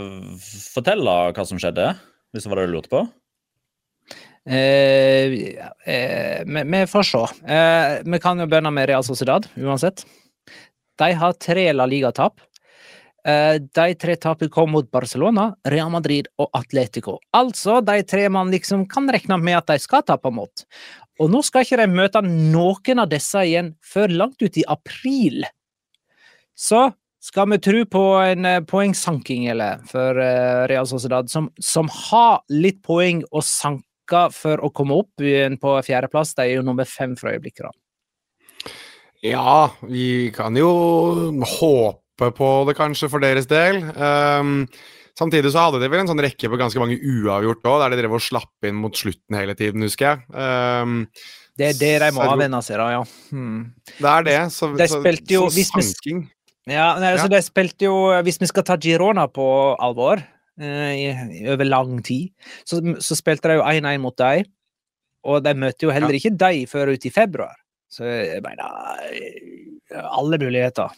fortelle 0.70 1.18
hva 1.34 1.48
som 1.50 1.62
skjedde, 1.62 1.96
hvis 2.34 2.46
det 2.46 2.54
var 2.54 2.62
det 2.62 2.70
du 2.70 2.76
lurte 2.78 2.94
på. 2.94 3.08
Eh, 4.48 5.34
eh, 5.90 6.46
vi, 6.46 6.84
får 6.88 7.04
se. 7.10 7.24
Eh, 7.50 7.98
vi 8.06 8.20
kan 8.24 8.40
jo 8.40 8.48
begynne 8.48 8.72
med 8.72 8.88
Real 8.88 9.04
Sociedad, 9.04 9.50
uansett. 9.58 10.06
De 10.98 11.10
har 11.18 11.34
tre 11.42 11.72
La 11.74 11.90
Liga-tap. 11.90 12.40
Eh, 13.28 13.58
de 13.60 13.96
tre 14.00 14.16
tapene 14.16 14.52
kom 14.52 14.72
mot 14.72 14.88
Barcelona, 14.92 15.50
Real 15.68 15.90
Madrid 15.92 16.30
og 16.40 16.48
Atletico. 16.56 17.18
Altså 17.36 17.82
de 17.84 18.00
tre 18.08 18.30
man 18.32 18.54
liksom 18.54 18.86
kan 18.88 19.10
regne 19.12 19.36
med 19.42 19.58
at 19.60 19.74
de 19.74 19.84
skal 19.84 20.06
tape 20.08 20.32
mot. 20.32 20.64
Og 21.20 21.34
nå 21.34 21.42
skal 21.44 21.66
ikke 21.66 21.82
de 21.82 21.90
møte 21.92 22.22
noen 22.24 23.04
av 23.04 23.10
disse 23.12 23.44
igjen 23.44 23.74
før 23.84 24.16
langt 24.24 24.40
ut 24.40 24.62
i 24.62 24.64
april. 24.72 25.44
Så 26.56 26.86
skal 27.20 27.52
vi 27.52 27.60
tro 27.60 27.84
på 27.92 28.06
en 28.22 28.48
eh, 28.48 28.64
poengsanking, 28.64 29.50
eller, 29.52 29.84
for 29.92 30.24
eh, 30.24 30.64
Real 30.72 30.88
Sociedad, 30.88 31.28
som, 31.28 31.52
som 31.60 31.92
har 31.92 32.46
litt 32.54 32.80
poeng 32.86 33.26
å 33.28 33.44
sanke 33.44 34.24
for 34.32 34.64
å 34.64 34.72
komme 34.72 34.96
opp 35.04 35.20
igjen 35.20 35.60
på 35.60 35.76
fjerdeplass. 35.84 36.32
De 36.38 36.46
er 36.46 36.62
jo 36.62 36.66
nummer 36.66 36.88
fem 36.88 37.18
for 37.20 37.34
øyeblikket. 37.34 37.76
Ja, 39.26 39.74
vi 39.84 40.30
kan 40.32 40.56
jo 40.56 40.72
håpe 41.60 42.07
på 42.18 42.52
det, 42.68 42.76
kanskje, 42.78 43.10
for 43.12 43.24
deres 43.24 43.48
del. 43.50 43.82
Um, 43.96 44.68
samtidig 45.18 45.52
så 45.54 45.68
hadde 45.68 45.82
de 45.82 45.90
vel 45.92 46.04
en 46.04 46.10
sånn 46.12 46.22
rekke 46.24 46.50
på 46.52 46.60
ganske 46.60 46.82
mange 46.82 46.98
uavgjort 47.00 47.66
òg, 47.66 47.82
der 47.84 47.94
de 47.96 48.00
drev 48.02 48.16
og 48.18 48.24
slapp 48.26 48.68
inn 48.70 48.78
mot 48.82 48.96
slutten 48.98 49.38
hele 49.38 49.56
tiden, 49.58 49.86
husker 49.86 50.12
jeg. 50.12 50.24
Um, 50.34 51.04
Det 51.58 51.72
er 51.72 51.78
det 51.80 51.94
de 52.06 52.10
må 52.14 52.22
avvenne 52.30 52.62
seg, 52.62 52.78
da, 52.78 52.90
ja. 52.94 53.04
Hmm. 53.34 53.62
det 53.98 54.10
er 54.14 54.24
det. 54.28 54.40
Så, 54.54 54.72
De 54.78 54.88
spilte 54.88 55.34
jo- 55.34 55.48
så 55.50 55.64
sanking 55.82 56.28
Ja, 56.68 57.00
nei, 57.00 57.14
altså, 57.16 57.30
Ja. 57.32 57.38
de 57.38 57.42
spilte 57.42 57.86
jo 57.88 57.96
Hvis 58.24 58.40
vi 58.42 58.46
skal 58.46 58.64
ta 58.64 58.76
Girona 58.78 59.28
på 59.32 59.76
alvor 59.80 60.20
eh, 60.60 60.94
i, 61.00 61.48
over 61.50 61.64
lang 61.66 62.02
tid, 62.04 62.30
så, 62.66 62.82
så 63.00 63.16
spilte 63.16 63.48
de 63.48 63.56
jo 63.56 63.64
1-1 63.64 64.00
mot 64.02 64.16
dem. 64.18 64.44
Og 65.24 65.44
de 65.44 65.54
møter 65.54 65.88
jo 65.88 65.92
heller 65.92 66.14
ikke 66.18 66.36
dem 66.38 66.66
før 66.68 66.92
ut 66.94 67.06
i 67.06 67.10
februar. 67.10 67.56
Så 67.90 68.04
jeg 68.04 68.42
mener 68.44 68.68
Alle 70.12 70.38
muligheter. 70.38 70.90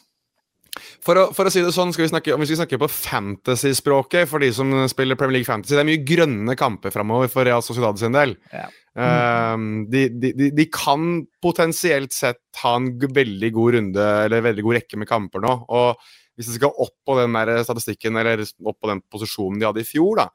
For 1.06 1.18
å, 1.20 1.24
for 1.36 1.48
å 1.48 1.54
si 1.54 1.64
det 1.64 1.72
sånn, 1.76 1.92
skal 1.96 2.06
vi 2.06 2.12
snakke, 2.12 2.36
Hvis 2.42 2.54
vi 2.54 2.60
snakker 2.60 2.82
på 2.82 2.90
fantasy-språket 2.92 4.30
for 4.30 4.44
de 4.44 4.52
som 4.56 4.72
spiller 4.92 5.18
Premier 5.20 5.40
League 5.40 5.50
Fantasy 5.50 5.76
Det 5.76 5.82
er 5.84 5.90
mye 5.90 6.04
grønne 6.06 6.56
kamper 6.60 6.94
framover 6.94 7.32
for 7.32 7.48
Real 7.48 7.64
Sociedad 7.66 8.00
sin 8.02 8.16
del. 8.16 8.36
Ja. 8.54 8.68
Um, 9.00 9.86
de, 9.92 10.08
de, 10.10 10.50
de, 10.52 10.66
kan 10.74 11.22
potensielt 11.44 12.12
sett 12.16 12.42
ha 12.64 12.74
en 12.76 12.90
veldig 13.00 13.52
god 13.56 13.78
runde 13.78 14.08
eller 14.26 14.44
veldig 14.44 14.66
god 14.66 14.80
rekke 14.80 15.00
med 15.00 15.10
kamper 15.10 15.44
nå. 15.46 15.56
Og 15.70 16.10
hvis 16.40 16.50
de 16.50 16.58
skal 16.58 16.76
opp 16.76 16.96
på 17.08 17.18
den 17.20 17.36
der 17.38 17.64
statistikken 17.68 18.20
eller 18.20 18.44
opp 18.44 18.80
på 18.80 18.92
den 18.92 19.04
posisjonen 19.12 19.60
de 19.62 19.68
hadde 19.70 19.84
i 19.84 19.88
fjor, 19.88 20.24
da, 20.24 20.28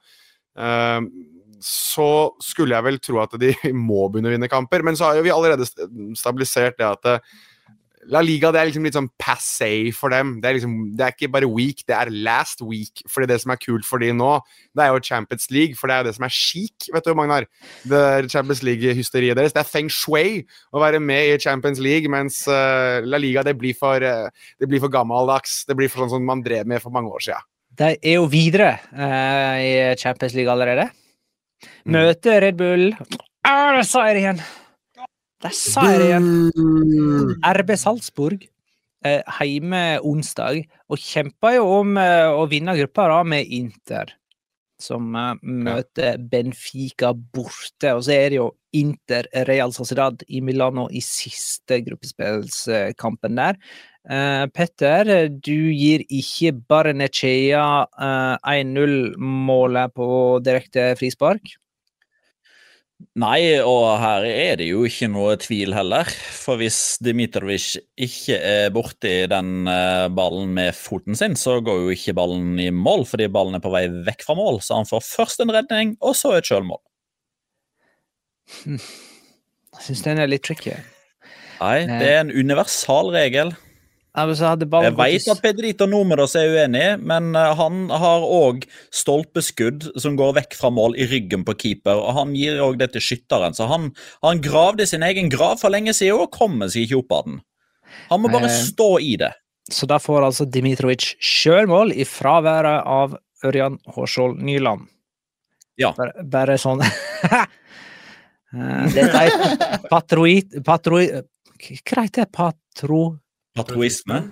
um, 0.57 1.11
så 1.65 2.09
skulle 2.45 2.77
jeg 2.77 2.85
vel 2.85 3.01
tro 3.01 3.21
at 3.23 3.37
de 3.41 3.55
må 3.89 4.07
begynne 4.09 4.31
å 4.33 4.37
vinne 4.37 4.53
kamper. 4.53 4.85
Men 4.87 4.99
så 4.99 5.09
har 5.09 5.19
jo 5.19 5.27
vi 5.27 5.35
allerede 5.35 5.69
stabilisert 6.19 6.79
det 6.81 6.89
at 6.89 7.11
eh, 7.11 7.35
La 8.13 8.21
Liga 8.25 8.51
det 8.53 8.61
er 8.61 8.69
liksom 8.69 8.85
litt 8.87 8.97
sånn 8.97 9.09
passé 9.21 9.71
for 9.97 10.13
dem. 10.13 10.37
Det 10.43 10.49
er, 10.49 10.59
liksom, 10.59 10.75
det 10.97 11.07
er 11.07 11.15
ikke 11.15 11.31
bare 11.35 11.49
week, 11.51 11.85
det 11.89 11.97
er 11.97 12.13
last 12.13 12.63
week. 12.65 13.03
Fordi 13.11 13.29
det 13.31 13.39
som 13.43 13.55
er 13.55 13.61
kult 13.63 13.87
for 13.89 14.03
de 14.03 14.11
nå, 14.17 14.33
det 14.77 14.85
er 14.85 14.93
jo 14.93 15.03
Champions 15.05 15.49
League, 15.55 15.79
for 15.79 15.91
det 15.91 15.97
er 15.97 16.03
jo 16.03 16.09
det 16.09 16.15
som 16.19 16.27
er 16.29 16.35
chic, 16.35 16.89
vet 16.95 17.07
du, 17.07 17.15
Magnar. 17.19 17.49
Det 17.89 18.03
er 18.17 18.29
Champions 18.33 18.65
League-hysteriet 18.67 19.39
deres. 19.39 19.55
Det 19.57 19.63
er 19.63 19.71
feng 19.71 19.91
shui 19.93 20.43
å 20.75 20.83
være 20.83 21.01
med 21.03 21.33
i 21.33 21.39
Champions 21.43 21.81
League, 21.83 22.11
mens 22.13 22.43
uh, 22.51 23.01
La 23.05 23.21
Liga 23.21 23.45
det 23.47 23.57
blir 23.61 23.77
for, 23.79 24.05
uh, 24.05 24.51
det 24.61 24.71
blir 24.71 24.83
for 24.85 24.93
gammeldags. 24.93 25.63
Det 25.69 25.79
blir 25.79 25.93
for 25.93 26.05
sånn 26.05 26.17
som 26.17 26.29
man 26.29 26.45
drev 26.45 26.69
med 26.71 26.85
for 26.85 26.95
mange 26.95 27.13
år 27.13 27.29
siden. 27.29 27.51
De 27.75 27.95
er 27.97 28.21
jo 28.21 28.29
videre 28.31 28.77
uh, 28.95 29.57
i 29.59 29.73
Champions 29.99 30.37
League 30.37 30.53
allerede. 30.53 30.91
Møter 31.89 32.43
Red 32.45 32.59
Bull 32.61 32.93
ah, 33.47 33.73
Der 33.73 33.87
sa 33.89 34.05
jeg 34.09 34.19
det 34.19 34.23
igjen! 34.25 34.45
Der 35.45 35.53
sa 35.53 35.83
det 35.93 36.07
igjen! 36.09 36.29
RB 37.45 37.75
Salzburg 37.77 38.47
eh, 39.05 39.21
hjemme 39.45 40.01
onsdag, 40.01 40.63
og 40.89 41.01
kjemper 41.01 41.59
jo 41.59 41.65
om 41.83 41.99
eh, 42.01 42.33
å 42.33 42.47
vinne 42.49 42.73
gruppa 42.79 43.11
da 43.13 43.19
med 43.29 43.51
Inter. 43.53 44.15
Som 44.81 45.13
eh, 45.13 45.35
møter 45.45 46.17
Benfica 46.33 47.13
borte. 47.13 47.93
Og 47.93 48.07
så 48.07 48.15
er 48.17 48.33
det 48.33 48.39
jo 48.39 48.47
Inter 48.75 49.29
Real 49.51 49.75
Sociedad 49.77 50.25
i 50.33 50.41
Milano 50.41 50.87
i 50.89 51.03
siste 51.05 51.83
gruppespillskampen 51.85 53.37
der. 53.39 53.61
Petter, 54.53 55.09
du 55.31 55.71
gir 55.73 56.03
ikke 56.13 56.51
Barnechea 56.73 57.67
eh, 57.85 58.65
1-0-målet 58.65 59.93
på 59.97 60.09
direkte 60.45 60.91
frispark. 61.01 61.53
Nei, 63.21 63.61
og 63.63 63.85
her 64.01 64.25
er 64.27 64.57
det 64.59 64.67
jo 64.69 64.83
ikke 64.89 65.09
noe 65.13 65.37
tvil 65.41 65.75
heller. 65.77 66.09
For 66.35 66.59
hvis 66.61 66.97
Dmitrovic 67.05 67.69
ikke 68.01 68.39
er 68.39 68.73
borti 68.75 69.13
den 69.31 69.69
eh, 69.71 70.07
ballen 70.15 70.55
med 70.57 70.75
foten 70.77 71.19
sin, 71.19 71.37
så 71.39 71.61
går 71.65 71.85
jo 71.85 71.95
ikke 71.95 72.17
ballen 72.19 72.59
i 72.63 72.71
mål, 72.75 73.07
fordi 73.11 73.31
ballen 73.33 73.59
er 73.59 73.65
på 73.65 73.73
vei 73.75 73.87
vekk 74.09 74.27
fra 74.27 74.39
mål. 74.39 74.61
Så 74.65 74.79
han 74.81 74.89
får 74.89 75.05
først 75.07 75.45
en 75.45 75.55
redning, 75.55 75.95
og 76.03 76.17
så 76.19 76.35
et 76.35 76.51
sjølmål. 76.51 76.83
syns 79.85 80.05
den 80.07 80.21
er 80.23 80.31
litt 80.31 80.45
tricky. 80.47 80.75
Nei, 81.61 81.85
det 81.89 82.11
er 82.11 82.25
en 82.25 82.35
universal 82.35 83.13
regel. 83.15 83.55
Jeg 84.15 84.95
veit 84.95 85.25
at 85.33 85.41
Pedrito 85.43 85.89
Numeros 85.91 86.37
er 86.39 86.53
uenig, 86.55 86.85
men 87.03 87.33
eh, 87.35 87.51
han 87.59 87.89
har 87.91 88.23
òg 88.23 88.63
stolpeskudd 88.95 89.89
som 89.99 90.15
går 90.19 90.37
vekk 90.37 90.55
fra 90.61 90.71
mål 90.71 90.95
i 90.95 91.09
ryggen 91.11 91.43
på 91.47 91.57
keeper, 91.59 91.99
og 91.99 92.15
han 92.21 92.37
gir 92.39 92.61
òg 92.63 92.79
det 92.79 92.93
til 92.95 93.03
skytteren. 93.03 93.57
Så 93.59 93.67
han, 93.71 93.91
han 94.23 94.43
gravde 94.45 94.87
sin 94.87 95.03
egen 95.03 95.33
grav 95.33 95.59
for 95.63 95.75
lenge 95.75 95.97
siden 95.99 96.23
og 96.23 96.31
kommer 96.37 96.71
seg 96.71 96.87
ikke 96.87 97.01
opp 97.03 97.17
av 97.19 97.27
den. 97.27 97.43
Han 98.13 98.23
må 98.23 98.31
bare 98.31 98.53
Eh, 98.53 98.61
stå 98.71 98.89
i 99.03 99.17
det. 99.19 99.33
Så 99.73 99.89
da 99.91 99.99
får 99.99 100.29
altså 100.29 100.47
Dimitrovic 100.47 101.15
sjøl 101.19 101.67
mål 101.71 101.91
i 101.97 102.07
fraværet 102.07 102.87
av 102.87 103.17
Ørjan 103.45 103.81
Hårskjold 103.97 104.39
Nyland. 104.45 104.87
Ja. 105.81 105.91
Bare, 105.99 106.23
bare 106.23 106.59
sånn 106.61 106.85
Eh, 108.55 108.85
Dette 108.95 109.23
er 109.27 109.89
patroit... 109.91 110.53
Patroi... 110.63 111.09
Hva 111.59 112.05
heter 112.05 112.23
det? 112.23 112.31
Patro... 112.35 113.01
Patroisme. 113.55 114.31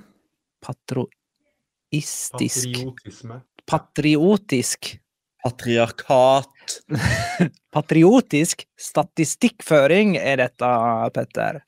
Patroistisk 0.62 2.72
Patriotisme. 2.72 3.40
Patriotisk 3.66 4.98
Patriarkat. 5.42 6.82
Patriotisk 7.74 8.66
statistikkføring 8.78 10.16
er 10.18 10.42
dette, 10.42 10.70
Petter. 11.14 11.62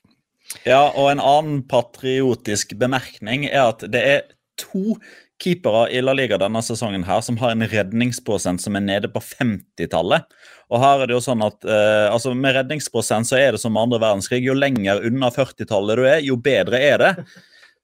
Ja, 0.66 0.90
og 0.90 1.12
en 1.12 1.22
annen 1.22 1.62
patriotisk 1.70 2.74
bemerkning 2.78 3.46
er 3.46 3.70
at 3.72 3.86
det 3.90 4.02
er 4.02 4.20
to 4.58 4.98
keepere 5.42 5.88
i 5.92 6.00
La 6.02 6.14
Liga 6.16 6.38
denne 6.40 6.62
sesongen 6.64 7.04
her 7.06 7.22
som 7.24 7.38
har 7.40 7.54
en 7.54 7.66
redningsprosent 7.68 8.62
som 8.62 8.76
er 8.78 8.84
nede 8.84 9.10
på 9.12 9.22
50-tallet. 9.24 10.28
Og 10.70 10.80
her 10.82 11.02
er 11.02 11.10
det 11.10 11.16
jo 11.16 11.24
sånn 11.24 11.42
at 11.44 11.66
eh, 11.66 12.06
altså 12.08 12.32
Med 12.38 12.56
redningsprosent 12.56 13.28
så 13.28 13.38
er 13.40 13.54
det 13.54 13.62
som 13.62 13.76
andre 13.80 14.00
verdenskrig. 14.02 14.44
Jo 14.46 14.56
lenger 14.56 15.04
unna 15.04 15.32
40-tallet 15.34 16.00
du 16.00 16.06
er, 16.06 16.22
jo 16.24 16.38
bedre 16.40 16.80
er 16.80 17.02
det. 17.02 17.12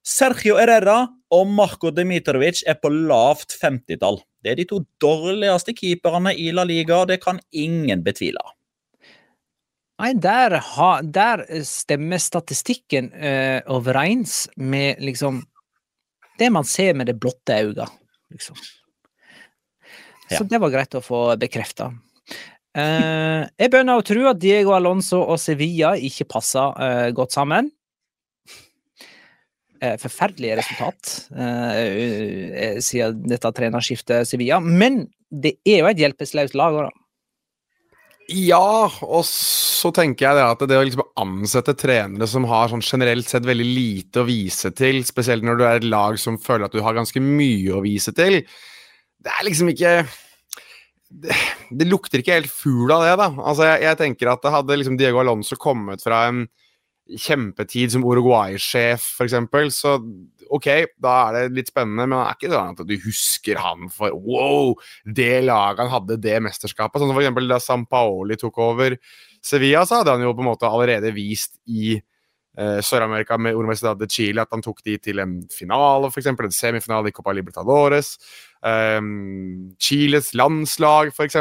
Sergio 0.07 0.57
Herrera 0.57 1.03
og 1.35 1.51
Marco 1.53 1.91
Dimitrovic 1.93 2.63
er 2.69 2.79
på 2.81 2.89
lavt 2.93 3.53
50-tall. 3.61 4.23
Det 4.41 4.55
er 4.55 4.63
de 4.63 4.67
to 4.71 4.81
dårligste 5.03 5.75
keeperne 5.77 6.33
i 6.33 6.49
La 6.57 6.65
Liga, 6.65 7.03
og 7.03 7.11
det 7.11 7.21
kan 7.23 7.43
ingen 7.53 8.03
betvile. 8.07 8.41
Nei, 10.01 10.15
der, 10.17 10.57
ha, 10.65 10.91
der 11.05 11.43
stemmer 11.69 12.21
statistikken 12.23 13.11
eh, 13.13 13.61
overens 13.69 14.47
med 14.57 15.03
liksom 15.05 15.43
det 16.41 16.51
man 16.53 16.67
ser 16.69 16.97
med 16.99 17.11
det 17.11 17.19
blotte 17.21 17.57
øyet, 17.61 17.97
liksom. 18.33 18.57
Så 20.31 20.39
Ja. 20.41 20.47
det 20.47 20.61
var 20.63 20.71
greit 20.71 20.95
å 20.95 21.03
få 21.03 21.25
bekrefta. 21.41 21.91
Eh, 22.79 23.49
jeg 23.59 23.71
begynner 23.73 23.99
å 23.99 24.05
tro 24.07 24.29
at 24.31 24.39
Diego 24.39 24.71
Alonso 24.77 25.19
og 25.25 25.41
Sevilla 25.43 25.97
ikke 25.99 26.29
passer 26.31 26.71
eh, 26.79 27.11
godt 27.17 27.35
sammen. 27.35 27.71
Eh, 29.81 29.97
forferdelige 29.97 30.59
resultat 30.61 31.15
eh, 31.35 31.79
eh, 31.81 32.79
siden 32.85 33.23
dette 33.33 33.51
trenerskiftet 33.57 34.29
Sevilla. 34.29 34.61
Men 34.61 35.07
det 35.33 35.55
er 35.65 35.81
jo 35.81 35.89
et 35.91 36.03
hjelpeløst 36.03 36.55
lag. 36.59 36.77
Ja, 38.31 38.87
og 39.03 39.25
så 39.27 39.91
tenker 39.95 40.29
jeg 40.29 40.39
det 40.39 40.45
at 40.45 40.63
det 40.71 40.77
å 40.79 40.83
liksom 40.87 41.03
ansette 41.19 41.75
trenere 41.79 42.29
som 42.31 42.45
har 42.47 42.71
sånn 42.71 42.85
generelt 42.85 43.27
sett 43.27 43.47
veldig 43.49 43.67
lite 43.67 44.23
å 44.23 44.29
vise 44.29 44.71
til, 44.77 45.01
spesielt 45.09 45.43
når 45.47 45.59
du 45.59 45.65
er 45.67 45.81
et 45.81 45.89
lag 45.89 46.19
som 46.21 46.39
føler 46.39 46.69
at 46.69 46.77
du 46.77 46.83
har 46.85 46.95
ganske 46.95 47.23
mye 47.25 47.75
å 47.75 47.83
vise 47.83 48.15
til, 48.15 48.43
det 49.21 49.33
er 49.35 49.47
liksom 49.49 49.73
ikke 49.75 49.95
Det, 51.11 51.35
det 51.75 51.89
lukter 51.89 52.21
ikke 52.23 52.37
helt 52.37 52.53
fugl 52.55 52.93
av 52.95 53.03
det, 53.03 53.15
da. 53.19 53.27
Altså, 53.43 53.65
jeg, 53.67 53.83
jeg 53.83 53.99
tenker 53.99 54.29
at 54.31 54.45
hadde 54.55 54.77
liksom 54.79 54.95
Diego 54.95 55.19
Alonso 55.19 55.57
kommet 55.59 56.05
fra 56.05 56.21
en 56.29 56.45
kjempetid 57.19 57.91
som 57.91 58.05
Uruguay-sjef, 58.07 59.09
f.eks., 59.19 59.35
så 59.75 59.97
ok, 60.57 60.69
da 61.01 61.15
er 61.29 61.37
det 61.37 61.57
litt 61.59 61.71
spennende, 61.71 62.07
men 62.07 62.17
det 62.17 62.21
er 62.25 62.39
ikke 62.39 62.53
sånn 62.53 62.75
at 62.75 62.85
du 62.89 62.95
husker 63.05 63.61
han 63.63 63.91
for 63.95 64.15
wow, 64.27 64.75
det 65.07 65.45
laget 65.47 65.85
han 65.85 65.93
hadde 65.95 66.19
det 66.23 66.37
mesterskapet. 66.45 67.01
Sånn 67.01 67.11
som 67.11 67.17
for 67.17 67.25
eksempel 67.25 67.51
da 67.51 67.61
Sampaoli 67.63 68.39
tok 68.41 68.61
over 68.65 68.97
Sevilla, 69.45 69.87
så 69.87 70.01
hadde 70.01 70.17
han 70.17 70.27
jo 70.27 70.35
på 70.35 70.45
en 70.45 70.51
måte 70.51 70.69
allerede 70.69 71.15
vist 71.17 71.57
i 71.71 71.95
eh, 71.97 72.81
Sør-Amerika 72.85 73.39
med 73.39 73.57
Universidad 73.57 74.01
de 74.01 74.11
Chile 74.11 74.43
at 74.43 74.53
han 74.53 74.65
tok 74.65 74.83
de 74.87 74.99
til 75.01 75.23
en 75.23 75.39
finale, 75.55 76.11
f.eks. 76.11 76.33
en 76.33 76.55
semifinale 76.55 77.13
i 77.13 77.17
Copa 77.17 77.35
Libertadores. 77.37 78.17
Um, 78.61 79.71
Chiles 79.81 80.35
landslag, 80.37 81.15
f.eks., 81.15 81.39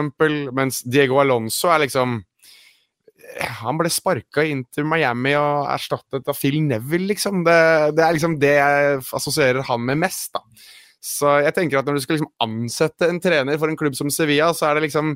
mens 0.55 0.83
Diego 0.87 1.19
Alonso 1.19 1.73
er 1.73 1.83
liksom 1.83 2.21
han 3.37 3.77
ble 3.79 3.91
sparka 3.93 4.43
inn 4.47 4.63
til 4.73 4.87
Miami 4.89 5.35
og 5.37 5.69
erstattet 5.69 6.27
av 6.29 6.37
Phil 6.37 6.59
Neville, 6.65 7.11
liksom. 7.11 7.43
Det, 7.45 7.59
det 7.97 8.05
er 8.05 8.15
liksom 8.17 8.37
det 8.41 8.55
jeg 8.55 9.01
assosierer 9.19 9.65
han 9.69 9.83
med 9.85 10.01
mest, 10.05 10.31
da. 10.35 10.43
Så 10.99 11.37
jeg 11.45 11.55
tenker 11.55 11.79
at 11.79 11.87
når 11.87 11.99
du 11.99 12.03
skal 12.03 12.17
liksom 12.17 12.31
ansette 12.43 13.07
en 13.07 13.21
trener 13.23 13.59
for 13.59 13.71
en 13.71 13.77
klubb 13.79 13.95
som 13.95 14.11
Sevilla, 14.11 14.49
så 14.55 14.69
er 14.69 14.77
det 14.77 14.89
liksom 14.89 15.15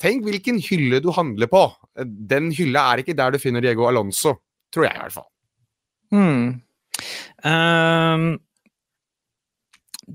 Tenk 0.00 0.22
hvilken 0.24 0.56
hylle 0.64 0.96
du 1.04 1.10
handler 1.12 1.44
på. 1.52 1.58
Den 2.00 2.46
hylla 2.56 2.86
er 2.88 3.02
ikke 3.02 3.12
der 3.12 3.34
du 3.34 3.36
finner 3.36 3.60
Diego 3.60 3.84
Alonso, 3.84 4.30
tror 4.72 4.86
jeg 4.86 4.96
i 4.96 5.02
hvert 5.02 5.12
fall. 5.12 5.26
Hmm. 6.08 6.46
Ehm, 7.44 8.30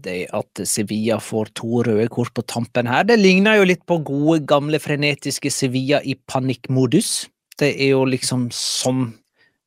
det 0.03 0.25
at 0.35 0.61
Sevilla 0.67 1.17
får 1.23 1.51
to 1.57 1.81
røde 1.87 2.07
kort 2.13 2.33
på 2.35 2.43
tampen 2.49 2.89
her, 2.89 3.05
det 3.07 3.17
ligner 3.21 3.59
jo 3.59 3.67
litt 3.69 3.83
på 3.87 3.99
gode, 4.05 4.41
gamle, 4.49 4.79
frenetiske 4.81 5.51
Sevilla 5.53 6.01
i 6.03 6.17
panikkmodus. 6.29 7.27
Det 7.59 7.71
er 7.73 7.93
jo 7.93 8.03
liksom 8.09 8.49
sånn 8.53 9.13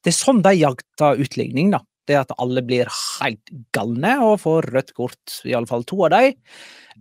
Det 0.04 0.12
er 0.12 0.14
sånn 0.14 0.42
de 0.44 0.52
jakter 0.54 1.18
utligning, 1.20 1.72
da. 1.74 1.80
Det 2.08 2.16
at 2.16 2.30
alle 2.40 2.62
blir 2.64 2.88
helt 2.88 3.50
galne 3.74 4.14
og 4.24 4.38
får 4.44 4.68
rødt 4.72 4.92
kort, 4.96 5.40
i 5.44 5.52
alle 5.56 5.68
fall 5.68 5.82
to 5.84 5.98
av 6.06 6.14
dem. 6.14 6.36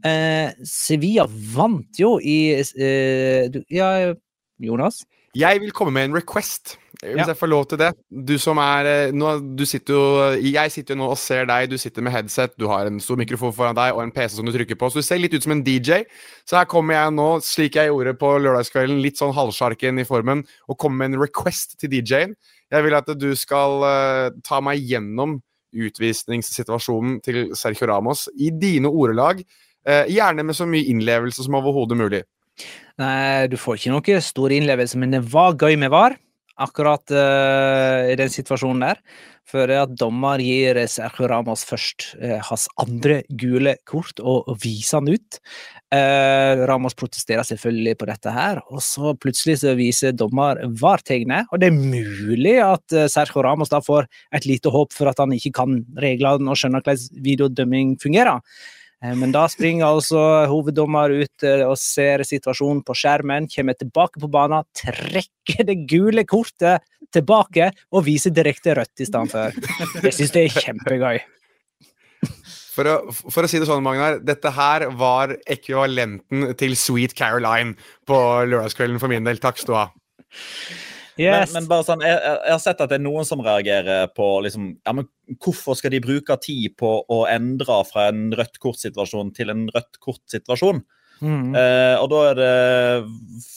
Eh, 0.03 0.49
Sevilla 0.67 1.27
vant 1.29 2.01
jo 2.01 2.17
i 2.19 2.57
eh, 2.57 3.61
Ja, 3.69 3.91
Jonas? 4.59 5.03
Jeg 5.37 5.61
vil 5.61 5.73
komme 5.75 5.93
med 5.93 6.09
en 6.09 6.17
request, 6.17 6.77
hvis 7.13 7.23
Ja. 7.23 7.25
jeg 7.31 7.37
får 7.39 7.49
lov 7.49 7.65
til 7.69 7.77
det. 7.81 7.89
Du 8.25 8.37
som 8.41 8.57
er 8.61 8.85
eh, 8.91 9.11
nå, 9.11 9.55
du 9.55 9.65
sitter 9.65 9.93
jo, 9.93 10.03
Jeg 10.41 10.71
sitter 10.71 10.95
jo 10.95 10.99
nå 11.01 11.09
og 11.11 11.17
ser 11.17 11.45
deg, 11.49 11.69
du 11.69 11.77
sitter 11.77 12.01
med 12.05 12.13
headset, 12.13 12.53
du 12.57 12.67
har 12.67 12.85
en 12.89 12.99
stor 12.99 13.17
mikrofon 13.17 13.53
foran 13.53 13.75
deg 13.77 13.93
og 13.95 14.03
en 14.03 14.11
PC 14.11 14.35
som 14.35 14.45
du 14.45 14.51
trykker 14.55 14.75
på, 14.79 14.89
så 14.91 14.99
du 15.01 15.05
ser 15.07 15.19
litt 15.21 15.33
ut 15.33 15.43
som 15.43 15.51
en 15.55 15.63
DJ. 15.63 16.03
Så 16.45 16.57
her 16.59 16.65
kommer 16.65 16.95
jeg 16.97 17.15
nå, 17.17 17.27
slik 17.41 17.75
jeg 17.79 17.91
gjorde 17.91 18.13
på 18.19 18.33
lørdagskvelden, 18.43 19.01
litt 19.01 19.17
sånn 19.17 19.35
halvsjarken 19.35 19.99
i 19.99 20.07
formen, 20.07 20.45
og 20.67 20.77
kommer 20.77 21.05
med 21.07 21.15
en 21.15 21.21
request 21.25 21.79
til 21.79 21.89
DJ-en. 21.89 22.35
Jeg 22.71 22.83
vil 22.83 22.95
at 22.97 23.07
du 23.15 23.29
skal 23.39 23.83
uh, 23.83 24.29
ta 24.43 24.59
meg 24.59 24.81
gjennom 24.83 25.37
utvisningssituasjonen 25.77 27.19
til 27.23 27.51
Sergio 27.55 27.87
Ramos 27.87 28.27
i 28.35 28.49
dine 28.51 28.89
ordelag. 28.89 29.43
Uh, 29.87 30.03
gjerne 30.11 30.43
med 30.43 30.57
så 30.57 30.67
mye 30.67 30.87
innlevelse 30.91 31.45
som 31.45 31.55
overhodet 31.59 31.97
mulig. 31.99 32.23
Nei, 32.97 33.45
du 33.51 33.55
får 33.61 33.77
ikke 33.77 33.93
noe 33.93 34.21
stor 34.25 34.53
innlevelse, 34.55 34.97
men 34.97 35.13
det 35.13 35.21
var 35.31 35.55
gøy 35.59 35.77
med 35.79 35.91
VAR, 35.93 36.15
akkurat 36.57 37.13
uh, 37.13 38.07
i 38.11 38.15
den 38.19 38.31
situasjonen 38.33 38.85
der. 38.85 39.01
For 39.47 39.69
det 39.69 39.77
at 39.79 39.93
dommer 39.95 40.41
gir 40.43 40.75
Sergio 40.91 41.29
Ramos 41.31 41.63
først 41.67 42.09
uh, 42.19 42.39
hans 42.49 42.67
andre 42.81 43.21
gule 43.29 43.77
kort 43.87 44.19
og, 44.19 44.49
og 44.49 44.59
viser 44.63 44.99
han 44.99 45.11
ut. 45.15 45.39
Uh, 45.93 46.65
Ramos 46.67 46.97
protesterer 46.99 47.47
selvfølgelig 47.47 47.95
på 48.01 48.09
dette 48.09 48.33
her, 48.35 48.59
og 48.67 48.81
så 48.83 49.13
plutselig 49.15 49.59
så 49.63 49.75
viser 49.79 50.15
dommer 50.17 50.59
VAR-tegnet. 50.81 51.47
Og 51.51 51.63
det 51.63 51.71
er 51.71 51.77
mulig 51.77 52.57
at 52.63 52.97
Sergio 53.13 53.45
Ramos 53.45 53.71
da 53.71 53.79
får 53.83 54.09
et 54.35 54.49
lite 54.49 54.73
håp 54.73 54.95
for 54.95 55.11
at 55.11 55.21
han 55.23 55.35
ikke 55.37 55.55
kan 55.61 55.79
reglene 56.01 56.51
og 56.51 56.59
skjønner 56.59 56.83
hvordan 56.83 57.23
videodømming 57.23 57.95
fungerer. 58.03 58.43
Eh, 59.03 59.15
Men 59.15 59.33
da 59.35 59.45
springer 59.51 59.87
altså 59.87 60.21
hoveddommer 60.49 61.13
ut 61.21 61.45
eh, 61.45 61.63
og 61.67 61.77
ser 61.81 62.23
situasjonen 62.27 62.83
på 62.85 62.95
skjermen, 62.97 63.49
kommer 63.51 63.77
tilbake 63.77 64.21
på 64.21 64.29
banen, 64.31 64.65
trekker 64.77 65.67
det 65.67 65.79
gule 65.89 66.25
kortet 66.27 66.85
tilbake 67.13 67.71
og 67.93 68.05
viser 68.07 68.33
direkte 68.35 68.75
rødt 68.77 69.03
i 69.03 69.07
stedet 69.07 69.31
for. 69.31 70.03
Jeg 70.03 70.17
syns 70.17 70.33
det 70.35 70.47
er 70.47 70.61
kjempegøy. 70.65 71.21
For 72.77 72.89
å, 72.89 72.95
for 73.13 73.45
å 73.45 73.49
si 73.49 73.57
det 73.61 73.69
sånn, 73.69 73.81
Magnar, 73.85 74.19
dette 74.21 74.51
her 74.53 74.87
var 74.97 75.33
ekvivalenten 75.49 76.51
til 76.59 76.75
Sweet 76.77 77.15
Caroline 77.17 77.73
på 78.05 78.19
lørdagskvelden 78.49 79.01
for 79.01 79.09
min 79.09 79.25
del. 79.25 79.41
Takk 79.41 79.61
skal 79.61 79.73
du 79.73 79.79
ha. 79.79 79.87
Yes. 81.17 81.51
Men, 81.51 81.63
men 81.63 81.69
bare 81.69 81.85
sånn, 81.87 82.03
jeg, 82.05 82.17
jeg 82.21 82.53
har 82.53 82.61
sett 82.63 82.81
at 82.83 82.91
det 82.91 82.99
er 82.99 83.05
noen 83.05 83.25
som 83.27 83.41
reagerer 83.43 84.11
på 84.15 84.27
liksom, 84.45 84.75
ja, 84.85 84.95
men 84.95 85.09
Hvorfor 85.43 85.75
skal 85.75 85.91
de 85.91 85.99
bruke 85.99 86.37
tid 86.39 86.77
på 86.79 86.87
å 87.11 87.15
endre 87.27 87.81
fra 87.89 88.05
en 88.07 88.29
rødt 88.31 88.61
kort-situasjon 88.63 89.33
til 89.35 89.51
en 89.51 89.65
rødt 89.75 89.97
kort-situasjon? 89.99 90.79
Mm. 91.17 91.55
Eh, 91.57 91.95
og 91.97 92.11
da 92.11 92.19
er 92.29 92.35
det 92.37 93.07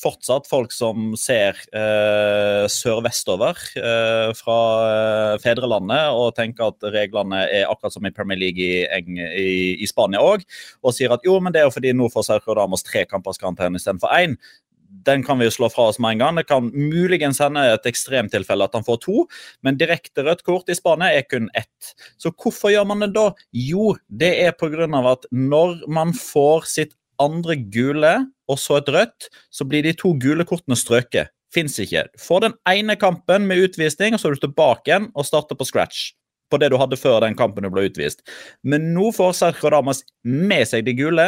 fortsatt 0.00 0.48
folk 0.48 0.72
som 0.72 1.12
ser 1.20 1.58
eh, 1.76 2.64
sørvestover 2.72 3.61
eh, 3.76 4.30
fra 4.38 4.58
eh, 4.86 5.34
fedrelandet 5.42 6.16
og 6.16 6.32
tenker 6.38 6.70
at 6.70 6.88
reglene 6.94 7.42
er 7.44 7.68
akkurat 7.68 7.94
som 7.96 8.08
i 8.08 8.14
Premier 8.16 8.40
League 8.40 8.64
i, 8.64 8.86
Eng 8.88 9.20
i, 9.20 9.76
i 9.76 9.90
Spania 9.90 10.22
òg, 10.24 10.46
og 10.80 10.96
sier 10.96 11.12
at 11.12 11.26
jo, 11.26 11.36
men 11.42 11.52
det 11.52 11.62
er 11.62 11.68
jo 11.68 11.76
fordi 11.76 11.92
nå 11.96 12.08
får 12.12 12.32
Damos 12.56 12.84
tre 12.86 13.04
kampers 13.08 13.40
karantene 13.40 13.80
istedenfor 13.80 14.12
én. 14.16 14.38
Den 15.07 15.22
kan 15.24 15.38
vi 15.38 15.47
jo 15.47 15.55
slå 15.55 15.70
fra 15.72 15.88
oss 15.91 15.99
med 16.03 16.16
en 16.16 16.22
gang. 16.22 16.38
Det 16.41 16.47
kan 16.49 16.70
muligens 16.74 17.41
hende 17.43 17.62
et 17.72 17.86
ekstremtilfelle 17.88 18.66
at 18.66 18.76
han 18.76 18.86
får 18.86 19.01
to, 19.05 19.24
men 19.64 19.78
direkte 19.80 20.24
rødt 20.26 20.45
kort 20.47 20.70
i 20.70 20.76
Spania 20.76 21.12
er 21.14 21.26
kun 21.28 21.49
ett. 21.59 21.93
Så 22.20 22.32
hvorfor 22.34 22.72
gjør 22.74 22.88
man 22.91 23.05
det 23.05 23.12
da? 23.16 23.30
Jo, 23.57 23.95
det 24.09 24.32
er 24.45 24.57
pga. 24.59 24.88
at 25.12 25.26
når 25.30 25.86
man 25.88 26.12
får 26.12 26.66
sitt 26.66 26.95
andre 27.20 27.57
gule 27.57 28.14
og 28.49 28.59
så 28.59 28.80
et 28.80 28.88
rødt, 28.88 29.28
så 29.51 29.64
blir 29.64 29.82
de 29.82 29.93
to 29.95 30.14
gule 30.18 30.45
kortene 30.45 30.76
strøket. 30.76 31.30
Fins 31.55 31.78
ikke. 31.82 32.07
Får 32.18 32.41
den 32.47 32.55
ene 32.68 32.97
kampen 32.97 33.47
med 33.47 33.59
utvisning, 33.59 34.14
og 34.14 34.20
så 34.20 34.30
er 34.30 34.38
du 34.38 34.47
tilbake 34.47 34.91
igjen 34.91 35.11
og 35.14 35.26
starter 35.26 35.59
på 35.59 35.66
scratch. 35.66 36.12
På 36.51 36.59
det 36.59 36.70
du 36.70 36.78
hadde 36.78 36.99
før 36.99 37.20
den 37.22 37.36
kampen 37.38 37.66
du 37.66 37.70
ble 37.70 37.88
utvist. 37.91 38.22
Men 38.62 38.93
nå 38.95 39.11
får 39.14 39.34
Sergio 39.38 39.70
Damas 39.74 40.03
med 40.22 40.66
seg 40.70 40.86
de 40.86 40.95
gule 40.99 41.26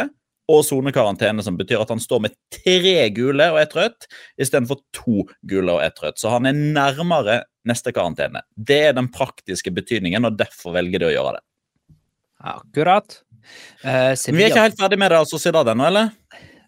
og 0.51 0.65
sonekarantene, 0.67 1.43
som 1.45 1.57
betyr 1.59 1.83
at 1.83 1.93
han 1.93 2.03
står 2.03 2.25
med 2.27 2.35
tre 2.53 3.09
gule 3.15 3.47
og 3.53 3.61
ett 3.63 3.75
rødt 3.77 4.09
istedenfor 4.41 4.81
to 4.97 5.27
gule 5.49 5.77
og 5.77 5.85
ett 5.85 6.03
rødt. 6.03 6.19
Så 6.21 6.33
han 6.33 6.49
er 6.51 6.57
nærmere 6.59 7.43
neste 7.69 7.93
karantene. 7.95 8.43
Det 8.57 8.81
er 8.89 8.97
den 8.97 9.11
praktiske 9.13 9.71
betydningen, 9.75 10.27
og 10.27 10.39
derfor 10.41 10.75
velger 10.77 11.05
de 11.05 11.11
å 11.11 11.15
gjøre 11.15 11.37
det. 11.39 11.45
Akkurat. 12.53 13.21
Eh, 13.85 14.13
Vi 14.19 14.43
er 14.43 14.51
ikke 14.51 14.67
helt 14.67 14.81
ferdig 14.81 14.99
med 14.99 15.13
det 15.13 15.23
altså, 15.23 15.39
Sociedad 15.39 15.69
ennå, 15.71 15.87
eller? 15.87 16.11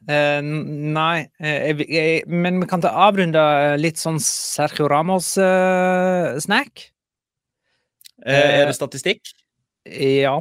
Uh, 0.04 0.44
nei, 0.44 1.24
uh, 1.40 1.78
jeg, 1.80 2.26
men 2.28 2.58
vi 2.60 2.66
kan 2.68 2.82
ta 2.84 2.90
avrunde 3.06 3.40
litt 3.80 3.96
sånn 3.96 4.18
Sergio 4.20 4.84
Ramos-snack. 4.92 6.90
Er 8.24 8.68
det 8.68 8.76
statistikk? 8.76 9.32
ja. 9.88 10.38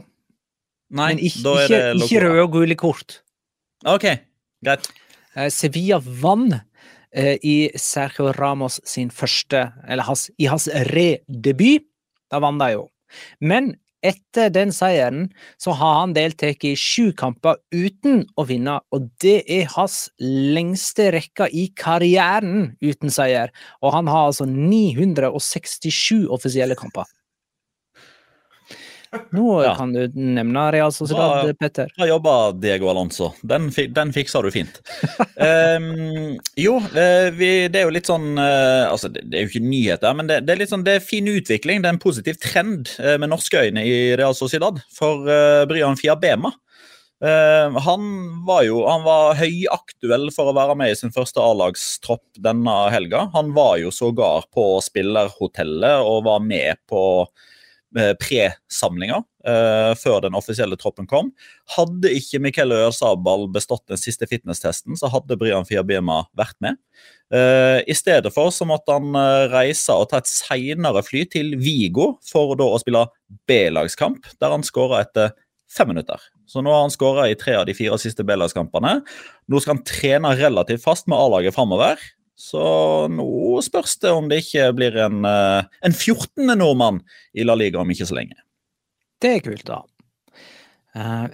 Nei, 0.93 1.13
men 1.15 1.23
ikke, 1.25 1.43
da 1.45 1.53
er 1.57 1.71
det 1.71 1.79
ikke 1.97 2.05
ikke 2.07 2.23
røde 2.27 2.43
og 2.45 2.51
gule 2.53 2.77
kort. 2.77 3.17
OK, 3.89 4.05
greit. 4.63 4.89
Eh, 5.33 5.49
Sevilla 5.53 5.97
vant 5.99 6.59
eh, 7.11 7.37
i 7.41 7.55
Sergio 7.79 8.31
Ramos 8.37 8.79
sin 8.87 9.09
første 9.11 9.65
Eller 9.87 10.05
has, 10.05 10.29
i 10.37 10.49
hans 10.51 10.69
redebut. 10.93 11.87
Da 12.29 12.41
vant 12.41 12.61
de 12.61 12.73
jo. 12.75 12.85
Men 13.41 13.73
etter 14.03 14.51
den 14.51 14.73
seieren 14.75 15.29
så 15.61 15.73
har 15.79 15.99
han 16.01 16.13
deltatt 16.15 16.65
i 16.67 16.73
sju 16.77 17.13
kamper 17.17 17.59
uten 17.73 18.25
å 18.35 18.45
vinne, 18.49 18.79
og 18.91 19.07
det 19.23 19.37
er 19.47 19.69
hans 19.77 20.09
lengste 20.19 21.09
rekke 21.15 21.47
i 21.55 21.69
karrieren 21.79 22.73
uten 22.83 23.13
seier. 23.13 23.53
Og 23.81 23.95
han 23.95 24.11
har 24.11 24.29
altså 24.29 24.47
967 24.49 26.27
offisielle 26.33 26.77
kamper. 26.79 27.07
Nå 29.33 29.63
Ja. 29.63 29.75
kan 29.75 29.93
du 29.93 30.07
nevne 30.15 30.71
Real 30.73 30.91
Sociedad, 30.93 31.45
da, 31.47 31.53
Petter. 31.59 31.91
Da 31.97 32.07
jobber 32.07 32.53
Diego 32.59 32.89
Alonso. 32.89 33.31
Den, 33.41 33.69
den 33.93 34.13
fikser 34.13 34.43
du 34.43 34.51
fint. 34.53 34.79
um, 35.37 36.37
jo, 36.59 36.77
eh, 36.95 37.29
vi, 37.35 37.51
det 37.71 37.81
er 37.81 37.87
jo 37.87 37.93
litt 37.95 38.09
sånn 38.09 38.37
eh, 38.37 38.83
Altså, 38.89 39.09
det, 39.13 39.25
det 39.29 39.39
er 39.39 39.45
jo 39.45 39.51
ikke 39.53 39.65
nyheter, 39.67 40.17
men 40.17 40.29
det, 40.29 40.41
det 40.47 40.55
er 40.55 40.61
litt 40.63 40.73
sånn, 40.73 40.85
det 40.85 40.97
er 40.97 41.05
fin 41.05 41.27
utvikling. 41.29 41.81
Det 41.83 41.89
er 41.91 41.95
en 41.97 42.03
positiv 42.03 42.41
trend 42.43 42.91
eh, 42.99 43.15
med 43.21 43.31
norske 43.33 43.63
øyne 43.67 43.85
i 43.87 43.95
Real 44.19 44.35
Sociedad 44.37 44.81
for 44.97 45.25
uh, 45.29 45.63
Brian 45.69 45.97
Fiabema. 45.99 46.53
Uh, 47.23 47.77
han 47.85 48.01
var 48.43 48.65
jo 48.67 48.81
han 48.83 49.05
var 49.05 49.37
høyaktuell 49.39 50.27
for 50.35 50.51
å 50.51 50.55
være 50.57 50.73
med 50.75 50.91
i 50.91 50.97
sin 50.99 51.13
første 51.15 51.39
A-lagstropp 51.39 52.41
denne 52.43 52.73
helga. 52.91 53.29
Han 53.37 53.53
var 53.55 53.77
jo 53.79 53.93
sågar 53.95 54.49
på 54.51 54.65
spillerhotellet 54.83 56.03
og 56.03 56.25
var 56.27 56.43
med 56.43 56.81
på 56.91 57.03
presamlinga 57.93 59.19
eh, 59.47 59.91
før 59.99 60.21
den 60.25 60.37
offisielle 60.37 60.77
troppen 60.79 61.07
kom. 61.09 61.31
Hadde 61.75 62.11
ikke 62.17 62.41
Miquel 62.43 62.73
Ørsabal 62.75 63.47
bestått 63.53 63.85
den 63.91 64.01
siste 64.01 64.27
fitnesstesten, 64.29 64.97
så 64.99 65.11
hadde 65.13 65.37
Brian 65.39 65.67
Fiabima 65.67 66.23
vært 66.37 66.57
med. 66.63 66.79
Eh, 67.33 67.79
I 67.89 67.95
stedet 67.97 68.33
for 68.33 68.53
så 68.55 68.67
måtte 68.69 68.97
han 68.97 69.13
eh, 69.19 69.47
reise 69.53 69.95
og 69.97 70.09
ta 70.11 70.21
et 70.21 70.31
seinere 70.31 71.03
fly 71.05 71.25
til 71.33 71.55
Vigo 71.61 72.13
for 72.25 72.57
da 72.59 72.69
å 72.69 72.81
spille 72.81 73.05
B-lagskamp, 73.49 74.27
der 74.41 74.53
han 74.53 74.65
skåra 74.65 75.03
etter 75.05 75.33
fem 75.73 75.89
minutter. 75.89 76.21
Så 76.49 76.61
nå 76.61 76.73
har 76.73 76.83
han 76.85 76.93
skåra 76.93 77.29
i 77.31 77.37
tre 77.39 77.55
av 77.57 77.65
de 77.69 77.75
fire 77.77 77.97
siste 78.01 78.25
B-lagskampene. 78.27 78.99
Nå 79.49 79.61
skal 79.61 79.77
han 79.77 79.87
trene 79.87 80.35
relativt 80.37 80.83
fast 80.83 81.09
med 81.09 81.17
A-laget 81.17 81.55
framover. 81.55 82.01
Så 82.35 82.63
nå 83.13 83.61
spørs 83.61 83.95
det 84.01 84.11
om 84.11 84.27
det 84.29 84.41
ikke 84.43 84.71
blir 84.77 84.97
en, 85.05 85.23
eh, 85.25 85.69
en 85.85 85.93
14. 85.93 86.55
nordmann 86.57 87.01
i 87.33 87.45
La 87.45 87.55
Liga 87.55 87.81
om 87.81 87.91
ikke 87.93 88.09
så 88.09 88.17
lenge. 88.17 88.39
Det 89.21 89.37
er 89.37 89.43
kult, 89.45 89.65
da. 89.69 89.83
Uh, 90.93 91.25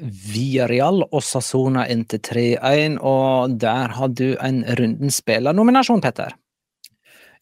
Real 0.69 1.01
og 1.03 1.19
Sassona 1.25 1.83
endte 1.91 2.15
3-1, 2.23 2.95
og 3.03 3.57
der 3.59 3.91
har 3.91 4.13
du 4.15 4.37
en 4.39 4.61
rundens 4.79 5.19
spillernominasjon, 5.19 6.03
Petter. 6.05 6.37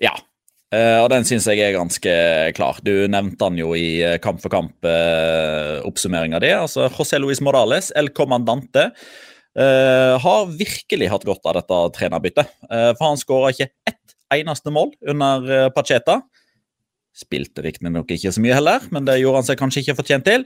Ja, 0.02 0.16
Uh, 0.68 1.00
og 1.00 1.06
den 1.14 1.24
syns 1.24 1.46
jeg 1.48 1.62
er 1.64 1.78
ganske 1.78 2.14
klar. 2.52 2.82
Du 2.84 2.92
nevnte 3.08 3.48
han 3.48 3.56
jo 3.56 3.70
i 3.72 4.18
Kamp 4.20 4.42
for 4.44 4.52
kamp-oppsummeringa 4.52 6.42
di. 6.44 6.50
Altså, 6.52 6.90
José 6.92 7.22
Luis 7.24 7.40
Morales, 7.40 7.88
El 7.96 8.10
Comandante, 8.12 8.90
har 9.58 10.52
virkelig 10.54 11.08
hatt 11.10 11.24
godt 11.26 11.48
av 11.50 11.56
dette 11.58 11.78
trenerbyttet. 11.96 12.52
Eh, 12.70 12.92
for 12.98 13.08
han 13.08 13.18
skåra 13.18 13.50
ikke 13.54 13.72
ett 13.90 14.08
eneste 14.34 14.74
mål 14.74 14.92
under 15.08 15.48
eh, 15.52 15.70
Pacheta. 15.74 16.22
Spilte 17.18 17.64
riktignok 17.66 18.12
ikke 18.14 18.34
så 18.34 18.44
mye 18.44 18.58
heller, 18.58 18.84
men 18.94 19.08
det 19.08 19.18
gjorde 19.22 19.42
han 19.42 19.48
seg 19.48 19.60
kanskje 19.60 19.84
ikke 19.84 19.98
fortjent 20.02 20.28
til. 20.28 20.46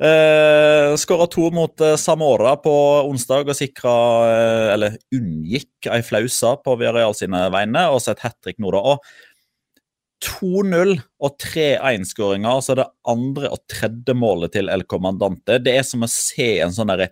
Uh, 0.00 0.96
Skåra 0.96 1.26
to 1.28 1.50
mot 1.52 1.82
uh, 1.84 1.92
Samora 2.00 2.54
på 2.56 2.72
onsdag 3.04 3.50
og 3.52 3.56
sikra 3.58 3.90
eh, 4.30 4.68
Eller 4.72 4.94
unngikk 5.12 5.90
ei 5.92 5.98
flause 6.00 6.54
på 6.64 6.76
Villarreal 6.80 7.12
sine 7.18 7.42
vegne, 7.52 7.82
og 7.92 8.00
så 8.00 8.14
et 8.14 8.22
hat 8.24 8.38
trick 8.40 8.56
nå, 8.62 8.72
da. 8.72 8.80
Og 8.94 10.24
2-0 10.24 10.94
og 10.96 11.36
3-1-skåringer, 11.40 12.48
altså 12.48 12.78
det 12.80 12.88
andre 13.08 13.52
og 13.52 13.60
tredje 13.68 14.16
målet 14.16 14.54
til 14.56 14.72
El 14.72 14.86
Comandante. 14.88 15.60
Det 15.60 15.76
er 15.76 15.84
som 15.84 16.04
å 16.04 16.10
se 16.12 16.48
en 16.64 16.72
sånn 16.76 16.92
derre 16.92 17.10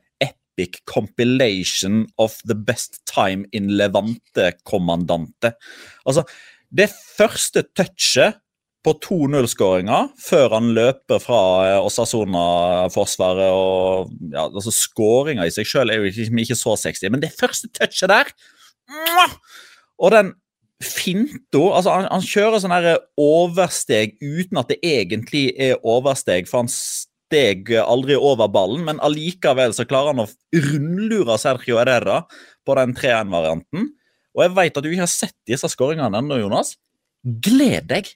epic 0.59 0.83
compilation 0.87 2.07
of 2.19 2.41
the 2.45 2.55
best 2.55 3.07
time 3.07 3.47
in 3.53 3.69
Levante-kommandante. 3.69 5.53
Altså, 6.05 6.25
det 6.71 6.91
første 6.91 7.63
touchet 7.77 8.41
på 8.85 8.95
2-0-skåringa 9.05 10.09
før 10.23 10.55
han 10.55 10.73
løper 10.75 11.21
fra 11.23 11.41
eh, 11.67 11.79
Osasona-forsvaret. 11.83 13.51
og 13.51 14.13
ja, 14.33 14.47
altså 14.47 14.73
Skåringa 14.73 15.47
i 15.47 15.55
seg 15.55 15.67
sjøl 15.67 15.91
er 15.91 15.99
jo 15.99 16.11
ikke, 16.11 16.29
ikke 16.45 16.59
så 16.59 16.77
sexy, 16.79 17.09
men 17.11 17.23
det 17.23 17.35
første 17.39 17.71
touchet 17.75 18.11
der! 18.11 18.31
Og 19.99 20.13
den 20.15 20.33
finto 20.79 21.73
altså 21.75 21.91
han, 21.91 22.07
han 22.07 22.23
kjører 22.23 22.63
sånn 22.63 22.75
oversteg 23.19 24.15
uten 24.23 24.61
at 24.61 24.71
det 24.71 24.79
egentlig 24.87 25.51
er 25.59 25.81
oversteg, 25.83 26.47
for 26.47 26.63
han 26.63 26.71
steg 27.29 27.71
aldri 27.85 28.17
over 28.17 28.49
ballen, 28.49 28.87
men 28.89 29.01
allikevel 29.05 29.75
så 29.77 29.85
klarer 29.89 30.15
han 30.15 30.25
å 30.25 30.29
rundlure 30.73 31.37
Sergio 31.41 31.77
Herrera 31.81 32.23
på 32.67 32.77
den 32.79 32.95
3-1-varianten. 32.97 33.91
Og 34.37 34.45
jeg 34.45 34.55
vet 34.57 34.77
at 34.79 34.85
du 34.87 34.91
ikke 34.93 35.05
har 35.05 35.13
sett 35.13 35.37
disse 35.49 35.69
skåringene 35.73 36.21
ennå, 36.23 36.39
Jonas. 36.41 36.77
Gled 37.25 37.89
deg! 37.91 38.09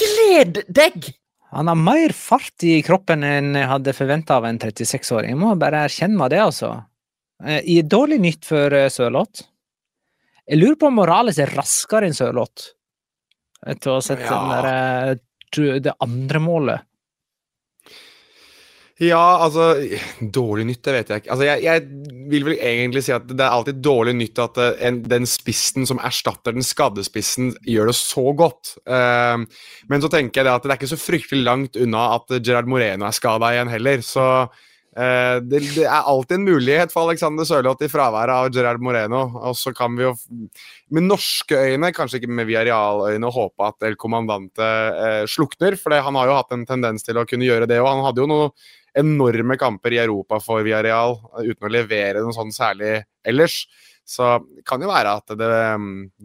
Gled 0.00 0.64
deg! 0.74 1.12
Han 1.54 1.68
har 1.70 1.78
mer 1.78 2.10
fart 2.16 2.64
i 2.66 2.80
kroppen 2.82 3.22
enn 3.22 3.52
jeg 3.54 3.68
hadde 3.70 3.94
forventa 3.94 4.40
av 4.40 4.48
en 4.48 4.58
36-åring. 4.58 5.34
Jeg 5.36 5.38
må 5.38 5.52
bare 5.60 5.84
erkjenne 5.86 6.26
det, 6.32 6.40
altså. 6.42 6.72
Eh, 7.44 7.60
I 7.76 7.76
dårlig 7.86 8.18
nytt 8.24 8.48
for 8.48 8.74
eh, 8.74 8.88
Sørloth. 8.90 9.44
Jeg 10.50 10.58
lurer 10.58 10.80
på 10.80 10.88
om 10.90 10.98
Morales 10.98 11.38
er 11.40 11.52
raskere 11.54 12.08
enn 12.08 12.16
Sørloth. 12.16 12.72
Etter 13.64 13.92
å 13.92 14.00
ha 14.00 14.02
sett 14.04 14.24
Ja. 14.24 14.32
den 14.34 14.50
der, 14.50 14.66
eh, 15.14 15.78
det 15.86 15.94
andre 16.02 16.40
målet. 16.42 16.82
Ja, 19.04 19.22
altså 19.44 19.72
Dårlig 20.34 20.64
nytt, 20.68 20.82
det 20.86 20.92
vet 20.94 21.10
jeg 21.10 21.22
ikke. 21.22 21.32
Altså, 21.34 21.46
jeg, 21.48 21.62
jeg 21.66 22.28
vil 22.30 22.44
vel 22.46 22.60
egentlig 22.62 23.02
si 23.06 23.12
at 23.14 23.26
det 23.28 23.42
er 23.42 23.52
alltid 23.52 23.80
dårlig 23.84 24.14
nytt 24.16 24.40
at 24.42 24.60
eh, 24.62 24.76
en, 24.88 25.00
den 25.10 25.26
spissen 25.28 25.84
som 25.88 26.00
erstatter 26.04 26.54
den 26.56 26.64
skadde 26.64 27.04
spissen, 27.06 27.52
gjør 27.68 27.90
det 27.90 27.96
så 27.98 28.24
godt. 28.38 28.76
Eh, 28.86 29.42
men 29.90 30.04
så 30.04 30.10
tenker 30.12 30.40
jeg 30.40 30.48
det 30.48 30.54
at 30.54 30.64
det 30.68 30.72
er 30.72 30.78
ikke 30.80 30.92
så 30.94 31.00
fryktelig 31.00 31.42
langt 31.46 31.80
unna 31.80 32.06
at 32.18 32.38
Gerard 32.40 32.70
Moreno 32.70 33.08
er 33.08 33.16
skada 33.16 33.50
igjen 33.54 33.72
heller. 33.72 34.04
Så 34.06 34.24
uh, 34.46 35.36
det, 35.42 35.60
det 35.74 35.84
er 35.84 36.06
alltid 36.06 36.38
en 36.38 36.46
mulighet 36.46 36.94
for 36.94 37.08
Alexander 37.08 37.46
Sørloth 37.48 37.84
i 37.84 37.90
fraværet 37.92 38.34
av 38.36 38.52
Gerard 38.54 38.82
Moreno. 38.84 39.24
Og 39.50 39.58
så 39.58 39.74
kan 39.76 39.96
vi 39.98 40.06
jo 40.06 40.14
med 40.94 41.08
norske 41.10 41.58
øyne, 41.58 41.90
kanskje 41.96 42.22
ikke 42.22 42.30
med 42.38 42.48
Viareal-øyne, 42.48 43.32
håpe 43.34 43.68
at 43.68 43.88
El 43.90 43.98
Comandante 44.00 44.70
uh, 44.94 45.24
slukner. 45.30 45.76
For 45.80 45.92
det- 45.92 46.04
han 46.06 46.16
har 46.20 46.30
jo 46.30 46.38
hatt 46.40 46.56
en 46.56 46.64
tendens 46.68 47.04
til 47.06 47.18
å 47.20 47.26
kunne 47.28 47.48
gjøre 47.48 47.68
det, 47.70 47.82
og 47.82 47.90
han 47.90 48.04
hadde 48.06 48.24
jo 48.24 48.30
noe 48.30 48.48
enorme 48.98 49.56
kamper 49.60 49.96
i 49.96 50.00
Europa 50.04 50.38
for 50.42 50.64
Villarreal 50.66 51.16
eh, 51.34 51.50
uten 51.50 51.68
å 51.68 51.72
levere 51.72 52.24
noe 52.24 52.36
sånn 52.36 52.54
særlig 52.54 52.98
ellers. 53.26 53.64
Så 54.04 54.36
kan 54.68 54.82
jo 54.84 54.90
være 54.90 55.14
at 55.20 55.32
det, 55.38 55.52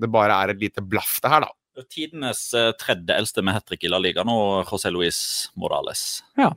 det 0.03 0.11
bare 0.11 0.41
er 0.43 0.53
et 0.53 0.65
lite 0.65 0.83
blaff, 0.83 1.17
det 1.23 1.31
her, 1.31 1.47
da. 1.47 1.83
Tidenes 1.87 2.41
eh, 2.57 2.73
tredje 2.75 3.15
eldste 3.15 3.43
med 3.45 3.55
hat 3.55 3.69
trick 3.69 3.85
i 3.87 3.91
La 3.91 4.01
Liga 4.03 4.25
nå, 4.27 4.35
José 4.67 4.91
Luis 4.91 5.21
Morales. 5.55 6.19
Ja. 6.39 6.51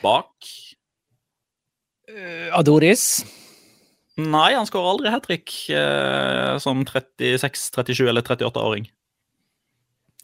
Bak 0.00 0.48
Eh, 2.08 2.48
Adoris. 2.56 3.24
Nei, 4.18 4.54
han 4.56 4.66
skårer 4.66 4.92
aldri 4.92 5.10
hat 5.12 5.26
trick 5.28 5.52
eh, 5.70 6.56
som 6.62 6.80
36, 6.88 7.68
37 7.76 8.08
eller 8.08 8.24
38-åring. 8.24 8.88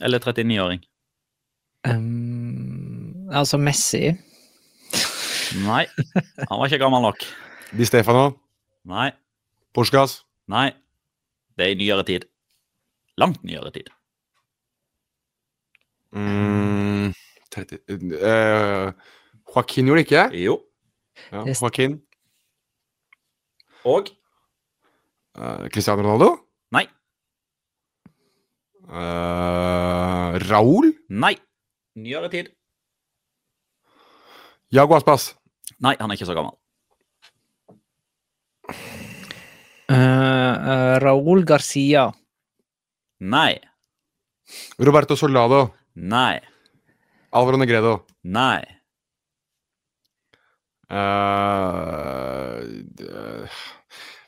Eller 0.02 0.22
39-åring. 0.24 0.80
Um, 1.86 3.28
altså 3.30 3.60
Messi. 3.60 4.16
Nei, 5.62 5.84
han 6.48 6.58
var 6.58 6.66
ikke 6.66 6.80
gammel 6.82 7.04
nok. 7.04 7.22
Di 7.74 7.86
Stefano. 7.86 8.32
Nei, 8.90 9.10
Porsgas? 9.74 10.22
nei. 10.50 10.72
Det 11.54 11.68
er 11.68 11.70
i 11.70 11.78
nyere 11.78 12.02
tid. 12.02 12.24
Langt 13.22 13.44
nyere 13.46 13.70
tid. 13.70 13.86
Mm, 16.14 17.12
30, 17.54 17.78
uh, 18.18 18.90
Joaquin 19.54 19.86
gjorde 19.86 20.02
det 20.02 20.06
ikke? 20.08 20.24
Jo. 20.42 20.56
Ja, 21.30 21.44
Joaquin. 21.46 22.00
Og? 23.86 24.10
Uh, 25.38 25.68
Cristiano 25.70 26.02
Ronaldo. 26.02 26.32
Nei. 26.74 26.88
Uh, 28.90 30.34
Raúl. 30.50 30.90
Nei. 31.08 31.36
Nyere 31.94 32.30
tid. 32.34 32.50
Jago 34.74 34.98
Aspas. 34.98 35.36
Nei, 35.84 35.94
han 36.00 36.10
er 36.10 36.16
ikke 36.16 36.28
så 36.30 36.36
gammel. 36.36 36.54
Uh, 39.84 39.94
uh, 39.94 40.94
Raúl 41.04 41.44
Garcia. 41.44 42.06
Nei. 43.20 43.58
Roberto 44.80 45.16
Soldado. 45.18 45.66
Nei. 45.94 46.38
Alvaro 47.34 47.60
Negredo. 47.60 47.98
Nei. 48.24 48.62
Uh, 50.88 52.60
uh, 53.02 53.60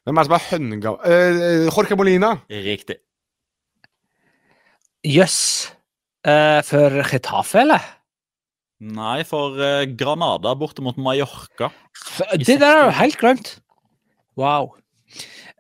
hvem 0.05 0.19
er 0.19 0.25
det 0.25 0.29
som 0.29 0.37
er 0.37 0.47
høngav... 0.51 1.01
uh, 1.05 1.67
Jorge 1.71 1.99
Molina. 1.99 2.33
Riktig. 2.51 2.99
Jøss. 5.07 5.41
Uh, 6.27 6.61
for 6.67 7.01
Getafe, 7.07 7.63
eller? 7.63 7.85
Nei, 8.85 9.23
for 9.25 9.57
eh, 9.63 9.87
Granada 9.97 10.53
borte 10.59 10.85
mot 10.85 10.99
Mallorca. 11.01 11.71
Det 12.37 12.59
der 12.61 12.67
har 12.67 12.91
jo 12.91 12.97
helt 12.99 13.21
glemt. 13.21 13.55
Wow. 14.37 14.75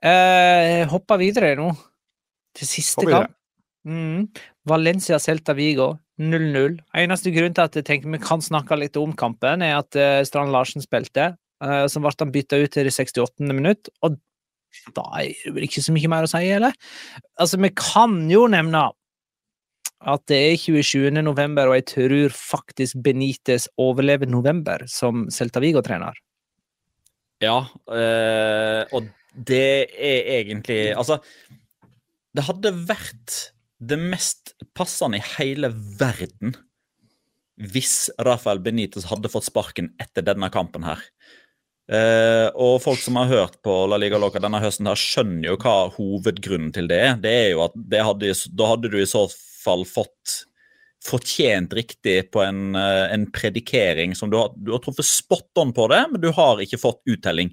Eh, 0.05 0.85
Hoppa 0.91 1.17
videre 1.21 1.55
nå. 1.57 1.71
Til 2.57 2.69
siste 2.69 3.07
kamp. 3.09 3.33
Mm. 3.87 4.27
Valencia 4.67 5.19
Celta 5.23 5.55
Vigo 5.57 5.95
0-0. 6.21 6.79
Eneste 6.97 7.33
grunn 7.33 7.55
til 7.55 7.65
at 7.65 7.77
jeg 7.79 7.87
tenker 7.87 8.13
vi 8.13 8.21
kan 8.21 8.43
snakke 8.43 8.79
litt 8.81 8.97
om 9.01 9.15
kampen, 9.17 9.65
er 9.65 9.79
at 9.79 9.97
eh, 9.97 10.23
Strand 10.27 10.53
Larsen 10.53 10.85
spilte. 10.85 11.35
Uh, 11.65 11.87
så 11.89 12.03
ble 12.05 12.13
han 12.21 12.33
bytta 12.35 12.59
ut 12.61 12.75
til 12.75 12.85
det 12.85 12.93
68. 12.93 13.41
minutt, 13.49 13.89
og 14.05 14.19
da 14.93 15.05
er 15.23 15.31
det 15.31 15.55
vel 15.57 15.65
ikke 15.65 15.81
så 15.81 15.95
mye 15.97 16.11
mer 16.13 16.27
å 16.27 16.29
si, 16.29 16.43
eller? 16.53 16.75
Altså, 17.41 17.57
vi 17.63 17.71
kan 17.73 18.19
jo 18.29 18.43
nevne 18.53 18.83
at 20.01 20.23
det 20.29 20.37
er 20.37 20.61
27. 20.61 21.11
november, 21.25 21.71
og 21.71 21.79
jeg 21.79 21.87
tror 21.93 22.35
faktisk 22.37 22.99
Benitez 23.05 23.67
overlever 23.81 24.29
november 24.29 24.85
som 24.91 25.27
Celta 25.33 25.63
Vigo-trener. 25.63 26.17
Ja, 27.45 27.59
øh, 27.93 28.83
og 28.97 29.09
det 29.37 29.93
er 29.93 30.21
egentlig 30.39 30.97
Altså, 30.97 31.19
det 32.37 32.45
hadde 32.47 32.73
vært 32.89 33.35
det 33.77 33.99
mest 34.01 34.55
passende 34.77 35.21
i 35.21 35.27
hele 35.37 35.69
verden 36.01 36.57
hvis 37.57 38.11
Rafael 38.21 38.61
Benitez 38.61 39.07
hadde 39.09 39.31
fått 39.33 39.49
sparken 39.49 39.95
etter 40.03 40.25
denne 40.25 40.51
kampen 40.53 40.85
her. 40.85 41.01
Uh, 41.87 42.51
og 42.59 42.81
folk 42.83 42.99
som 42.99 43.17
har 43.21 43.31
hørt 43.31 43.61
på 43.65 43.73
La 43.87 43.99
Liga 44.01 44.19
Loca 44.19 44.41
denne 44.43 44.59
høsten, 44.61 44.89
her 44.91 44.99
skjønner 44.99 45.53
jo 45.53 45.59
hva 45.63 45.75
hovedgrunnen 45.95 46.73
til 46.75 46.91
det 46.91 46.99
er. 46.99 47.15
Det 47.23 47.33
er 47.33 47.49
jo 47.55 47.63
at 47.69 47.77
det 47.79 48.03
hadde, 48.03 48.33
da 48.59 48.71
hadde 48.73 48.91
du 48.93 48.99
i 49.01 49.07
så 49.09 49.25
fall 49.67 49.85
fått 49.89 50.43
fortjent 51.07 51.75
riktig 51.77 52.31
på 52.35 52.43
en, 52.43 52.75
eh, 52.75 53.13
en 53.15 53.29
predikering 53.31 54.15
som 54.19 54.33
du 54.33 54.39
har, 54.41 54.55
du 54.57 54.73
har 54.73 54.83
truffet 54.83 55.07
spot 55.07 55.63
on 55.63 55.75
på 55.77 55.87
det, 55.93 56.03
men 56.11 56.23
du 56.23 56.31
har 56.35 56.63
ikke 56.63 56.81
fått 56.83 57.03
uttelling. 57.07 57.53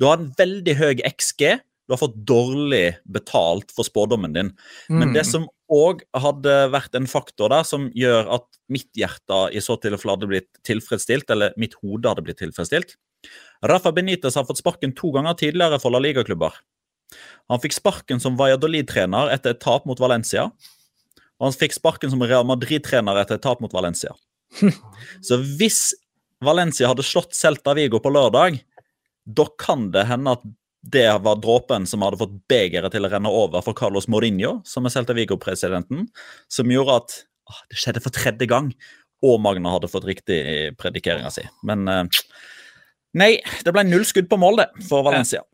Du 0.00 0.08
har 0.08 0.18
en 0.18 0.32
veldig 0.36 0.76
høy 0.76 0.94
XG. 1.06 1.60
Du 1.88 1.94
har 1.94 2.00
fått 2.00 2.20
dårlig 2.28 2.98
betalt 3.10 3.72
for 3.74 3.84
spådommen 3.84 4.34
din. 4.36 4.52
Men 4.88 5.12
det 5.12 5.24
som 5.26 5.48
òg 5.70 6.04
hadde 6.14 6.70
vært 6.70 6.94
en 6.94 7.08
faktor 7.10 7.50
der 7.50 7.64
som 7.66 7.88
gjør 7.98 8.30
at 8.36 8.46
mitt 8.70 8.90
hjerte 8.94 9.40
i 9.50 9.62
så 9.64 9.74
tilfelle 9.82 10.14
hadde 10.14 10.28
blitt 10.30 10.60
tilfredsstilt, 10.66 11.30
eller 11.34 11.56
mitt 11.58 11.74
hode 11.82 12.06
hadde 12.06 12.22
blitt 12.22 12.38
tilfredsstilt 12.38 12.94
Rafa 13.66 13.92
Benitez 13.92 14.34
har 14.34 14.46
fått 14.48 14.60
sparken 14.62 14.94
to 14.96 15.12
ganger 15.12 15.36
tidligere 15.36 15.80
for 15.80 15.92
La 15.92 16.00
Liga-klubber. 16.00 16.54
Han 17.50 17.60
fikk 17.60 17.74
sparken 17.76 18.22
som 18.22 18.38
Valladolid-trener 18.38 19.32
etter 19.34 19.54
et 19.54 19.60
tap 19.60 19.84
mot 19.88 20.00
Valencia. 20.00 20.48
Og 21.40 21.48
han 21.48 21.56
fikk 21.56 21.74
sparken 21.78 22.12
som 22.12 22.22
Real 22.22 22.44
Madrid-trener 22.48 23.16
etter 23.22 23.38
et 23.40 23.44
tap 23.44 23.62
mot 23.64 23.72
Valencia. 23.72 24.12
Så 25.26 25.40
hvis 25.58 25.94
Valencia 26.44 26.88
hadde 26.90 27.04
slått 27.04 27.34
Celta 27.36 27.74
Vigo 27.76 28.00
på 28.00 28.12
lørdag, 28.12 28.60
da 29.28 29.46
kan 29.60 29.88
det 29.94 30.06
hende 30.08 30.36
at 30.36 30.44
det 30.80 31.06
var 31.20 31.36
dråpen 31.42 31.84
som 31.88 32.00
hadde 32.04 32.16
fått 32.22 32.38
begeret 32.48 32.92
til 32.94 33.04
å 33.04 33.10
renne 33.12 33.28
over 33.28 33.60
for 33.64 33.76
Carlos 33.76 34.06
Mourinho, 34.08 34.58
som 34.64 34.88
er 34.88 34.94
Celta 34.94 35.12
Vigo-presidenten, 35.16 36.06
som 36.48 36.72
gjorde 36.72 36.96
at 37.02 37.16
ah, 37.52 37.58
det 37.68 37.80
skjedde 37.82 38.02
for 38.04 38.16
tredje 38.16 38.48
gang, 38.48 38.70
og 39.20 39.36
Magna 39.44 39.74
hadde 39.74 39.90
fått 39.92 40.06
riktig 40.08 40.40
predikeringa 40.80 41.28
si. 41.34 41.44
Men 41.68 41.84
eh, 41.92 42.22
nei, 43.20 43.34
det 43.66 43.74
ble 43.76 43.84
null 43.90 44.06
skudd 44.08 44.30
på 44.32 44.38
mål, 44.40 44.62
det, 44.62 44.70
for 44.88 45.04
Valencia. 45.04 45.44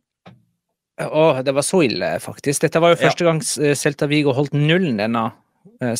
Å, 1.03 1.25
det 1.45 1.53
var 1.53 1.67
så 1.67 1.83
ille, 1.85 2.15
faktisk. 2.23 2.63
Dette 2.63 2.81
var 2.81 2.95
jo 2.95 3.01
Ja. 3.01 3.09
første 3.11 3.27
gang 3.27 3.43
eh, 3.67 3.75
Celta 3.77 4.07
Vigo 4.09 4.33
holdt 4.39 4.55
nullen 4.55 5.03
denne 5.03 5.27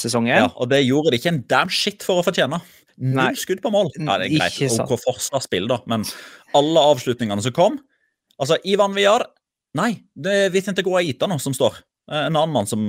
sesongen. 0.01 0.35
Ja, 0.45 0.49
og 0.55 0.71
det 0.73 0.83
gjorde 0.87 1.13
de 1.13 1.21
ikke 1.21 1.33
en 1.35 1.45
damn 1.51 1.73
shit 1.73 2.05
for 2.07 2.21
å 2.21 2.27
fortjene. 2.27 2.61
Nei. 2.97 3.27
Null 3.29 3.41
skudd 3.41 3.61
på 3.65 3.73
mål. 3.75 3.91
Ja, 3.99 4.17
det 4.23 4.31
er 4.31 4.39
greit. 4.39 4.79
OK 4.81 4.95
forsvarsspill, 5.03 5.67
da, 5.69 5.83
men 5.91 6.07
alle 6.57 6.87
avslutningene 6.95 7.45
som 7.45 7.55
kom 7.57 7.81
Altså, 8.37 8.59
Ivan 8.69 8.93
Villar 8.93 9.25
Nei, 9.77 9.91
det 10.13 10.33
er 10.33 10.53
Vicente 10.53 10.85
Guaita 10.85 11.29
nå 11.29 11.37
som 11.43 11.53
står. 11.57 11.79
Eh, 12.11 12.27
En 12.29 12.37
annen 12.37 12.53
mann 12.55 12.69
som 12.69 12.81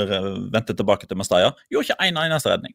eh, 0.00 0.26
vendte 0.52 0.76
tilbake 0.76 1.08
til 1.08 1.16
Mestalla. 1.16 1.54
Gjorde 1.72 1.88
ikke 1.88 2.08
en 2.08 2.20
eneste 2.20 2.52
redning. 2.52 2.74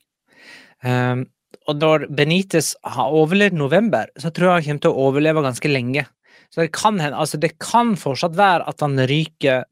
Um, 0.81 1.25
og 1.69 1.77
når 1.81 2.05
Benitez 2.15 2.71
har 2.87 3.13
overlevd 3.13 3.57
november, 3.59 4.09
så 4.17 4.31
tror 4.33 4.47
jeg 4.47 4.55
han 4.55 4.65
kommer 4.65 4.85
til 4.85 4.95
å 4.95 5.07
overleve 5.09 5.43
ganske 5.45 5.69
lenge. 5.69 6.05
Så 6.49 6.63
det 6.63 6.71
kan, 6.73 6.97
altså 6.97 7.37
det 7.41 7.51
kan 7.61 7.93
fortsatt 7.99 8.37
være 8.39 8.65
at 8.71 8.81
han 8.81 8.97
ryker 9.09 9.67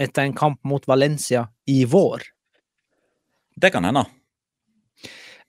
etter 0.00 0.24
en 0.24 0.36
kamp 0.36 0.62
mot 0.64 0.86
Valencia 0.88 1.44
i 1.68 1.82
vår. 1.84 2.24
Det 3.56 3.72
kan 3.74 3.84
hende. 3.86 4.04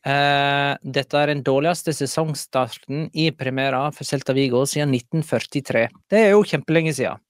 Uh, 0.03 0.75
dette 0.83 1.15
er 1.15 1.31
den 1.31 1.45
dårligste 1.47 1.93
sesongstarten 1.95 3.05
i 3.15 3.29
Primera 3.31 3.85
for 3.95 4.03
Celta 4.07 4.35
Vigo 4.35 4.65
siden 4.67 4.91
1943. 4.97 5.85
Det 6.11 6.19
er 6.19 6.33
jo 6.33 6.43
kjempelenge 6.47 6.91
siden. 6.97 7.23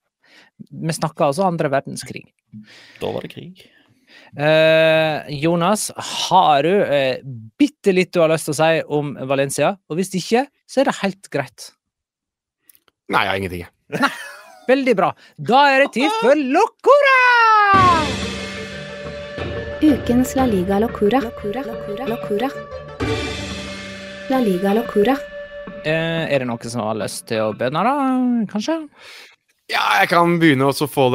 Vi 0.57 0.95
snakker 0.97 1.28
altså 1.28 1.45
andre 1.45 1.69
verdenskrig. 1.69 2.26
Da 3.01 3.13
var 3.13 3.26
det 3.26 3.34
krig. 3.36 3.61
Uh, 4.34 5.21
Jonas, 5.38 5.91
har 5.97 6.65
du 6.65 6.74
uh, 6.82 7.21
bitte 7.61 7.93
litt 7.93 8.13
du 8.13 8.24
har 8.24 8.34
lyst 8.34 8.49
til 8.49 8.55
å 8.55 8.61
si 8.63 8.82
om 8.97 9.13
Valencia? 9.30 9.76
Og 9.89 10.01
hvis 10.01 10.13
ikke, 10.17 10.47
så 10.65 10.82
er 10.82 10.89
det 10.89 10.97
helt 11.03 11.30
greit. 11.34 11.69
Nei, 13.13 13.21
jeg 13.21 13.34
har 13.36 13.41
ingenting. 13.43 13.65
Veldig 14.74 14.97
bra. 14.97 15.13
Da 15.38 15.65
er 15.76 15.86
det 15.86 15.93
tid 15.99 16.21
for 16.24 16.39
Locora! 16.57 18.22
Ukens 19.84 20.36
La 20.36 20.45
Liga 20.47 20.79
Locura. 20.79 21.19
Locura. 21.19 22.49
La 24.29 24.39
Liga 24.39 24.71
Locura. 24.73 25.17
Eh, 25.84 26.23
er 26.31 26.39
det 26.39 26.47
noen 26.47 26.71
som 26.71 26.86
har 26.86 26.95
lyst 27.01 27.25
til 27.27 27.41
å 27.43 27.49
begynne, 27.51 27.81
da? 27.84 27.95
Kanskje? 28.53 28.77
Ja, 29.67 29.84
jeg 29.99 30.07
kan 30.13 30.38
begynne 30.39 30.69
å 30.71 30.88
få, 30.88 31.09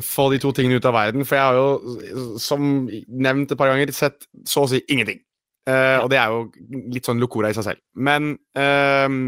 få 0.00 0.26
de 0.32 0.40
to 0.40 0.54
tingene 0.56 0.80
ut 0.80 0.88
av 0.88 0.96
verden. 0.96 1.28
For 1.28 1.36
jeg 1.36 1.44
har 1.44 1.60
jo, 1.60 2.38
som 2.40 2.88
nevnt 2.88 3.52
et 3.52 3.60
par 3.60 3.74
ganger, 3.74 3.92
sett 3.92 4.30
så 4.48 4.64
å 4.64 4.70
si 4.72 4.80
ingenting. 4.88 5.20
Eh, 5.68 5.98
og 6.00 6.08
det 6.08 6.22
er 6.22 6.32
jo 6.32 6.88
litt 6.88 7.04
sånn 7.04 7.20
locora 7.20 7.52
i 7.52 7.58
seg 7.58 7.68
selv. 7.68 7.84
Men 8.00 8.32
eh, 8.56 9.20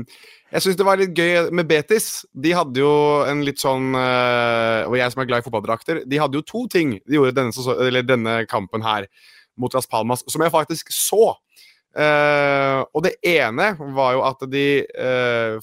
jeg 0.53 0.63
syns 0.63 0.77
det 0.79 0.87
var 0.87 1.01
litt 1.01 1.17
gøy 1.17 1.51
med 1.55 1.67
Betis. 1.69 2.25
De 2.31 2.53
hadde 2.55 2.79
jo 2.81 2.91
en 3.27 3.41
litt 3.47 3.59
sånn 3.59 3.97
eh, 3.99 4.87
Og 4.87 4.95
jeg 4.95 5.11
som 5.13 5.23
er 5.23 5.29
glad 5.31 5.43
i 5.43 5.47
fotballdrakter, 5.47 6.05
de 6.07 6.21
hadde 6.23 6.39
jo 6.39 6.47
to 6.47 6.67
ting 6.71 6.99
de 7.03 7.19
gjorde 7.19 7.35
denne, 7.35 8.05
denne 8.07 8.37
kampen 8.51 8.85
her 8.87 9.09
mot 9.59 9.75
Las 9.75 9.89
Palmas 9.91 10.23
som 10.31 10.45
jeg 10.45 10.55
faktisk 10.55 10.93
så. 10.95 11.35
Uh, 11.97 12.85
og 12.93 13.07
det 13.07 13.15
ene 13.25 13.71
var 13.97 14.11
jo 14.13 14.25
at 14.27 14.43
de 14.53 14.67
uh, 14.85 15.57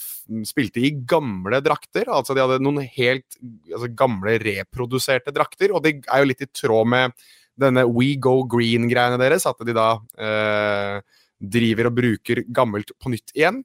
spilte 0.50 0.82
i 0.82 0.90
gamle 1.06 1.60
drakter. 1.62 2.10
Altså 2.10 2.34
de 2.34 2.42
hadde 2.42 2.64
noen 2.64 2.82
helt 2.96 3.38
altså 3.70 3.92
gamle 3.94 4.40
reproduserte 4.42 5.34
drakter. 5.36 5.76
Og 5.76 5.86
det 5.86 6.00
er 6.02 6.24
jo 6.24 6.30
litt 6.32 6.42
i 6.42 6.50
tråd 6.50 6.90
med 6.90 7.14
denne 7.62 7.86
We 7.86 8.16
Go 8.18 8.40
Green-greiene 8.50 9.22
deres. 9.22 9.46
At 9.46 9.62
de 9.62 9.78
da 9.78 9.92
uh, 10.02 10.98
driver 11.38 11.92
og 11.92 12.00
bruker 12.02 12.44
gammelt 12.50 12.96
på 12.98 13.14
nytt 13.14 13.36
igjen. 13.38 13.62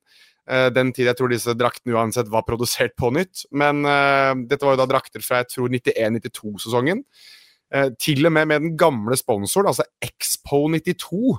Eh, 0.49 0.69
den 0.75 0.93
tid 0.97 1.11
jeg 1.11 1.19
tror 1.19 1.33
disse 1.33 1.55
draktene 1.59 1.97
uansett 1.97 2.31
var 2.33 2.47
produsert 2.47 2.97
på 2.99 3.11
nytt. 3.15 3.45
Men 3.53 3.85
uh, 3.87 4.33
dette 4.49 4.65
var 4.67 4.77
jo 4.77 4.83
da 4.83 4.89
drakter 4.91 5.25
fra 5.25 5.43
jeg 5.43 5.53
tror 5.55 5.73
91-92-sesongen. 5.75 7.05
Uh, 7.75 7.91
til 8.01 8.25
og 8.25 8.35
med 8.35 8.49
med 8.49 8.65
den 8.65 8.77
gamle 8.81 9.17
sponsoren, 9.21 9.69
altså 9.71 9.87
Expo 10.05 10.65
92 10.73 11.37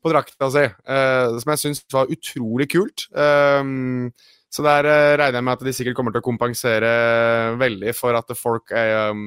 på 0.00 0.12
drakta 0.12 0.50
si, 0.50 0.66
Uh, 0.88 1.38
som 1.38 1.54
jeg 1.54 1.62
syns 1.64 1.82
var 1.92 2.10
utrolig 2.10 2.70
kult. 2.72 3.06
Um, 3.14 4.10
så 4.50 4.64
der 4.66 4.82
regner 5.20 5.38
jeg 5.38 5.46
med 5.46 5.52
at 5.52 5.60
de 5.62 5.72
sikkert 5.76 5.94
kommer 5.94 6.10
til 6.10 6.24
å 6.24 6.26
kompensere 6.26 6.88
veldig 7.54 7.92
for 7.94 8.16
at 8.18 8.32
folk 8.34 8.72
um, 8.74 9.20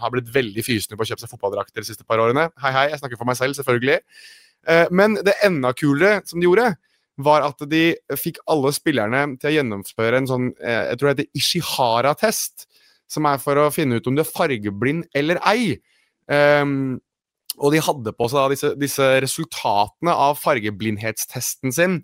har 0.00 0.10
blitt 0.10 0.32
veldig 0.34 0.64
fysne 0.66 0.98
på 0.98 1.04
å 1.04 1.06
kjøpe 1.06 1.22
seg 1.22 1.30
fotballdrakter 1.30 1.78
de 1.84 1.86
siste 1.86 2.02
par 2.08 2.18
årene. 2.18 2.48
Hei, 2.58 2.72
hei, 2.74 2.88
jeg 2.90 2.98
snakker 2.98 3.20
for 3.20 3.28
meg 3.28 3.38
selv, 3.38 3.54
selvfølgelig. 3.54 4.00
Men 4.96 5.14
det 5.20 5.36
enda 5.44 5.70
kulere 5.76 6.24
som 6.26 6.40
de 6.40 6.48
gjorde, 6.48 6.72
var 7.22 7.44
at 7.46 7.62
de 7.70 7.94
fikk 8.18 8.40
alle 8.50 8.72
spillerne 8.74 9.24
til 9.38 9.50
å 9.50 9.54
gjennomføre 9.58 10.18
en 10.18 10.30
sånn 10.30 10.50
uh, 10.58 10.90
jeg 10.90 10.98
tror 11.00 11.10
det 11.10 11.14
heter 11.14 11.40
Ishihara-test, 11.40 12.68
som 13.10 13.28
er 13.30 13.42
for 13.42 13.60
å 13.60 13.70
finne 13.74 14.00
ut 14.00 14.06
om 14.10 14.16
du 14.16 14.24
er 14.24 14.30
fargeblind 14.30 15.06
eller 15.14 15.38
ei. 15.46 15.76
Um, 16.26 16.96
og 17.62 17.74
de 17.74 17.82
hadde 17.86 18.14
på 18.16 18.28
seg 18.32 18.54
disse, 18.54 18.70
disse, 18.80 19.08
resultatene 19.22 20.14
av 20.26 20.38
fargeblindhetstesten 20.40 21.74
sin 21.74 22.00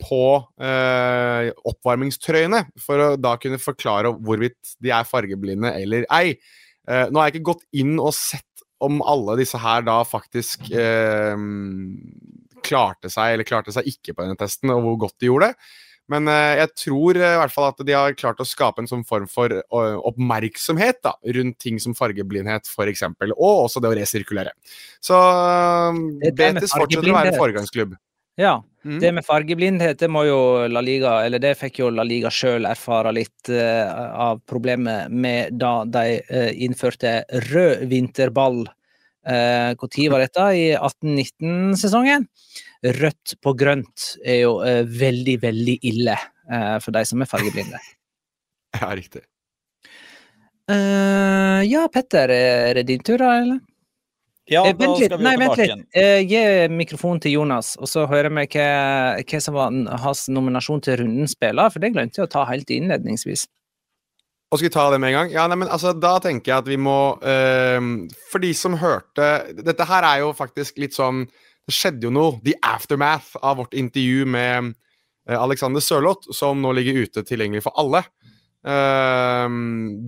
på 0.00 0.24
eh, 0.64 1.50
oppvarmingstrøyene, 1.68 2.64
for 2.80 3.04
å 3.04 3.08
da 3.20 3.34
kunne 3.40 3.60
forklare 3.60 4.12
hvorvidt 4.16 4.76
de 4.80 4.92
er 4.96 5.08
fargeblinde 5.08 5.74
eller 5.76 6.06
ei. 6.16 6.38
Eh, 6.88 7.06
nå 7.08 7.20
har 7.20 7.28
jeg 7.28 7.36
ikke 7.38 7.50
gått 7.52 7.66
inn 7.76 7.98
og 8.00 8.14
sett 8.16 8.46
om 8.80 9.02
alle 9.04 9.36
disse 9.42 9.60
her 9.60 9.84
da 9.84 9.98
faktisk 10.08 10.70
eh, 10.72 11.36
klarte 12.64 13.10
seg 13.12 13.34
eller 13.34 13.48
klarte 13.48 13.74
seg 13.74 13.88
ikke 13.90 14.14
på 14.14 14.24
denne 14.24 14.38
testen, 14.40 14.72
og 14.74 14.84
hvor 14.84 15.00
godt 15.06 15.18
de 15.20 15.30
gjorde 15.30 15.50
det. 15.50 15.70
Men 16.10 16.26
uh, 16.26 16.56
jeg 16.58 16.72
tror 16.78 17.18
uh, 17.20 17.26
i 17.36 17.38
hvert 17.38 17.54
fall 17.54 17.68
at 17.70 17.82
de 17.86 17.94
har 17.94 18.16
klart 18.18 18.42
å 18.42 18.48
skape 18.48 18.82
en 18.82 18.90
sånn 18.90 19.04
form 19.06 19.28
for 19.30 19.52
uh, 19.54 19.98
oppmerksomhet 20.10 21.02
da, 21.06 21.14
rundt 21.36 21.60
ting 21.62 21.78
som 21.82 21.94
fargeblindhet, 21.98 22.70
f.eks., 22.70 23.06
og 23.30 23.66
også 23.66 23.82
det 23.82 23.92
å 23.92 23.98
resirkulere. 23.98 24.54
Så 25.02 25.18
Betis 26.34 26.74
fortsetter 26.74 27.12
å 27.12 27.18
være 27.20 27.34
en 27.34 27.38
foregangsklubb. 27.40 27.94
Ja. 28.40 28.58
Mm. 28.80 28.96
Det 29.02 29.10
med 29.12 29.26
fargeblindhet, 29.26 29.98
det 30.00 30.08
må 30.08 30.22
jo 30.24 30.40
La 30.72 30.80
Liga, 30.80 31.18
eller 31.26 31.42
det 31.42 31.52
fikk 31.60 31.82
jo 31.82 31.90
La 31.92 32.06
Liga 32.06 32.30
sjøl 32.32 32.64
erfare 32.64 33.12
litt 33.12 33.50
av 33.52 34.40
problemet 34.48 35.12
med 35.12 35.58
da 35.60 35.82
de 35.84 36.16
innførte 36.64 37.18
rød 37.50 37.84
vinterball. 37.90 38.62
Når 39.26 40.10
var 40.12 40.22
dette? 40.24 40.44
I 40.56 40.66
18-19-sesongen? 40.76 42.28
Rødt 42.80 43.34
på 43.44 43.52
grønt 43.60 44.14
er 44.24 44.38
jo 44.46 44.52
eh, 44.64 44.84
veldig, 44.88 45.36
veldig 45.42 45.74
ille 45.90 46.14
eh, 46.16 46.76
for 46.80 46.96
de 46.96 47.02
som 47.04 47.20
er 47.20 47.28
fargeblinde. 47.28 47.80
ja, 48.80 48.88
riktig. 48.96 49.26
Uh, 50.70 51.60
ja, 51.66 51.82
Petter, 51.92 52.30
er 52.30 52.78
det 52.78 52.86
din 52.88 53.02
tur, 53.04 53.18
da, 53.20 53.34
eller? 53.42 53.58
Ja, 54.50 54.62
da 54.64 54.72
vent 54.78 55.00
litt. 55.00 55.10
skal 55.10 55.18
vi 55.18 55.26
Nei, 55.26 55.34
tilbake 55.36 55.66
vent 55.66 55.82
litt. 55.82 56.30
gi 56.30 56.42
mikrofonen 56.72 57.20
til 57.22 57.34
Jonas, 57.36 57.74
og 57.78 57.90
så 57.90 58.06
hører 58.10 58.32
vi 58.32 58.46
hva, 58.54 58.68
hva 59.20 59.40
som 59.42 59.58
var 59.58 59.74
hans 60.04 60.24
nominasjon 60.30 60.84
til 60.86 61.02
rundens 61.02 61.34
spiller, 61.36 61.74
for 61.74 61.82
det 61.82 61.92
glemte 61.94 62.22
jeg 62.22 62.30
å 62.30 62.32
ta 62.32 62.46
helt 62.48 62.70
innledningsvis. 62.72 63.44
Og 64.50 64.58
skal 64.58 64.66
vi 64.66 64.74
ta 64.74 64.88
det 64.90 64.98
med 64.98 65.12
en 65.12 65.18
gang? 65.18 65.28
Ja, 65.30 65.44
nei, 65.46 65.60
men 65.60 65.70
altså, 65.70 65.92
Da 65.94 66.16
tenker 66.18 66.50
jeg 66.50 66.58
at 66.64 66.66
vi 66.66 66.78
må 66.80 66.96
For 67.22 68.42
de 68.42 68.50
som 68.58 68.74
hørte 68.80 69.28
Dette 69.54 69.86
her 69.86 70.06
er 70.08 70.24
jo 70.24 70.32
faktisk 70.34 70.80
litt 70.82 70.96
sånn 70.96 71.28
det 71.70 71.76
skjedde 71.76 72.08
jo 72.08 72.14
noe, 72.14 72.38
the 72.42 72.56
aftermath 72.66 73.36
av 73.46 73.60
vårt 73.60 73.76
intervju 73.78 74.26
med 74.26 74.72
uh, 74.72 75.36
Alexander 75.38 75.82
Sørloth, 75.84 76.32
som 76.34 76.58
nå 76.58 76.72
ligger 76.74 77.04
ute 77.04 77.22
tilgjengelig 77.26 77.62
for 77.68 77.76
alle. 77.78 78.02
Uh, 78.66 79.46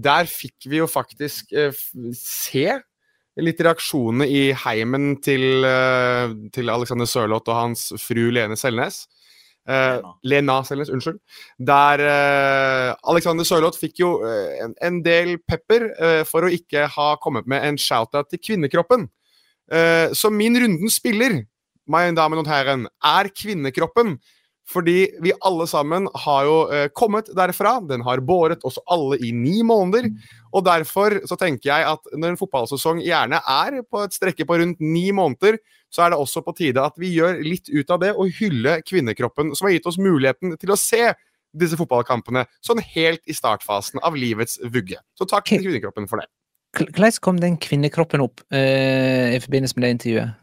der 0.02 0.26
fikk 0.30 0.66
vi 0.66 0.80
jo 0.80 0.88
faktisk 0.90 1.54
uh, 1.54 1.70
se 2.18 2.66
litt 3.40 3.62
reaksjoner 3.64 4.28
i 4.28 4.42
heimen 4.64 5.14
til, 5.24 5.64
til 6.52 6.68
Alexander 6.68 7.08
Sørloth 7.08 7.48
og 7.48 7.56
hans 7.56 7.86
fru 7.96 8.26
Lene 8.34 8.58
Selnes. 8.60 9.06
Lena. 9.68 10.12
Lena 10.26 10.58
Selnes, 10.66 10.90
unnskyld. 10.90 11.20
Der 11.62 12.02
Alexander 13.06 13.46
Sørloth 13.46 13.78
fikk 13.78 14.00
jo 14.02 14.16
en, 14.26 14.74
en, 14.82 15.00
del 15.04 15.36
pepper 15.38 15.86
for 16.26 16.46
å 16.46 16.50
ikke 16.50 16.88
ha 16.90 17.12
kommet 17.22 17.46
med 17.46 17.62
en 17.68 17.78
shout-out 17.78 18.32
til 18.32 18.42
kvinnekroppen. 18.42 19.06
så 20.18 20.30
min 20.34 20.58
runden 20.58 20.90
spiller 20.90 21.44
mine 21.90 22.16
damer 22.16 22.42
og 22.42 22.50
herren, 22.50 22.86
er 23.02 23.30
kvinnekroppen. 23.34 24.16
Fordi 24.72 25.10
vi 25.20 25.32
alle 25.42 25.66
sammen 25.66 26.06
har 26.24 26.46
jo 26.46 26.58
kommet 26.96 27.30
derfra. 27.34 27.76
Den 27.88 28.04
har 28.06 28.22
båret 28.24 28.62
oss 28.64 28.78
alle 28.86 29.18
i 29.18 29.32
ni 29.34 29.60
måneder. 29.66 30.06
Og 30.54 30.64
derfor 30.64 31.18
så 31.28 31.36
tenker 31.36 31.72
jeg 31.72 31.88
at 31.90 32.12
når 32.14 32.32
en 32.32 32.40
fotballsesong 32.40 33.02
gjerne 33.02 33.42
er 33.42 33.80
på 33.82 34.04
et 34.04 34.14
strekke 34.14 34.46
på 34.48 34.60
rundt 34.62 34.80
ni 34.80 35.10
måneder, 35.12 35.58
så 35.92 36.06
er 36.06 36.12
det 36.12 36.20
også 36.20 36.42
på 36.44 36.54
tide 36.56 36.82
at 36.82 36.96
vi 37.00 37.12
gjør 37.14 37.42
litt 37.44 37.68
ut 37.68 37.92
av 37.92 38.00
det 38.02 38.14
og 38.16 38.32
hyller 38.40 38.80
kvinnekroppen, 38.86 39.52
som 39.56 39.68
har 39.68 39.76
gitt 39.76 39.88
oss 39.90 40.00
muligheten 40.00 40.56
til 40.60 40.72
å 40.72 40.80
se 40.80 41.10
disse 41.52 41.76
fotballkampene 41.76 42.46
sånn 42.64 42.80
helt 42.94 43.20
i 43.28 43.36
startfasen 43.36 44.00
av 44.04 44.16
livets 44.16 44.58
vugge. 44.72 45.00
Så 45.18 45.28
takk 45.28 45.50
til 45.50 45.66
kvinnekroppen 45.66 46.08
for 46.08 46.22
det. 46.22 46.30
Hvordan 46.72 47.18
kom 47.20 47.40
den 47.40 47.58
kvinnekroppen 47.60 48.22
opp 48.24 48.40
uh, 48.54 49.28
i 49.36 49.40
forbindelse 49.44 49.76
med 49.76 49.84
det 49.84 49.96
intervjuet? 49.98 50.38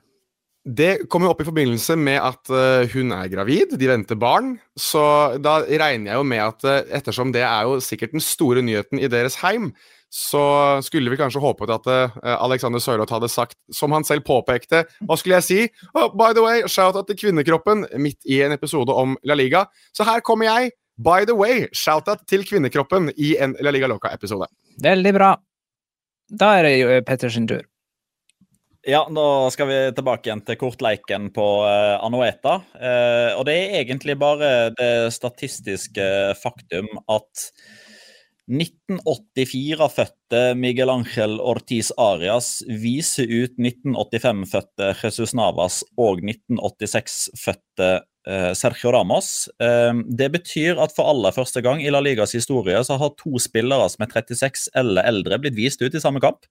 Det 0.70 0.90
kom 1.10 1.24
jo 1.26 1.32
opp 1.32 1.40
i 1.42 1.48
forbindelse 1.48 1.96
med 1.98 2.20
at 2.22 2.52
uh, 2.54 2.86
hun 2.94 3.14
er 3.16 3.32
gravid, 3.32 3.74
de 3.80 3.90
venter 3.90 4.20
barn. 4.20 4.58
Så 4.78 5.02
da 5.42 5.64
regner 5.66 6.12
jeg 6.12 6.20
jo 6.20 6.28
med 6.28 6.44
at 6.44 6.68
uh, 6.68 6.82
ettersom 7.00 7.34
det 7.34 7.42
er 7.48 7.66
jo 7.66 7.80
sikkert 7.82 8.14
den 8.14 8.22
store 8.22 8.62
nyheten 8.62 9.02
i 9.02 9.10
deres 9.10 9.40
heim, 9.42 9.72
så 10.10 10.44
skulle 10.82 11.12
vi 11.14 11.18
kanskje 11.20 11.42
håpet 11.42 11.70
at 11.70 11.88
uh, 11.90 12.20
Alexander 12.42 12.82
Sørloth 12.82 13.14
hadde 13.14 13.30
sagt, 13.30 13.58
som 13.74 13.94
han 13.94 14.06
selv 14.08 14.26
påpekte 14.26 14.84
Hva 15.06 15.18
skulle 15.20 15.38
jeg 15.38 15.46
si? 15.46 15.60
Oh, 15.94 16.10
by 16.10 16.34
the 16.34 16.44
way, 16.44 16.64
shout-out 16.66 17.06
til 17.10 17.20
kvinnekroppen 17.20 17.86
midt 18.02 18.26
i 18.26 18.42
en 18.46 18.56
episode 18.56 18.94
om 18.94 19.14
La 19.24 19.38
Liga. 19.38 19.68
Så 19.94 20.08
her 20.10 20.24
kommer 20.26 20.50
jeg. 20.50 20.74
By 20.98 21.28
the 21.30 21.36
way, 21.38 21.68
shout-out 21.72 22.26
til 22.28 22.42
kvinnekroppen 22.48 23.12
i 23.18 23.36
en 23.40 23.54
La 23.62 23.72
Liga 23.72 23.88
Loca-episode. 23.88 24.50
Veldig 24.82 25.14
bra. 25.16 25.36
Da 26.30 26.56
er 26.58 26.66
det 26.66 26.74
jo 26.80 26.98
Petters 27.06 27.38
tur. 27.50 27.62
Ja, 28.88 29.04
nå 29.12 29.24
skal 29.54 29.68
vi 29.70 29.78
tilbake 29.94 30.30
igjen 30.30 30.42
til 30.48 30.58
kortleiken 30.58 31.30
på 31.36 31.46
uh, 31.68 32.00
Anueta. 32.02 32.58
Uh, 32.74 33.38
og 33.38 33.46
det 33.46 33.56
er 33.60 33.78
egentlig 33.84 34.18
bare 34.18 34.72
det 34.74 35.12
statistiske 35.14 36.10
faktum 36.42 36.90
at 37.06 37.46
1984-fødte 38.50 40.56
Miguel 40.58 40.90
Ángel 40.90 41.38
Ortiz 41.38 41.94
Arias 42.02 42.66
viser 42.66 43.30
ut 43.30 43.54
1985-fødte 43.62 44.88
Jesus 45.04 45.36
Navas 45.38 45.84
og 46.02 46.24
1986-fødte 46.26 47.90
uh, 48.02 48.50
Sergio 48.58 48.90
Ramos. 48.96 49.50
det 50.18 50.32
betyr 50.34 50.82
at 50.82 50.96
for 50.96 51.06
aller 51.12 51.32
første 51.36 51.62
gang 51.62 51.84
i 51.84 51.92
La 51.94 52.00
Ligas 52.02 52.32
historie 52.34 52.84
så 52.84 52.98
har 52.98 53.16
to 53.22 53.38
spillere 53.42 53.90
som 53.94 54.04
er 54.06 54.12
36 54.18 54.70
eller 54.82 55.04
eldre, 55.06 55.40
blitt 55.40 55.58
vist 55.58 55.82
ut 55.86 55.94
i 55.94 56.02
samme 56.02 56.20
kamp. 56.24 56.46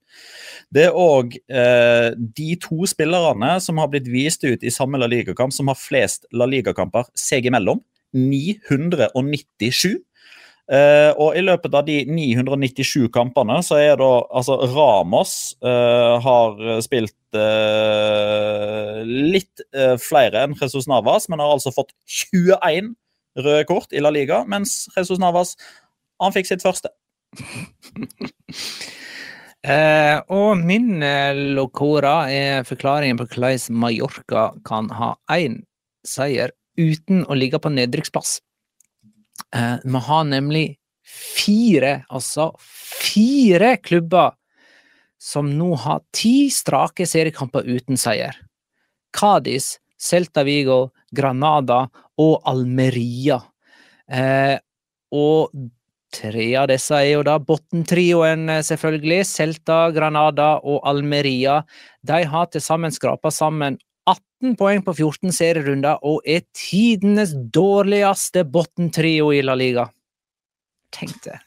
Det 0.70 0.84
er 0.86 0.94
òg 0.94 1.34
uh, 1.50 2.14
de 2.14 2.56
to 2.62 2.86
spillerne 2.86 3.60
som 3.64 3.78
har 3.82 3.88
blitt 3.90 4.08
vist 4.12 4.44
ut 4.46 4.62
i 4.62 4.70
samme 4.70 4.98
La 5.02 5.06
Liga-kamp, 5.10 5.52
som 5.52 5.68
har 5.72 5.78
flest 5.78 6.26
La 6.30 6.46
Liga-kamper 6.46 7.04
seg 7.18 7.46
imellom. 7.50 7.82
997. 8.14 9.98
Uh, 10.68 11.16
og 11.16 11.32
i 11.32 11.40
løpet 11.40 11.72
av 11.72 11.86
de 11.86 12.02
997 12.04 13.06
kampene 13.14 13.54
så 13.64 13.78
er 13.80 13.94
da 13.96 14.08
altså 14.36 14.58
Ramos 14.68 15.56
uh, 15.64 16.20
har 16.20 16.58
spilt 16.84 17.16
uh, 17.32 19.00
litt 19.00 19.64
flere 20.04 20.42
enn 20.44 20.56
Jesus 20.60 20.84
Navas, 20.90 21.30
men 21.32 21.40
har 21.40 21.54
altså 21.54 21.72
fått 21.72 21.94
21 22.04 22.92
røde 23.38 23.64
kort 23.68 23.96
i 23.96 24.02
La 24.04 24.12
Liga, 24.12 24.42
mens 24.44 24.90
Jesus 24.92 25.20
Navas 25.22 25.54
han 26.20 26.34
fikk 26.34 26.50
sitt 26.50 26.64
første. 26.64 26.90
og 30.38 30.60
min 30.64 31.00
locora 31.54 32.16
er 32.32 32.66
forklaringen 32.66 33.18
på 33.20 33.28
hvordan 33.30 33.78
Mallorca 33.84 34.48
kan 34.68 34.88
ha 34.96 35.12
én 35.36 35.62
seier 36.06 36.52
uten 36.78 37.24
å 37.28 37.36
ligge 37.38 37.60
på 37.62 37.72
nedrykksplass. 37.72 38.38
Eh, 39.54 39.76
vi 39.84 40.02
har 40.08 40.24
nemlig 40.24 40.66
fire, 41.08 42.02
altså 42.08 42.50
fire 42.60 43.76
klubber 43.76 44.34
som 45.18 45.50
nå 45.58 45.72
har 45.82 46.04
ti 46.14 46.50
strake 46.52 47.06
seriekamper 47.08 47.66
uten 47.66 47.98
seier. 47.98 48.36
Cádiz, 49.16 49.78
Celta 49.98 50.44
Vigo, 50.46 50.90
Granada 51.10 51.86
og 52.20 52.38
Almeria. 52.46 53.40
Eh, 54.08 54.58
og 55.10 55.50
tre 56.14 56.46
av 56.60 56.68
disse 56.70 56.94
er 56.94 57.16
jo 57.16 57.24
da 57.26 57.38
bunntrioen, 57.42 58.46
selvfølgelig. 58.64 59.24
Celta, 59.26 59.88
Granada 59.96 60.54
og 60.62 60.80
Almeria. 60.88 61.62
De 62.06 62.22
har 62.24 62.52
til 62.52 62.64
sammen 62.64 62.94
skrapa 62.94 63.32
sammen 63.34 63.80
18 64.38 64.56
poeng 64.56 64.82
på 64.86 64.94
14 64.94 65.32
serierunder 65.34 65.98
og 66.06 66.22
er 66.26 66.44
tidenes 66.54 67.32
dårligste 67.34 68.44
bunnetrio 68.46 69.32
i 69.34 69.42
La 69.42 69.56
Liga. 69.58 69.88
Tenk 70.94 71.16
det. 71.24 71.38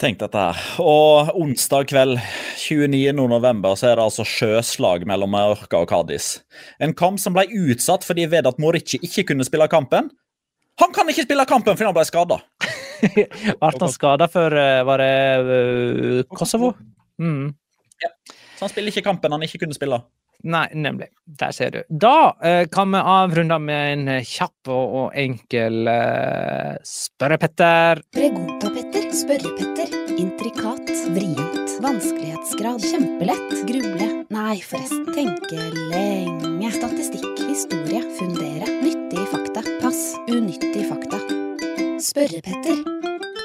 Tenk 0.00 0.20
dette 0.20 0.38
her. 0.38 0.60
Og 0.80 1.32
onsdag 1.36 1.90
kveld 1.90 2.14
29. 2.56 3.12
november 3.18 3.74
så 3.76 3.90
er 3.90 3.98
det 3.98 4.06
altså 4.06 4.24
sjøslag 4.24 5.04
mellom 5.08 5.34
Mallorca 5.34 5.82
og 5.82 5.90
Cádiz. 5.90 6.38
En 6.78 6.94
kamp 6.94 7.20
som 7.20 7.34
ble 7.34 7.48
utsatt 7.50 8.06
fordi 8.06 8.28
Vedat 8.30 8.60
Morici 8.62 9.00
ikke 9.02 9.32
kunne 9.32 9.44
spille 9.44 9.68
kampen. 9.68 10.12
Han 10.80 10.94
kan 10.94 11.10
ikke 11.10 11.26
spille 11.26 11.44
kampen 11.48 11.74
fordi 11.74 11.90
han 11.90 11.98
ble 11.98 12.06
skada! 12.08 12.40
Ble 13.00 13.24
han 13.64 13.88
skada 13.88 14.26
for 14.28 14.52
eh, 14.60 14.82
Var 14.84 15.00
det 15.00 15.12
eh, 15.56 16.18
Kosovo? 16.36 16.74
Mm. 17.16 17.48
Så 18.60 18.66
han 18.66 18.72
spiller 18.72 18.92
ikke 18.92 19.06
kampen 19.06 19.32
han 19.32 19.44
ikke 19.46 19.62
kunne 19.62 19.76
spille. 19.76 20.02
Nei, 20.42 20.68
nemlig. 20.74 21.08
Der 21.26 21.52
ser 21.52 21.70
du. 21.70 21.82
Da 21.88 22.36
eh, 22.42 22.66
kan 22.72 22.90
vi 22.90 22.98
avrunde 22.98 23.58
med 23.62 23.92
en 23.92 24.08
eh, 24.16 24.24
kjapp 24.26 24.70
og, 24.72 24.94
og 25.00 25.18
enkel 25.18 25.88
eh, 25.90 26.78
spørre-Petter. 26.86 28.02
Pregunta-Petter, 28.16 29.10
spørre-Petter. 29.14 29.94
Intrikat, 30.20 30.90
vrient, 31.14 31.76
vanskelighetsgrad, 31.84 32.84
kjempelett, 32.84 33.54
gruble. 33.68 34.10
Nei, 34.32 34.56
forresten, 34.64 35.06
tenke 35.16 35.70
lenge. 35.92 36.72
Statistikk, 36.80 37.28
historie, 37.48 38.02
fundere, 38.18 38.68
nyttige 38.80 39.26
fakta, 39.32 39.64
pass, 39.82 40.02
unyttige 40.30 40.88
fakta. 40.88 41.20
Spørre-Petter. 42.10 43.39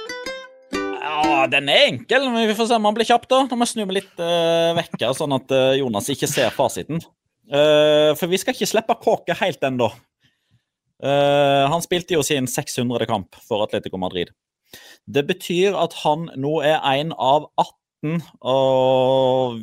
Ja, 1.05 1.45
den 1.51 1.69
er 1.69 1.91
enkel, 1.91 2.23
men 2.33 2.47
vi 2.49 2.55
får 2.57 2.71
se 2.71 2.77
om 2.79 2.87
han 2.87 2.95
blir 2.97 3.05
kjapp, 3.05 3.27
da. 3.29 3.43
Nå 3.45 3.57
må 3.57 3.67
jeg 3.67 3.75
snu 3.75 3.83
meg 3.85 3.99
litt 3.99 4.21
uh, 4.21 4.73
vekk 4.79 5.03
sånn 5.13 5.35
at 5.37 5.51
uh, 5.53 5.75
Jonas 5.77 6.09
ikke 6.09 6.29
ser 6.29 6.53
fasiten. 6.55 7.01
Uh, 7.45 8.15
for 8.17 8.31
vi 8.31 8.39
skal 8.41 8.55
ikke 8.55 8.69
slippe 8.71 8.95
Kåke 9.03 9.35
helt 9.37 9.61
ennå. 9.67 9.91
Uh, 11.03 11.65
han 11.69 11.83
spilte 11.85 12.15
jo 12.15 12.23
sin 12.25 12.49
600. 12.49 13.05
kamp 13.09 13.37
for 13.45 13.61
Atletico 13.67 13.99
Madrid. 14.01 14.33
Det 15.05 15.27
betyr 15.29 15.77
at 15.77 15.93
han 16.01 16.25
nå 16.41 16.57
er 16.65 16.79
en 16.95 17.13
av 17.13 17.51
18, 17.61 18.25
og 18.45 19.61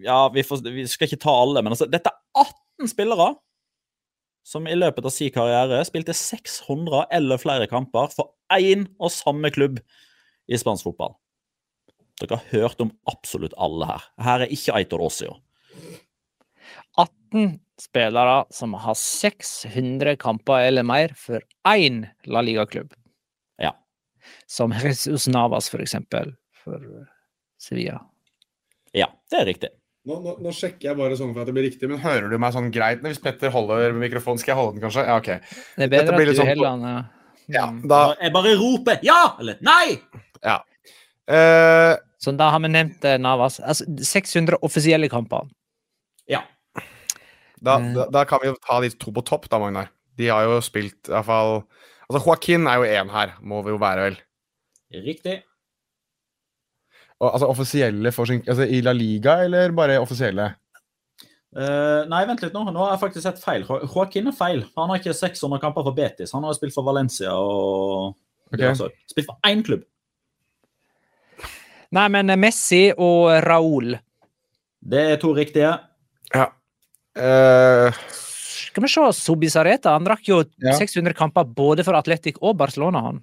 Ja, 0.00 0.24
vi, 0.34 0.42
får, 0.46 0.60
vi 0.74 0.88
skal 0.90 1.08
ikke 1.08 1.22
ta 1.22 1.32
alle, 1.44 1.62
men 1.62 1.74
altså, 1.74 1.86
dette 1.90 2.10
er 2.10 2.44
18 2.46 2.90
spillere 2.90 3.32
som 4.46 4.66
i 4.66 4.74
løpet 4.74 5.06
av 5.06 5.14
sin 5.14 5.32
karriere 5.34 5.80
spilte 5.86 6.14
600 6.16 7.06
eller 7.14 7.40
flere 7.42 7.66
kamper 7.70 8.10
for 8.14 8.32
én 8.54 8.86
og 8.98 9.12
samme 9.14 9.50
klubb 9.54 9.78
i 10.50 10.58
spansk 10.58 10.88
fotball. 10.90 11.14
Dere 12.20 12.36
har 12.36 12.50
hørt 12.52 12.82
om 12.84 12.90
absolutt 13.08 13.54
alle 13.56 13.86
her. 13.88 14.02
Her 14.20 14.44
er 14.44 14.52
ikke 14.52 14.74
Aitor 14.76 15.00
Osio. 15.06 15.36
18 16.98 17.60
spillere 17.80 18.44
som 18.52 18.74
har 18.76 18.94
600 18.98 20.16
kamper 20.20 20.66
eller 20.68 20.84
mer 20.84 21.14
for 21.16 21.40
én 21.68 22.02
La 22.28 22.42
Liga-klubb. 22.44 22.92
Ja. 23.62 23.72
Som 24.46 24.74
Jesus 24.76 25.28
Navas, 25.32 25.70
for 25.72 25.80
eksempel, 25.80 26.34
for 26.64 26.82
Sevilla. 27.60 28.02
Ja, 28.92 29.06
det 29.30 29.40
er 29.40 29.48
riktig. 29.48 29.70
Nå, 30.08 30.16
nå, 30.24 30.34
nå 30.40 30.52
sjekker 30.56 30.90
jeg 30.90 30.96
bare 30.98 31.16
sånn 31.16 31.32
for 31.36 31.42
at 31.44 31.48
det 31.50 31.54
blir 31.56 31.66
riktig, 31.68 31.88
men 31.90 32.00
hører 32.00 32.30
du 32.32 32.36
meg 32.40 32.54
sånn 32.56 32.70
greit 32.72 33.02
hvis 33.04 33.20
Petter 33.22 33.52
holder 33.52 33.92
mikrofonen? 34.00 34.40
Skal 34.40 34.54
jeg 34.54 34.58
holde 34.60 34.76
den, 34.78 34.84
kanskje? 34.86 35.04
Ja, 35.06 35.16
OK. 35.20 35.28
Det 35.76 35.86
er 35.86 35.92
bedre 35.92 36.16
at 36.16 36.30
du 36.30 36.36
sånn- 36.38 36.48
heller 36.48 36.70
den. 36.76 36.86
ja. 36.88 37.00
Ja, 37.50 37.66
Mm. 37.70 37.82
da 37.88 38.14
Jeg 38.20 38.32
bare 38.32 38.54
roper 38.60 38.98
ja 39.02 39.36
eller 39.40 39.56
nei! 39.60 39.98
Ja. 40.44 40.58
Uh... 41.30 41.96
Så 42.20 42.32
da 42.36 42.50
har 42.52 42.60
vi 42.60 42.68
nevnt 42.68 43.04
eh, 43.04 43.16
Navas. 43.18 43.60
Altså 43.60 43.84
600 44.04 44.58
offisielle 44.62 45.08
kamper. 45.08 45.46
Ja. 46.28 46.42
da, 47.62 47.78
Eh. 47.78 47.92
da, 47.96 48.06
da 48.12 48.24
kan 48.24 48.40
vi 48.42 48.48
jo 48.50 48.56
ta 48.66 48.80
de 48.80 48.90
to 48.90 49.10
på 49.12 49.22
topp, 49.24 49.48
da, 49.50 49.58
Magnar. 49.58 49.88
De 50.18 50.28
har 50.28 50.44
jo 50.44 50.58
spilt 50.60 51.08
i 51.08 51.14
hvert 51.14 51.24
fall 51.26 51.62
Altså, 52.10 52.24
Joaquin 52.26 52.66
er 52.66 52.76
jo 52.82 52.82
én 52.90 53.10
her, 53.14 53.36
må 53.40 53.62
vi 53.62 53.70
jo 53.70 53.78
være, 53.78 54.02
vel. 54.08 54.16
Riktig. 55.06 55.36
Og, 57.20 57.28
altså 57.34 57.46
offisielle 57.52 58.10
for 58.12 58.26
sin 58.26 58.40
Altså 58.48 58.64
i 58.66 58.80
La 58.82 58.92
Liga, 58.96 59.36
eller 59.44 59.70
bare 59.76 60.00
offisielle? 60.02 60.54
Eh, 61.50 62.02
nei, 62.06 62.20
vent 62.28 62.42
litt 62.44 62.54
nå. 62.54 62.62
Nå 62.70 62.84
har 62.84 62.92
jeg 62.94 63.02
faktisk 63.02 63.24
sett 63.26 63.40
feil. 63.42 63.64
Jo- 63.66 63.82
Joaquin 63.82 64.30
er 64.30 64.36
feil. 64.36 64.64
Han 64.76 64.92
har 64.92 65.00
ikke 65.00 65.14
600 65.16 65.58
kamper 65.62 65.82
for 65.86 65.96
Betis. 65.96 66.32
Han 66.36 66.44
har 66.46 66.54
spilt 66.54 66.74
for 66.76 66.86
Valencia 66.86 67.32
og 67.34 68.14
okay. 68.52 68.74
Spilt 69.10 69.26
for 69.26 69.38
én 69.46 69.64
klubb. 69.66 69.82
Nei, 71.90 72.06
men 72.14 72.30
Messi 72.38 72.92
og 72.94 73.32
Raúl. 73.42 73.96
Det 74.80 75.00
er 75.12 75.18
to 75.20 75.32
riktige. 75.34 75.72
Ja. 76.32 76.46
Uh... 77.18 77.90
Skal 78.70 78.84
vi 78.84 78.90
se, 78.92 79.02
Subisareta 79.18 79.96
han 79.96 80.06
rakk 80.06 80.28
jo 80.30 80.44
Ja. 80.62 80.76
600 80.78 81.16
kamper 81.18 81.44
både 81.44 81.82
for 81.82 81.98
Atletic 81.98 82.38
og 82.40 82.54
Barcelona. 82.56 83.00
han. 83.02 83.22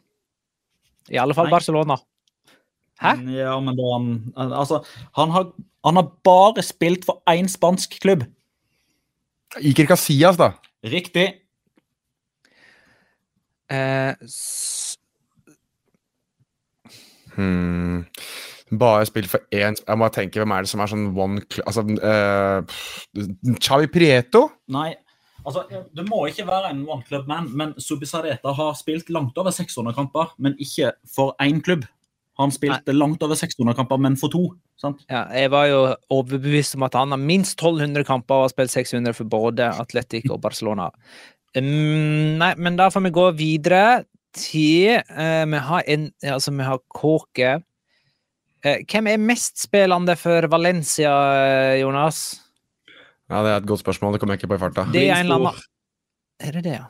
I 1.10 1.16
alle 1.22 1.34
fall 1.34 1.48
Nei. 1.48 1.56
Barcelona. 1.56 1.96
Hæ? 3.02 3.12
Ja, 3.30 3.60
men 3.62 3.76
da 3.78 3.90
han 3.94 4.08
Altså, 4.36 4.80
han 5.16 5.30
har, 5.32 5.52
han 5.86 5.96
har 6.00 6.08
bare 6.26 6.64
spilt 6.66 7.06
for 7.06 7.22
én 7.30 7.48
spansk 7.48 8.00
klubb. 8.02 8.24
Iker 9.62 9.86
Casillas, 9.88 10.38
da. 10.38 10.52
Riktig. 10.84 11.28
Eh, 13.70 14.14
s- 14.28 14.98
Hmm. 17.36 18.06
Bare 18.80 19.06
spilt 19.06 19.30
for 19.30 19.40
én 19.54 19.76
Jeg 19.88 19.98
må 19.98 20.08
tenke 20.10 20.40
hvem 20.42 20.52
er 20.56 20.62
det 20.66 20.70
som 20.72 20.80
er 20.82 20.90
sånn 20.90 21.04
one 21.16 21.42
Altså 21.68 21.84
eh, 22.02 23.58
Chavi 23.62 23.88
Prieto? 23.94 24.48
Nei. 24.74 24.96
Altså, 25.46 25.64
Det 25.96 26.04
må 26.10 26.26
ikke 26.28 26.48
være 26.48 26.72
en 26.74 26.82
one 26.90 27.04
club 27.08 27.28
man, 27.30 27.48
men 27.56 27.74
Subisareta 27.80 28.52
har 28.58 28.74
spilt 28.76 29.10
langt 29.14 29.38
over 29.38 29.52
600 29.52 29.94
kamper, 29.96 30.34
men 30.40 30.58
ikke 30.60 30.92
for 31.16 31.36
én 31.40 31.62
klubb. 31.64 31.86
Han 32.38 32.54
spilte 32.54 32.94
langt 32.94 33.24
over 33.26 33.38
600 33.38 33.74
kamper, 33.78 33.98
men 34.02 34.18
for 34.20 34.30
to. 34.30 34.44
sant? 34.78 35.02
ja, 35.10 35.24
jeg 35.34 35.50
var 35.50 35.66
jo 35.72 35.80
overbevist 36.14 36.78
om 36.78 36.86
at 36.86 36.98
han 36.98 37.16
har 37.16 37.22
minst 37.22 37.58
1200 37.58 38.06
kamper 38.06 38.36
og 38.36 38.46
har 38.46 38.54
spilt 38.54 38.74
600 38.74 39.18
for 39.18 39.30
både 39.32 39.72
Atletic 39.82 40.30
og 40.30 40.42
Barcelona. 40.44 40.92
Um, 41.58 42.38
nei, 42.38 42.52
men 42.62 42.78
da 42.78 42.92
får 42.94 43.08
vi 43.08 43.14
gå 43.16 43.26
videre 43.40 44.04
til 44.38 45.00
uh, 45.10 45.46
Vi 45.50 45.62
har 45.70 45.88
en 45.90 46.04
Altså, 46.22 46.52
vi 46.54 46.68
har 46.68 46.84
Kåke. 46.94 47.56
Uh, 48.62 48.84
hvem 48.84 49.10
er 49.10 49.24
mest 49.32 49.64
spillende 49.64 50.14
for 50.20 50.46
Valencia, 50.52 51.16
Jonas? 51.82 52.44
Ja, 53.32 53.42
Det 53.42 53.52
er 53.52 53.58
et 53.58 53.68
godt 53.68 53.82
spørsmål. 53.82 54.14
Det 54.14 54.22
kommer 54.22 54.36
jeg 54.36 54.44
ikke 54.44 54.54
på 54.54 54.60
i 54.60 54.66
farta. 54.68 54.86
Det 54.94 55.10
er 55.10 55.16
en 55.16 55.26
eller 55.26 55.36
annen 55.36 55.64
Er 56.40 56.52
det 56.52 56.64
det, 56.64 56.78
ja? 56.78 56.86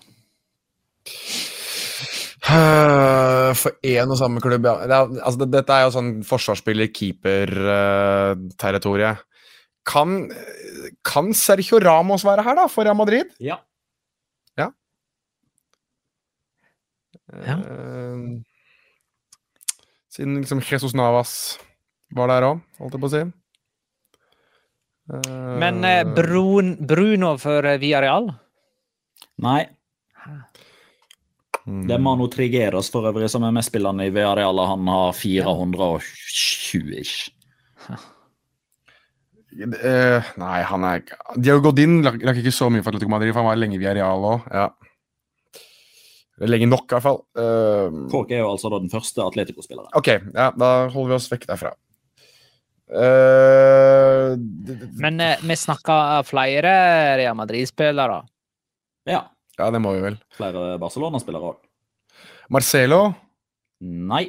Eh, 2.47 3.51
For 3.59 3.71
én 3.83 4.07
og 4.11 4.17
samme 4.19 4.39
klubb, 4.43 4.65
ja. 4.65 4.73
Det 4.87 4.95
er, 4.95 5.01
altså, 5.21 5.39
det, 5.43 5.49
dette 5.55 5.73
er 5.73 5.81
jo 5.87 5.95
sånn 5.97 6.11
forsvarsspiller-keeper-territoriet. 6.27 9.17
kan, 9.87 10.09
kan 11.07 11.33
Sergio 11.33 11.79
Ramos 11.79 12.25
være 12.27 12.43
her, 12.43 12.55
da, 12.59 12.67
for 12.71 12.83
Real 12.83 12.95
Madrid? 12.99 13.25
Ja. 13.39 13.57
Ja. 14.57 14.67
Eh, 17.59 18.17
siden 20.15 20.39
liksom 20.39 20.61
Jesus 20.63 20.93
Navas 20.95 21.59
var 22.15 22.27
der 22.31 22.45
òg, 22.47 22.61
holdt 22.79 22.93
jeg 22.95 23.01
på 23.03 23.09
å 23.09 23.11
si. 23.11 23.23
Uh, 25.07 25.55
Men 25.59 25.83
eh, 25.87 26.03
Brun, 26.03 26.75
Bruno 26.87 27.37
for 27.39 27.63
eh, 27.67 27.79
Villarreal? 27.79 28.27
Nei. 29.43 29.61
Hmm. 31.67 31.83
Det 31.87 31.93
er 31.97 32.01
Mano 32.03 32.25
Trigeras 32.31 32.89
for 32.93 33.05
øvrig 33.11 33.27
som 33.29 33.43
er 33.45 33.53
mest 33.55 33.69
spillende 33.73 34.07
i 34.07 34.13
Villarreal. 34.15 34.63
Han 34.71 34.87
har 34.89 35.13
420 35.19 36.93
ish. 37.03 37.29
Uh, 39.57 40.21
nei, 40.37 40.57
han 40.69 40.83
er 40.85 40.99
ikke 41.01 41.15
Diego 41.41 41.61
Godin 41.65 42.01
lakk 42.05 42.19
ikke 42.43 42.51
så 42.53 42.67
mye 42.69 42.83
for 42.85 42.91
Atletico 42.93 43.09
Madrid, 43.09 43.31
for 43.33 43.41
han 43.41 43.47
var 43.49 43.57
lenge 43.57 43.77
i 43.77 43.81
Villarreal 43.81 44.27
òg. 44.35 44.45
Ja. 44.53 44.67
Lenge 46.45 46.67
nok, 46.69 46.85
i 46.85 46.93
hvert 46.93 47.05
fall. 47.07 47.21
Uh, 47.33 48.03
Kåk 48.11 48.29
er 48.35 48.43
jo 48.43 48.51
altså 48.51 48.69
da 48.69 48.77
den 48.83 48.91
første 48.91 49.23
Atletico-spilleren. 49.25 49.89
OK, 49.97 50.11
ja, 50.35 50.51
da 50.53 50.69
holder 50.93 51.09
vi 51.15 51.17
oss 51.17 51.31
vekk 51.31 51.47
derfra. 51.49 51.71
Eh, 52.87 54.35
d- 54.37 54.77
Men 55.01 55.17
eh, 55.19 55.41
vi 55.43 55.55
snakka 55.59 56.21
flere 56.23 56.71
Real 57.19 57.35
Madrid-spillere. 57.35 58.21
Ja. 59.09 59.25
Ja, 59.57 59.69
det 59.73 59.81
må 59.81 59.93
vi 59.95 60.03
vel. 60.03 60.19
Flere 60.37 60.75
Barcelona-spillere 60.81 61.53
òg. 61.53 61.63
Marcelo. 62.53 63.01
Nei. 63.83 64.27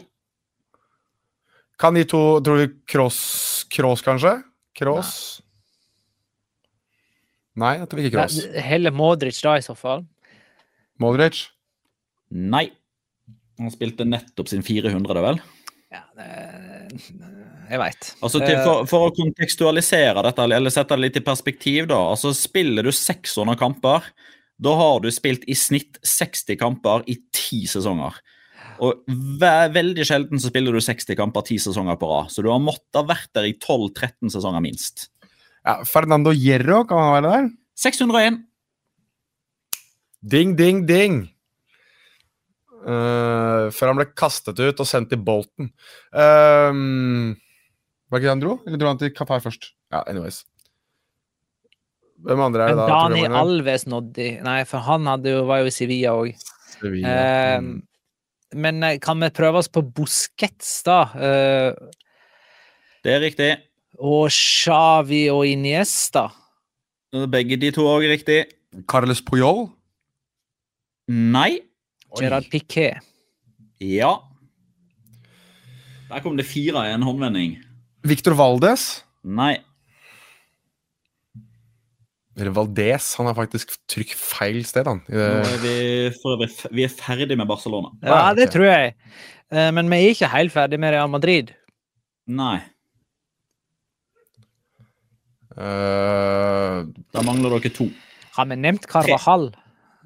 Kan 1.79 1.95
de 1.95 2.03
to 2.09 2.41
Tror 2.45 2.65
du 2.65 2.79
Cross, 2.91 3.21
Cross 3.71 4.03
kanskje? 4.05 4.35
Cross? 4.79 5.13
Nei, 7.59 7.75
jeg 7.81 7.91
tror 7.91 8.03
ikke 8.03 8.15
Cross. 8.17 8.41
Nei, 8.45 8.65
Heller 8.67 8.95
Modric, 8.95 9.39
da, 9.43 9.57
i 9.59 9.65
så 9.65 9.75
fall. 9.79 10.05
Modric? 11.03 11.47
Nei. 12.31 12.69
Han 13.59 13.73
spilte 13.75 14.07
nettopp 14.07 14.51
sin 14.51 14.63
400, 14.63 15.23
vel? 15.25 15.41
Ja, 15.95 16.05
det... 16.19 16.27
jeg 17.71 17.81
veit. 17.81 18.11
Altså 18.23 18.43
for, 18.45 18.85
for 18.91 19.09
å 19.09 19.15
kontekstualisere 19.17 20.23
dette, 20.27 20.47
eller 20.47 20.75
sette 20.75 20.95
det 20.95 21.07
litt 21.07 21.19
i 21.19 21.25
perspektiv, 21.27 21.89
da. 21.91 21.99
Altså 22.13 22.35
Spiller 22.37 22.87
du 22.87 22.93
600 22.95 23.59
kamper, 23.59 24.07
da 24.59 24.75
har 24.75 24.99
du 25.05 25.11
spilt 25.15 25.45
i 25.47 25.55
snitt 25.59 26.01
60 26.07 26.59
kamper 26.59 27.05
i 27.11 27.19
ti 27.35 27.63
sesonger. 27.71 28.17
Og 28.83 29.07
ve 29.39 29.55
veldig 29.75 30.07
sjelden 30.07 30.43
så 30.43 30.51
spiller 30.51 30.75
du 30.75 30.83
60 30.83 31.19
kamper 31.19 31.47
ti 31.47 31.59
sesonger 31.63 31.99
på 31.99 32.11
rad. 32.11 32.33
Så 32.35 32.43
du 32.43 32.51
har 32.51 32.63
måttet 32.63 32.99
ha 32.99 33.05
vært 33.07 33.31
der 33.39 33.49
i 33.51 33.55
12-13 33.57 34.35
sesonger 34.35 34.63
minst. 34.65 35.09
Ja, 35.67 35.81
Fernando 35.87 36.35
Hierro, 36.35 36.85
kan 36.89 37.03
han 37.03 37.17
være 37.17 37.33
der? 37.33 37.49
601. 37.79 38.39
Ding, 40.23 40.55
ding, 40.59 40.85
ding. 40.89 41.21
Uh, 42.79 43.69
før 43.75 43.91
han 43.91 43.99
ble 43.99 44.07
kastet 44.17 44.59
ut 44.59 44.83
og 44.83 44.87
sendt 44.89 45.11
til 45.13 45.23
Bolton. 45.23 45.71
Uh, 46.15 47.35
var 48.09 48.19
ikke 48.19 48.27
det 48.27 48.35
han 48.35 48.43
dro? 48.43 48.59
Eller 48.67 48.81
dro 48.81 48.91
han 48.91 49.03
til 49.03 49.15
Qatar 49.15 49.43
først? 49.45 49.73
Ja, 49.93 50.03
anyways. 50.07 50.43
Hvem 52.27 52.41
andre 52.43 52.65
er 52.65 52.73
det 52.75 52.77
da? 52.81 52.87
Dani? 52.89 53.21
Alves 53.39 53.85
nådde 53.87 54.43
Nei, 54.43 54.65
for 54.67 54.83
han 54.83 55.07
hadde 55.07 55.31
jo, 55.37 55.45
var 55.47 55.61
jo 55.63 55.71
i 55.71 55.75
Sevilla 55.75 56.15
òg. 56.19 56.33
Eh, 56.83 57.61
Mm. 57.61 57.83
men 58.55 58.83
eh, 58.83 58.99
kan 58.99 59.19
vi 59.21 59.29
prøve 59.31 59.59
oss 59.59 59.69
på 59.69 59.83
Busquets, 59.83 60.83
da? 60.87 61.03
Eh, 61.15 61.75
Det 63.05 63.13
er 63.15 63.21
riktig. 63.21 63.51
og 63.99 64.29
Xavi 64.31 65.29
og 65.31 65.45
Iniesta? 65.47 66.29
Begge 67.13 67.57
de 67.59 67.71
to 67.73 67.83
òg 67.83 68.07
riktig. 68.11 68.47
Carles 68.87 69.21
Puyol? 69.23 69.71
Nei. 71.09 71.61
Gerard 72.19 72.49
Piquet? 72.51 72.99
Ja. 73.81 74.19
Der 76.11 76.21
kom 76.21 76.37
det 76.37 76.47
fire 76.47 76.87
i 76.89 76.93
en 76.95 77.03
håndvending. 77.03 77.57
Victor 78.05 78.35
Valdes? 78.35 79.03
Nei. 79.25 79.59
Eller 82.39 82.55
Valdez. 82.55 83.11
Han 83.19 83.27
har 83.27 83.35
faktisk 83.35 83.73
trykk 83.91 84.13
feil 84.15 84.61
sted, 84.67 84.87
han. 84.87 85.01
Nå 85.11 85.19
er 85.43 85.59
vi, 85.63 86.49
vi 86.79 86.85
er 86.87 86.93
ferdig 86.93 87.35
med 87.39 87.49
Barcelona. 87.51 87.91
Ja, 88.07 88.31
det 88.39 88.47
tror 88.55 88.69
jeg. 88.69 88.95
Eh, 89.51 89.71
men 89.75 89.91
vi 89.91 89.99
er 89.99 90.15
ikke 90.15 90.31
helt 90.31 90.55
ferdig 90.55 90.79
med 90.81 90.95
Real 90.95 91.11
Madrid. 91.11 91.51
Nei. 92.29 92.59
Uh, 95.59 96.87
Da 97.11 97.23
mangler 97.27 97.57
dere 97.57 97.73
to. 97.75 97.89
Har 98.37 98.47
vi 98.47 98.59
nevnt 98.63 98.87
Carvajal? 98.87 99.49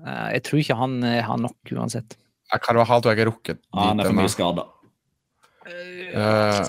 Eh, 0.00 0.28
jeg 0.38 0.44
tror 0.46 0.62
ikke 0.62 0.76
han 0.78 0.94
har 1.04 1.40
nok 1.42 1.74
uansett. 1.76 2.16
ja, 2.48 2.58
Carvajal 2.62 3.02
tror 3.02 3.12
jeg 3.12 3.18
ikke 3.18 3.26
har 3.26 3.32
rukket 3.34 3.58
Ja, 3.60 3.88
han 3.90 4.00
er 4.00 4.08
for 4.08 4.16
mye 4.16 4.32
skada. 4.32 4.64
Uh, 6.12 6.64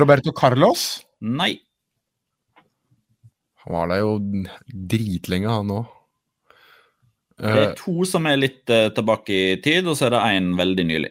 Roberto 0.00 0.32
Carlos? 0.32 1.04
Nei. 1.20 1.60
Han 3.64 3.74
var 3.76 3.90
der 3.92 4.00
jo 4.02 4.12
dritlenge, 4.90 5.48
han 5.52 5.72
òg. 5.74 5.96
Det 7.40 7.60
er 7.64 7.70
to 7.78 8.04
som 8.04 8.26
er 8.28 8.36
litt 8.36 8.68
uh, 8.68 8.90
tilbake 8.92 9.32
i 9.32 9.56
tid, 9.64 9.86
og 9.88 9.94
så 9.96 10.08
er 10.10 10.14
det 10.16 10.24
én 10.36 10.50
veldig 10.58 10.84
nylig. 10.90 11.10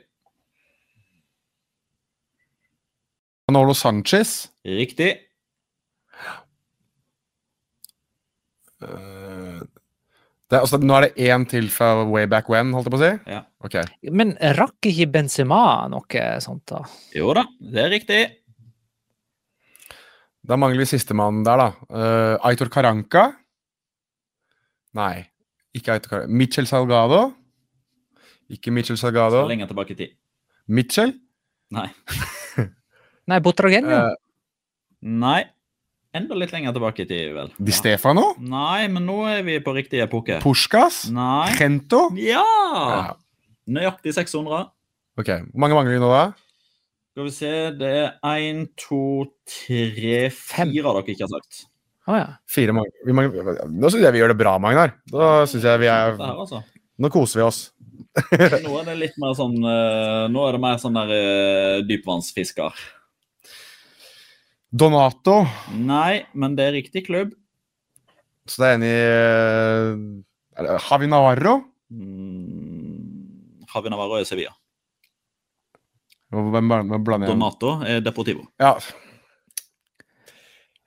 Manolo 3.49 3.73
Sanchez. 3.73 4.43
Riktig. 4.65 5.15
Uh, 8.79 9.59
det, 10.49 10.55
er- 10.55 10.61
altså, 10.61 10.77
nå 10.81 10.95
er 10.99 11.07
det 11.07 11.29
én 11.31 11.47
til 11.49 11.69
fra 11.73 12.03
way 12.05 12.27
back 12.29 12.49
when, 12.53 12.73
holdt 12.77 12.87
jeg 12.89 12.93
på 12.93 12.99
å 12.99 13.03
si? 13.03 13.11
Ja. 13.33 13.41
Okay. 13.65 13.89
Men 14.13 14.35
rakk 14.57 14.85
ikke 14.91 15.09
Benzema 15.17 15.63
noe 15.91 16.27
sånt, 16.45 16.63
da? 16.71 16.83
Jo 17.17 17.33
da, 17.37 17.43
det 17.59 17.83
er 17.87 17.91
riktig. 17.97 18.21
Da 20.47 20.55
mangler 20.57 20.79
vi 20.85 20.87
sistemann 20.89 21.43
der, 21.43 21.57
da. 21.59 21.67
Uh, 21.89 22.47
Aitor 22.47 22.69
Karanka? 22.71 23.25
Nei, 24.97 25.25
ikke 25.75 25.93
Aitor 25.97 26.09
Karanka. 26.13 26.31
Mitchell 26.31 26.67
Salgado? 26.69 27.33
Ikke 28.49 28.71
Mitchell 28.73 28.97
Så 28.97 29.11
lenge 29.11 29.67
tilbake 29.69 29.93
i 29.93 29.95
tid. 29.99 30.15
Mitchell? 30.67 31.13
Nei. 31.71 31.87
Nei, 33.29 33.39
Botragenio? 33.45 33.97
Uh, 34.09 34.15
Nei. 35.01 35.43
Enda 36.17 36.33
litt 36.33 36.49
lenger 36.55 36.73
tilbake 36.73 37.03
i 37.03 37.05
tid, 37.05 37.33
vel. 37.35 37.51
Di 37.59 37.69
Ja. 37.69 37.77
Stefano? 37.77 38.31
Nei, 38.41 38.87
men 38.89 39.05
nå 39.05 39.19
er 39.29 39.43
vi 39.45 39.59
på 39.61 39.75
riktig 39.75 40.01
epoke. 40.01 40.39
Puskas? 40.41 41.03
Nei. 41.13 41.51
Trento? 41.53 42.07
Ja! 42.17 42.41
Ja. 42.73 43.13
Nøyaktig 43.69 44.15
600. 44.17 44.71
Ok, 45.19 45.27
Hvor 45.29 45.61
mange 45.61 45.75
mangler 45.77 45.93
vi 45.93 46.01
nå, 46.01 46.09
da? 46.09 46.23
Skal 47.19 47.27
vi 47.27 47.31
se, 47.35 47.49
det 47.75 47.87
er 47.99 48.37
én, 48.47 48.61
to, 48.79 49.25
tre, 49.43 50.29
Fem. 50.31 50.69
fire 50.71 50.91
dere 50.95 51.01
ikke 51.11 51.25
har 51.25 51.31
sagt. 51.33 51.57
Å 52.07 52.13
ja. 52.15 52.27
Fire. 52.47 52.71
Vi. 53.03 53.11
Nå 53.11 53.89
syns 53.91 54.05
jeg 54.05 54.13
vi 54.15 54.21
gjør 54.21 54.31
det 54.31 54.37
bra, 54.39 54.53
Magnar. 54.63 54.93
Da 55.11 55.25
syns 55.51 55.65
jeg 55.67 55.81
vi 55.81 55.89
er 55.91 56.13
her, 56.15 56.37
altså. 56.45 56.61
Nå 56.95 57.09
koser 57.11 57.41
vi 57.41 57.43
oss. 57.43 57.59
Nå 58.63 58.71
er 58.79 58.87
det 58.87 58.95
litt 59.01 59.17
mer 59.19 59.35
sånn 59.35 59.57
eh, 59.59 60.29
Nå 60.31 60.45
er 60.45 60.55
det 60.55 60.61
mer 60.63 60.79
sånn 60.79 60.95
der 60.95 61.11
eh, 61.17 61.81
dypvannsfisker. 61.89 62.79
Donato. 64.71 65.41
Nei, 65.75 66.21
men 66.39 66.55
det 66.55 66.69
er 66.69 66.77
riktig 66.77 67.03
klubb. 67.09 67.35
Så 68.47 68.63
det 68.63 68.71
er 68.71 68.79
en 68.79 68.87
i 68.87 68.95
eh, 68.95 69.91
er 70.55 70.71
det 70.71 70.79
Mm, 71.91 73.67
Javi 73.67 73.91
er 73.91 74.31
Sevilla. 74.31 74.55
Hvem 76.29 76.51
hvem- 76.53 76.89
hvem 76.91 77.03
blander 77.07 77.27
jeg? 77.27 77.35
Donato 77.35 77.71
er 77.85 78.01
Deportivo. 78.05 78.43
Ja. 78.61 78.75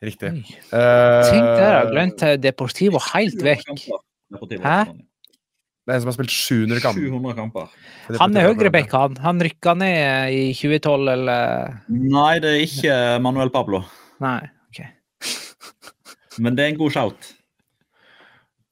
Riktig. 0.03 0.31
Oi. 0.33 0.43
Eh, 0.75 1.23
Tenk 1.31 1.47
der, 1.47 1.63
jeg 1.63 1.79
har 1.79 1.91
glemt 1.93 2.23
eh, 2.27 2.37
Deportivo 2.43 2.99
helt 3.13 3.43
vekk. 3.47 3.67
Deportivo. 4.33 4.63
Hæ? 4.63 4.85
Det 5.83 5.91
er 5.91 5.99
en 5.99 6.03
som 6.05 6.11
har 6.13 6.15
spilt 6.15 6.31
700 6.31 6.81
kamper. 6.83 7.03
700 7.11 7.35
kamper. 7.39 7.69
Han 8.21 8.37
er 8.39 8.47
høyreback, 8.49 8.91
han. 8.95 9.17
Han 9.25 9.41
rykka 9.43 9.75
ned 9.79 9.99
eh, 9.99 10.27
i 10.31 10.43
2012, 10.55 11.09
eller 11.17 11.79
Nei, 11.91 12.39
det 12.43 12.51
er 12.55 12.63
ikke 12.67 12.97
Manuel 13.23 13.51
Pablo. 13.55 13.83
Nei. 14.23 14.41
ok. 14.71 14.83
Men 16.39 16.55
det 16.59 16.65
er 16.65 16.73
en 16.75 16.79
god 16.83 16.95
shout. 16.95 17.33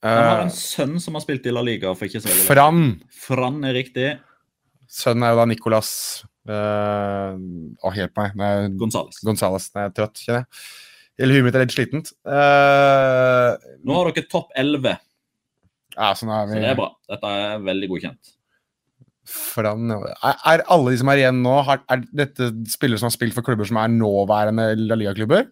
Han 0.02 0.16
har 0.24 0.38
Eh, 0.38 0.44
en 0.46 0.54
sønn 0.54 0.94
som 1.02 1.14
har 1.18 1.20
spilt 1.26 1.44
i 1.46 1.52
La 1.52 1.60
Liga 1.66 1.90
for 1.94 2.06
ikke 2.08 2.22
så 2.22 2.30
veldig 2.30 2.46
lenge. 2.46 2.54
Fran. 2.54 2.84
Fran 3.26 3.64
er 3.68 3.74
riktig. 3.76 4.06
Sønnen 4.90 5.26
er 5.26 5.34
jo 5.34 5.40
da 5.42 5.44
Nicolas 5.50 5.90
eh, 6.24 6.29
Å, 6.49 7.93
hjelp 7.97 8.16
meg. 8.16 8.36
Nei, 8.41 8.51
Gonzales. 8.80 9.20
Gonzales. 9.26 9.68
Nei, 9.74 9.84
jeg 9.86 9.93
er 9.93 9.97
trøtt, 9.99 10.22
kjenner 10.24 10.43
jeg. 10.45 10.64
Hele 11.20 11.36
huet 11.36 11.45
mitt 11.45 11.57
er 11.59 11.64
litt 11.66 11.74
slitent. 11.76 12.12
Eh, 12.24 13.70
Nå 13.84 13.97
har 13.99 14.09
dere 14.14 14.28
topp 14.32 14.55
11, 14.57 14.95
ja, 15.99 16.11
sånn 16.16 16.30
er 16.32 16.47
så 16.49 16.55
det 16.62 16.68
er 16.70 16.78
bra. 16.78 16.86
Dette 17.11 17.32
er 17.36 17.64
veldig 17.66 17.88
godkjent. 17.91 18.30
Fran, 19.30 19.91
er, 19.93 20.38
er 20.49 20.62
alle 20.72 20.95
de 20.95 20.99
som 21.03 21.11
er 21.12 21.20
igjen 21.20 21.43
nå, 21.45 21.53
har, 21.66 21.82
er 21.93 22.01
dette 22.16 22.49
spillere 22.72 22.99
som 23.03 23.11
har 23.11 23.14
spilt 23.14 23.36
for 23.36 23.45
klubber 23.47 23.68
som 23.68 23.76
er 23.82 23.93
nåværende 23.93 24.70
La 24.88 24.97
Liga-klubber? 24.99 25.45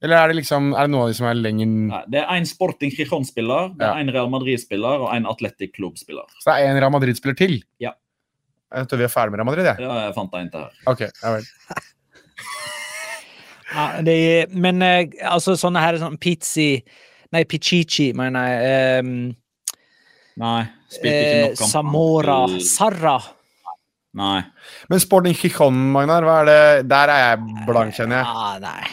Eller 0.00 0.16
er 0.16 0.32
det 0.32 0.38
liksom, 0.40 0.70
er 0.72 0.88
det 0.88 0.94
noen 0.94 1.04
av 1.04 1.10
de 1.12 1.16
som 1.18 1.26
er 1.28 1.36
lenger 1.36 1.68
Nei, 1.68 2.00
det 2.14 2.22
er 2.22 2.30
én 2.38 2.48
Sporting 2.48 2.90
Crijon-spiller, 2.94 3.74
det 3.76 3.84
Ja. 3.84 3.92
er 3.92 4.00
en 4.06 4.12
Real 4.14 4.30
Madrid-spiller 4.32 5.04
og 5.04 5.10
en 5.12 5.28
Atletic 5.28 5.74
Club-spiller. 5.76 6.24
Så 6.40 6.48
det 6.48 6.54
er 6.64 6.70
en 6.72 6.80
Real 6.80 6.94
Madrid-spiller 6.94 7.36
til? 7.36 7.58
Ja. 7.82 7.92
Jeg 8.70 8.86
tror 8.90 9.00
vi 9.00 9.06
er 9.06 9.12
ferdig 9.12 9.32
med 9.34 9.40
Real 9.40 9.48
Madrid, 9.50 9.66
jeg. 9.66 9.82
Ja, 9.82 9.96
jeg 10.06 10.14
fant 10.16 10.34
deg 10.34 10.46
ikke 10.46 10.62
her. 10.64 10.76
Ok, 10.92 11.06
ja 11.08 11.34
vel. 11.36 11.48
Ja, 13.70 14.00
det, 14.02 14.50
men 14.50 14.82
eh, 14.82 15.12
altså 15.30 15.54
sånne 15.54 15.78
her 15.78 15.94
sånn 16.00 16.16
Pizzi 16.18 16.80
Nei, 17.30 17.44
Pichichi, 17.46 18.08
mener 18.18 18.48
jeg. 18.50 19.04
Um, 19.04 19.10
Nei, 20.42 20.64
spilte 20.90 21.20
ikke 21.20 21.36
eh, 21.36 21.44
nok 21.44 21.60
om 21.62 21.70
Samora 21.70 22.38
Sarra. 22.66 23.12
Nei. 24.18 24.40
Men 24.90 25.02
Sporting 25.02 25.36
Chichon, 25.38 25.76
Magnar, 25.94 26.26
hva 26.26 26.40
er 26.40 26.48
det? 26.48 26.88
der 26.90 27.12
er 27.14 27.22
jeg 27.22 27.66
blank, 27.68 27.94
kjenner 27.94 28.18
jeg. 28.18 28.32
Ja, 28.34 28.56
nei. 28.64 28.90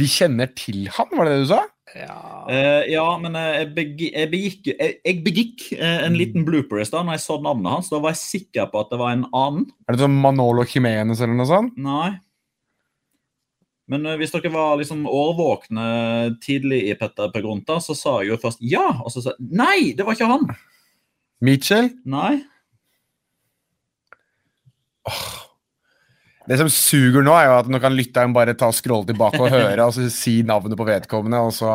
Vi 0.00 0.08
kjenner 0.08 0.48
til 0.56 0.86
han, 0.96 1.12
var 1.12 1.28
det 1.28 1.34
det 1.34 1.44
du 1.44 1.50
sa? 1.52 1.60
Ja. 1.98 2.46
Eh, 2.48 2.90
ja, 2.92 3.04
men 3.20 3.36
eh, 3.38 3.60
jeg, 3.60 3.68
begi, 3.76 4.08
jeg 4.14 4.30
begikk, 4.32 4.72
jeg, 4.72 4.98
jeg 5.04 5.22
begikk 5.26 5.64
uh, 5.76 6.02
en 6.06 6.18
liten 6.18 6.46
blooper 6.48 6.80
i 6.82 6.86
stad 6.88 7.06
når 7.06 7.18
jeg 7.18 7.24
så 7.26 7.38
navnet 7.44 7.74
hans. 7.74 7.92
Da 7.92 8.00
var 8.02 8.14
jeg 8.14 8.22
sikker 8.22 8.68
på 8.72 8.82
at 8.82 8.92
det 8.92 9.00
var 9.02 9.16
en 9.16 9.26
annen. 9.30 9.66
Er 9.86 9.96
det 9.96 10.04
sånn 10.04 10.20
Manolo 10.24 10.66
Jimenez 10.68 11.20
eller 11.20 11.36
noe 11.38 11.50
sånt? 11.50 11.76
Nei. 11.80 12.12
Men 13.92 14.06
eh, 14.06 14.18
hvis 14.20 14.32
dere 14.34 14.52
var 14.54 14.78
liksom 14.80 15.04
årvåkne 15.10 15.86
tidlig 16.42 16.84
i 16.88 16.96
Petter 16.98 17.32
Pegrunta, 17.34 17.80
så 17.82 17.96
sa 17.98 18.18
jeg 18.22 18.32
jo 18.32 18.40
først 18.42 18.62
ja, 18.64 18.86
og 19.02 19.12
så 19.12 19.24
sa 19.24 19.34
jeg 19.36 19.50
nei, 19.62 19.92
det 19.96 20.06
var 20.06 20.16
ikke 20.16 20.30
han. 20.30 20.48
Mitchell? 21.42 21.90
Nei. 22.08 22.40
Det 26.48 26.58
som 26.58 26.70
suger 26.72 27.22
nå, 27.22 27.34
er 27.38 27.48
jo 27.48 27.58
at 27.60 27.68
nå 27.70 27.78
kan 27.82 27.94
lytteren 27.94 28.34
bare 28.34 28.56
ta 28.58 28.72
scrolle 28.74 29.06
tilbake 29.08 29.38
og 29.38 29.52
høre, 29.52 29.84
og 29.86 29.94
så 29.94 30.08
si 30.10 30.40
navnet 30.46 30.78
på 30.78 30.86
vedkommende, 30.88 31.42
og 31.46 31.54
så 31.54 31.72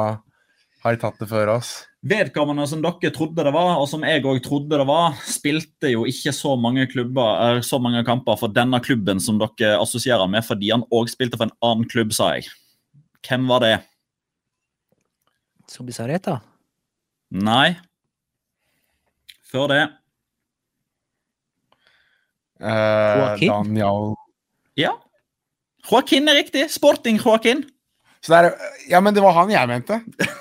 har 0.84 0.96
de 0.96 1.02
tatt 1.02 1.20
det 1.22 1.30
før 1.32 1.54
oss. 1.56 1.72
Vedkommende 2.08 2.68
som 2.70 2.84
dere 2.84 3.12
trodde 3.16 3.44
det 3.44 3.54
var, 3.56 3.74
og 3.80 3.88
som 3.90 4.04
jeg 4.06 4.24
òg 4.28 4.42
trodde 4.46 4.80
det 4.80 4.88
var, 4.88 5.16
spilte 5.28 5.92
jo 5.92 6.06
ikke 6.08 6.34
så 6.36 6.54
mange, 6.60 6.86
klubber, 6.92 7.58
eh, 7.58 7.62
så 7.66 7.80
mange 7.84 8.04
kamper 8.08 8.40
for 8.40 8.54
denne 8.54 8.80
klubben 8.84 9.24
som 9.24 9.40
dere 9.42 9.78
assosierer 9.82 10.30
med, 10.32 10.46
fordi 10.48 10.72
han 10.76 10.86
òg 10.94 11.12
spilte 11.12 11.40
for 11.40 11.50
en 11.50 11.58
annen 11.66 11.88
klubb, 11.90 12.14
sa 12.16 12.34
jeg. 12.36 12.52
Hvem 13.28 13.48
var 13.50 13.64
det? 13.64 13.74
Subisareta? 15.72 16.38
Nei. 17.36 17.76
Før 19.48 19.68
det. 19.72 19.82
Eh? 22.58 23.44
Daniel 23.48 24.16
Ja. 24.78 24.94
Joaquin 25.88 26.28
er 26.30 26.40
riktig. 26.42 26.68
Sporting 26.74 27.20
Joaquin. 27.24 27.66
Er, 28.30 28.54
Ja, 28.90 29.00
men 29.02 29.14
det 29.16 29.24
var 29.24 29.34
han 29.38 29.54
jeg 29.54 29.68
mente. 29.70 30.02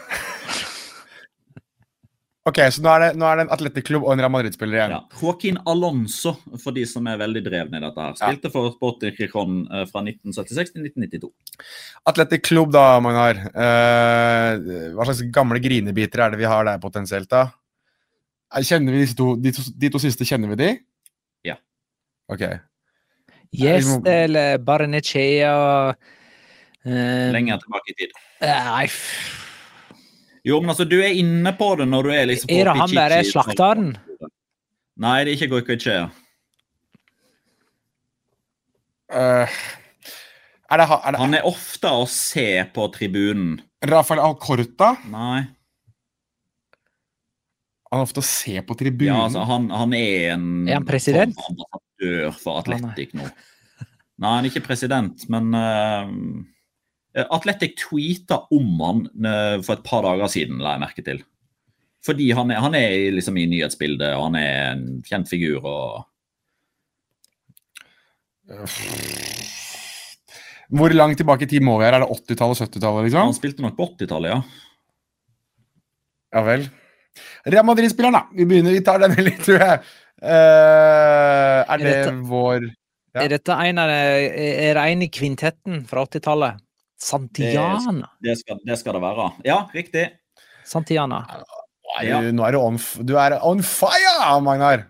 Ok, 2.47 2.61
så 2.71 2.79
nå 2.79 2.91
er 2.93 3.03
det, 3.03 3.07
nå 3.19 3.27
er 3.27 3.41
det 3.41 3.45
en 3.47 3.53
Atletic-klubb 3.57 4.05
og 4.07 4.13
en 4.13 4.21
Real 4.23 4.31
Madrid-spiller 4.31 4.79
igjen. 4.79 4.93
Ja. 4.95 5.01
Joaquin 5.19 5.57
Alonso, 5.67 6.37
for 6.63 6.77
de 6.77 6.85
som 6.87 7.09
er 7.11 7.19
veldig 7.19 7.41
drevne 7.43 7.81
i 7.81 7.83
dette. 7.83 8.05
her. 8.05 8.15
Spilte 8.21 8.53
for 8.55 8.71
Sporting 8.77 9.17
Gijon 9.19 9.57
eh, 9.67 9.83
fra 9.91 10.03
1976 10.05 10.71
til 10.77 10.87
1992. 10.87 11.33
Atletic-klubb, 12.13 12.71
da, 12.77 12.85
Magnar. 13.03 13.41
Uh, 13.51 14.93
hva 14.95 15.09
slags 15.09 15.25
gamle 15.35 15.59
grinebiter 15.65 16.23
er 16.23 16.37
det 16.37 16.39
vi 16.45 16.47
har 16.47 16.69
der 16.71 16.79
potensielt, 16.83 17.27
da? 17.35 17.49
Eh, 18.55 18.63
Kjenner 18.63 18.95
vi 18.95 19.03
disse 19.03 19.19
to, 19.19 19.33
de, 19.43 19.51
to, 19.57 19.67
de 19.83 19.91
to 19.97 20.05
siste, 20.07 20.29
kjenner 20.31 20.55
vi 20.55 20.61
de? 20.63 20.71
Ja. 21.51 21.59
Ok. 22.31 22.47
Yes, 23.57 23.87
må- 23.89 24.03
eller 24.11 24.59
Barnechea 24.59 25.53
eh, 26.85 27.33
Lenger 27.33 27.59
tilbake 27.63 27.93
i 27.93 27.97
tid. 28.03 28.13
Nei, 28.43 28.87
Jo, 30.47 30.61
men 30.61 30.71
altså, 30.71 30.85
du 30.87 31.01
er 31.03 31.17
inne 31.19 31.51
på 31.59 31.73
det 31.81 31.89
når 31.91 32.07
du 32.07 32.11
er 32.15 32.27
liksom 32.31 32.47
på 32.51 32.55
Er 32.61 32.69
det 32.69 32.77
han 32.79 32.93
der 32.95 33.15
er 33.17 33.27
slakteren? 33.27 33.89
Nei, 34.97 35.17
det 35.25 35.33
er 35.33 35.37
ikke 35.41 35.49
Goicoechea. 35.57 36.05
Uh, 39.13 39.47
er 40.71 40.81
det, 40.81 40.87
er 40.87 41.13
det 41.15 41.21
Han 41.21 41.35
er 41.39 41.45
ofte 41.47 41.91
å 41.95 42.07
se 42.11 42.47
på 42.75 42.87
tribunen. 42.95 43.61
Rafael 43.87 44.23
Alcorta? 44.23 44.97
Nei. 45.13 45.45
Han 47.93 48.01
er 48.01 48.07
ofte 48.09 48.23
å 48.23 48.27
se 48.27 48.57
på 48.67 48.75
tribunen. 48.79 49.13
Ja, 49.13 49.21
altså, 49.29 49.45
han, 49.47 49.69
han 49.71 49.95
er 49.95 50.33
en 50.35 50.47
Er 50.69 50.81
han 50.81 50.89
president? 50.89 51.37
form 51.39 51.61
ambassadør 51.97 52.33
for. 52.41 52.61
Atletic 52.61 53.15
nå. 53.17 53.29
Nei, 54.17 54.31
han 54.33 54.47
er 54.47 54.49
ikke 54.49 54.65
president, 54.65 55.27
men 55.29 55.53
uh, 55.53 56.09
Atletic 57.37 57.77
tweeta 57.83 58.47
om 58.55 58.81
han 58.81 59.03
uh, 59.27 59.63
for 59.65 59.77
et 59.77 59.85
par 59.85 60.03
dager 60.07 60.27
siden, 60.33 60.61
la 60.63 60.77
jeg 60.77 60.85
merke 60.87 61.05
til. 61.05 61.23
Fordi 62.07 62.31
han 62.33 62.51
er, 62.51 62.61
han 62.63 62.75
er 62.79 63.13
liksom 63.13 63.37
i 63.37 63.49
nyhetsbildet, 63.51 64.15
og 64.17 64.29
han 64.29 64.39
er 64.41 64.73
en 64.77 65.03
kjent 65.05 65.29
figur. 65.29 65.65
og 65.67 66.07
Hvor 70.71 70.95
langt 70.95 71.19
tilbake 71.19 71.45
i 71.45 71.51
tid 71.51 71.67
må 71.67 71.77
vi 71.81 71.85
her? 71.89 71.99
Er 71.99 72.07
det 72.07 72.15
80-tallet, 72.15 72.63
70-tallet, 72.63 73.09
liksom? 73.09 73.27
Han 73.27 73.37
spilte 73.37 73.65
nok 73.67 73.77
på 73.77 73.91
80-tallet, 73.97 74.33
ja. 74.33 74.41
Ja 76.37 76.43
vel. 76.47 76.69
Real 77.47 77.67
Madrid-spilleren, 77.67 78.17
da. 78.17 78.27
Vi 78.39 78.47
begynner, 78.49 78.77
vi 78.77 78.85
tar 78.87 79.03
den 79.03 79.19
litt, 79.27 79.43
tror 79.45 79.61
jeg. 79.63 79.83
Eh, 80.23 81.61
er 81.67 81.79
det 81.79 81.93
dette- 81.93 82.15
vår 82.29 82.71
Ja. 83.17 83.23
Er 83.25 83.29
dette 83.29 83.53
en 83.53 83.79
av 83.79 83.89
er 83.89 84.75
det 84.75 84.83
en 84.93 85.03
i 85.03 85.09
kvintetten 85.09 85.87
fra 85.89 86.05
80-tallet? 86.05 86.61
Santiana. 87.01 88.09
Det 88.21 88.39
skal, 88.39 88.59
det 88.65 88.79
skal 88.79 88.93
det 88.97 89.01
være. 89.03 89.33
Ja, 89.45 89.69
riktig. 89.73 90.11
Santiana. 90.65 91.25
Ja. 92.03 92.21
du, 92.21 92.33
nå 92.33 92.45
er 92.45 92.53
du, 92.53 92.59
on, 92.59 92.77
du 93.07 93.15
er 93.17 93.39
on 93.47 93.63
fire, 93.63 94.41
Magnar! 94.43 94.85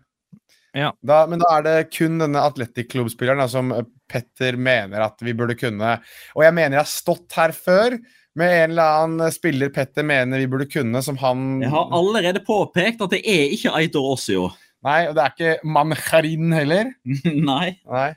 Ja. 0.76 0.90
Da, 1.06 1.22
men 1.30 1.40
da 1.40 1.58
er 1.58 1.62
det 1.64 1.76
kun 1.94 2.18
denne 2.20 2.42
da, 2.42 3.46
som 3.48 3.72
eh, 3.72 3.86
Petter 4.10 4.58
mener 4.60 5.06
at 5.06 5.22
vi 5.24 5.32
burde 5.36 5.56
kunne. 5.58 5.96
Og 6.36 6.44
jeg 6.44 6.54
mener 6.56 6.76
jeg 6.76 6.84
har 6.84 6.90
stått 6.90 7.32
her 7.38 7.54
før 7.56 7.96
med 8.36 8.52
en 8.52 8.74
eller 8.74 8.98
annen 9.04 9.32
spiller 9.32 9.70
Petter 9.72 10.04
mener 10.04 10.42
vi 10.42 10.48
burde 10.52 10.68
kunne, 10.68 11.00
som 11.02 11.16
han 11.22 11.62
Jeg 11.62 11.72
har 11.72 11.94
allerede 11.96 12.42
påpekt 12.44 13.00
at 13.00 13.14
det 13.14 13.22
er 13.24 13.54
ikke 13.56 13.72
Aitor 13.78 14.12
Ossio. 14.12 14.50
Nei, 14.86 15.00
og 15.08 15.16
det 15.16 15.24
er 15.24 15.34
ikke 15.34 15.72
Mancharin 15.76 16.54
heller. 16.54 16.94
Nei. 17.50 17.74
Nei. 17.90 18.12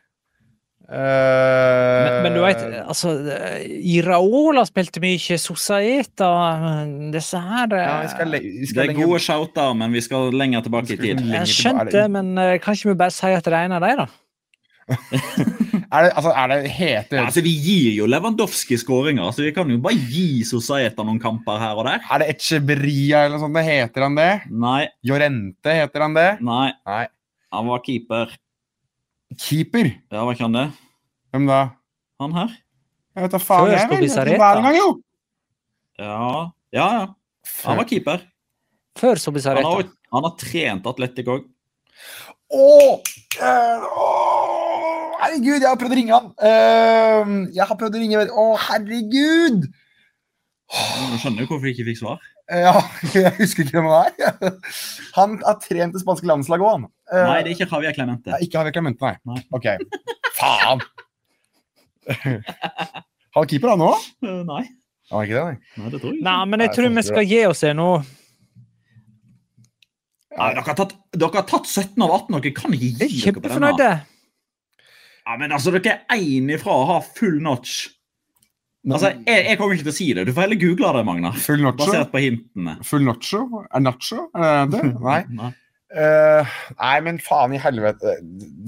Uh, 0.90 0.96
Men, 2.02 2.24
men 2.26 2.34
du 2.34 2.40
veit, 2.42 2.62
altså 2.82 3.12
Iraola 3.62 4.64
spilte 4.66 4.98
mye, 5.04 5.36
Sosaeta 5.38 6.30
Disse 7.14 7.38
her 7.38 7.76
ja, 7.78 7.92
vi 8.02 8.10
skal, 8.10 8.34
vi 8.34 8.66
skal 8.66 8.80
Det 8.80 8.82
er 8.88 8.90
lenge... 8.96 9.04
gode 9.04 9.20
shouter, 9.22 9.76
men 9.78 9.94
vi 9.94 10.02
skal 10.02 10.34
lenger 10.34 10.66
tilbake 10.66 10.96
i 10.96 10.98
tid. 10.98 11.22
Jeg 11.30 11.52
skjønte 11.52 11.94
det, 11.94 12.08
men 12.10 12.34
eh, 12.42 12.56
kan 12.58 12.74
ikke 12.74 12.90
vi 12.90 12.98
bare 13.04 13.14
si 13.14 13.30
at 13.30 13.46
det 13.46 13.54
er 13.54 13.70
en 13.70 13.78
av 13.78 13.86
dem, 13.86 14.02
da? 14.02 14.08
Er 15.90 16.06
det, 16.06 16.10
altså, 16.20 16.32
er 16.38 16.50
det 16.52 16.58
hete 16.70 17.18
Ja, 17.18 17.24
altså, 17.26 17.42
Vi 17.42 17.52
gir 17.64 17.96
jo 17.98 18.06
Lewandowski 18.10 18.78
skåringer, 18.78 19.32
så 19.34 19.42
vi 19.42 19.54
kan 19.56 19.70
jo 19.72 19.80
bare 19.82 19.98
gi 19.98 20.44
Sosaeta 20.46 21.02
noen 21.06 21.18
kamper 21.22 21.58
her 21.62 21.80
og 21.82 21.88
der. 21.88 22.04
Er 22.06 22.22
det 22.22 22.28
Echebria 22.36 23.24
eller 23.26 23.40
noe 23.40 23.48
sånt? 23.48 23.58
Heter 23.66 24.06
han 24.06 24.18
det? 24.20 24.30
Nei, 24.54 24.84
Jorente, 25.06 25.74
heter 25.80 26.06
han 26.06 26.18
det? 26.18 26.30
nei. 26.46 26.68
Nei. 26.86 27.06
Han 27.56 27.66
var 27.72 27.82
keeper. 27.82 28.36
Keeper? 29.34 29.90
Ja, 30.14 30.22
var 30.28 30.38
ikke 30.38 30.46
han 30.46 30.58
det? 30.60 30.68
Hvem 31.34 31.50
da? 31.50 31.62
Han 32.22 32.36
her? 32.38 32.54
Jeg 33.18 33.26
vet 33.26 33.34
da 33.34 33.42
faen, 33.42 33.72
jeg 33.74 33.90
vel. 33.90 34.36
Hver 34.38 34.62
gang, 34.62 34.78
jo. 34.78 34.90
Ja, 35.98 36.20
ja. 36.76 36.86
ja. 37.00 37.08
Han 37.66 37.82
var 37.82 37.90
keeper. 37.90 38.22
Før 39.00 39.16
Han 39.16 39.18
har, 39.18 39.24
Sobisareta. 39.26 39.90
han 40.14 40.28
har 40.28 40.38
trent 40.38 40.88
Atletic 40.94 41.34
òg. 41.34 41.50
Åh! 42.50 42.60
Oh, 42.60 44.29
herregud, 45.24 45.60
jeg 45.62 45.68
har 45.70 45.78
prøvd 45.80 45.94
å 45.96 46.00
ringe 46.00 46.16
han. 46.18 46.28
Eh, 46.50 47.32
jeg 47.58 47.66
har 47.70 47.78
prøvd 47.80 47.96
å 47.98 48.02
ringe 48.04 48.26
Å, 48.30 48.46
herregud! 48.70 49.70
Du 50.70 51.16
skjønner 51.18 51.42
jo 51.44 51.48
hvorfor 51.50 51.66
jeg 51.70 51.76
ikke 51.78 51.88
fikk 51.90 52.00
svar. 52.04 52.20
Eh, 52.50 52.62
Ja, 52.66 52.76
jeg 53.16 53.34
husker 53.40 53.66
ikke 53.66 53.80
hvem 53.80 53.90
han 53.90 54.10
er. 54.10 54.58
Han 55.18 55.36
har 55.46 55.58
trent 55.64 55.96
det 55.98 56.02
spanske 56.04 56.30
landslaget 56.30 56.66
òg, 56.66 56.74
han. 56.78 56.88
Eh, 57.12 57.26
Nei, 57.26 57.38
det 57.46 57.52
er 57.52 57.56
ikke 57.58 57.70
Javier 57.74 57.96
Clemente. 57.98 58.34
Nei, 58.34 58.42
ikke 58.46 58.60
Javier 58.60 58.76
Clemente, 58.78 59.02
nei. 59.06 59.16
Nei. 59.30 59.42
Ok. 59.56 59.68
Faen! 60.40 60.84
Han 63.30 63.44
var 63.44 63.50
keeper, 63.50 63.70
han 63.76 63.84
òg? 63.86 64.06
Eh, 64.26 64.40
Nei. 64.50 64.64
Han 65.12 65.20
er 65.20 65.28
ikke 65.28 65.36
det, 65.36 65.44
nei. 65.46 65.58
Nei, 65.84 65.90
det 65.94 66.00
tror 66.02 66.14
jeg. 66.16 66.22
Nei, 66.26 66.38
men 66.50 66.64
jeg 66.64 66.72
tror 66.76 66.88
vi 66.96 67.04
skal 67.06 67.28
gi 67.30 67.42
oss 67.50 67.62
det 67.66 67.74
nå. 67.78 67.90
Nei, 70.40 70.48
dere, 70.54 70.64
har 70.70 70.78
tatt, 70.78 70.94
dere 71.18 71.38
har 71.42 71.46
tatt 71.50 71.68
17 71.70 72.06
av 72.06 72.14
18, 72.16 72.40
dere 72.40 72.54
kan 72.58 72.74
ikke 72.78 72.90
gi 72.90 73.22
er 73.26 73.34
dere 73.34 73.42
på 73.42 73.54
denne. 73.54 73.90
Ja, 75.30 75.38
men 75.38 75.52
altså, 75.54 75.70
Dere 75.76 76.00
er 76.10 76.22
én 76.26 76.50
ifra 76.50 76.74
å 76.74 76.86
ha 76.90 77.00
full 77.06 77.38
notch. 77.46 77.84
Altså, 78.90 79.12
jeg, 79.28 79.44
jeg 79.46 79.58
kommer 79.60 79.76
ikke 79.76 79.86
til 79.86 79.94
å 79.94 79.98
si 80.00 80.08
det. 80.18 80.24
Du 80.26 80.32
får 80.34 80.48
heller 80.48 80.58
google 80.58 80.92
det, 80.96 81.02
Magna. 81.06 81.30
Full 81.44 81.62
nacho? 81.62 81.84
Basert 81.84 82.10
på 82.14 82.22
hintene. 82.24 82.78
Full 82.88 83.04
nacho? 83.06 83.42
Er 83.68 83.84
nacho? 83.84 84.24
Er 84.34 84.70
det 84.72 84.80
det? 84.80 84.94
Nei. 85.10 85.20
Nei. 85.38 85.52
Uh, 85.90 86.46
nei, 86.78 86.96
men 87.02 87.18
faen 87.22 87.54
i 87.58 87.60
helvete. 87.62 88.12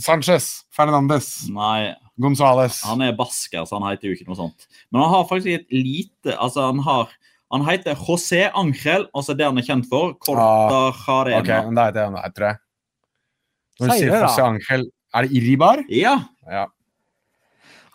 Sanchez, 0.01 0.63
Fernandes, 0.73 1.27
Nei, 1.53 1.91
Gonzales. 2.17 2.79
han 2.89 3.03
er 3.05 3.13
basker, 3.13 3.61
så 3.69 3.77
han 3.77 3.85
heter 3.91 4.09
jo 4.09 4.15
ikke 4.17 4.25
noe 4.25 4.39
sånt. 4.39 4.65
Men 4.89 5.03
han 5.03 5.11
har 5.13 5.27
faktisk 5.29 5.59
et 5.59 5.67
lite 5.75 6.33
Altså, 6.33 6.63
han 6.71 6.81
har 6.81 7.13
Han 7.53 7.65
heter 7.67 7.93
José 7.99 8.47
Angel, 8.57 9.05
altså 9.13 9.35
det 9.38 9.45
han 9.45 9.59
er 9.59 9.67
kjent 9.67 9.85
for. 9.91 10.15
Corta 10.23 10.95
Jarena. 11.03 11.43
Ok, 11.43 11.51
men 11.67 11.77
da 11.77 11.88
heter 11.91 12.07
han 12.07 12.17
nei, 12.17 12.25
tror 12.33 12.47
jeg. 12.47 12.61
Når 13.77 13.91
du 13.91 13.95
sier. 13.99 14.13
José 14.15 14.45
Angel 14.47 14.85
Er 15.13 15.27
det 15.27 15.38
Iribar? 15.38 15.85
Ja. 15.93 16.15
Ja. 16.49 16.65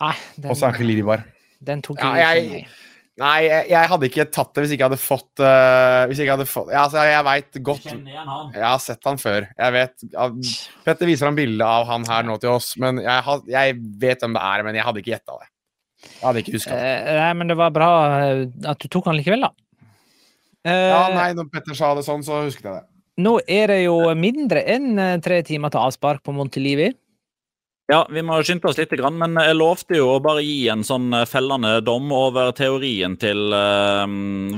Nei, 0.00 0.12
den, 0.36 0.50
José 0.52 0.66
Angel 0.68 0.90
Iribar. 0.92 1.22
den 1.64 1.80
tok 1.82 1.98
Ja, 2.02 2.12
jeg 2.14 2.42
jeg- 2.44 2.60
ikke. 2.60 2.82
Nei, 3.16 3.36
jeg, 3.48 3.68
jeg 3.70 3.88
hadde 3.88 4.04
ikke 4.10 4.24
tatt 4.30 4.50
det 4.52 4.60
hvis 4.62 4.72
ikke 4.76 4.82
jeg 4.84 4.90
hadde 4.90 5.00
fått 5.00 5.40
uh, 5.40 6.02
Hvis 6.04 6.18
ikke 6.20 6.26
jeg 6.28 6.34
hadde 6.36 6.44
fått 6.50 6.68
ja, 6.68 6.82
altså, 6.82 7.00
Jeg 7.08 7.24
veit 7.24 7.56
godt 7.64 7.86
jeg, 7.88 7.94
igjen. 8.04 8.50
Jeg 8.52 8.60
har 8.66 8.78
sett 8.84 9.08
han 9.08 9.16
før. 9.16 9.46
Jeg 9.56 9.72
vet 9.72 10.04
at- 10.20 10.50
Petter 10.84 11.06
viser 11.08 11.24
ham 11.30 11.38
bilde 11.38 11.64
av 11.64 11.86
han 11.88 12.04
her 12.04 12.26
nå 12.28 12.36
til 12.42 12.50
oss, 12.52 12.74
men 12.76 13.00
jeg, 13.00 13.38
jeg 13.48 13.78
vet 14.04 14.20
hvem 14.20 14.34
det 14.36 14.42
er, 14.44 14.62
men 14.68 14.74
jeg 14.76 14.84
hadde 14.84 15.00
ikke 15.00 15.14
gjetta 15.14 15.38
det. 15.40 15.48
Jeg 16.10 16.26
hadde 16.26 16.42
ikke 16.44 16.52
huska 16.58 16.76
det. 16.76 16.90
Uh, 17.08 17.14
Nei, 17.22 17.30
men 17.40 17.48
det 17.48 17.56
var 17.56 17.72
bra 17.72 17.88
eh, 18.20 18.42
at 18.68 18.84
du 18.84 18.88
tok 18.92 19.08
han 19.08 19.16
likevel, 19.16 19.46
da. 19.48 19.50
Eh, 20.66 20.88
Ja, 20.92 21.00
nei, 21.16 21.30
når 21.40 21.48
Petter 21.56 21.74
sa 21.78 21.94
det 21.96 22.04
sånn, 22.04 22.20
så 22.26 22.42
husket 22.44 22.68
jeg 22.68 22.74
det. 22.82 22.84
Nå 23.24 23.38
er 23.48 23.72
det 23.72 23.80
jo 23.86 23.96
mindre 24.12 24.60
enn 24.68 25.22
tre 25.24 25.40
timer 25.42 25.72
til 25.72 25.80
avspark 25.80 26.20
på 26.26 26.34
Montelivi. 26.36 26.90
Ja, 27.86 28.00
vi 28.10 28.22
må 28.26 28.40
skynde 28.42 28.66
oss 28.66 28.80
litt, 28.80 28.90
men 28.98 29.36
jeg 29.38 29.54
lovte 29.54 29.94
jo 29.94 30.08
å 30.16 30.22
bare 30.22 30.42
gi 30.42 30.64
en 30.72 30.82
sånn 30.82 31.12
eh, 31.14 31.26
fellende 31.30 31.76
dom 31.86 32.10
over 32.10 32.50
teorien 32.58 33.14
til 33.14 33.54
uh, 33.54 34.02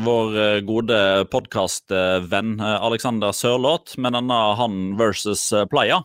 vår 0.06 0.38
eh, 0.40 0.60
gode 0.64 1.00
podkastvenn 1.28 2.56
Alexander 2.56 3.36
Sørloth 3.36 4.00
med 4.00 4.16
denne 4.16 4.38
han 4.56 4.80
versus 4.96 5.44
Playa. 5.68 6.00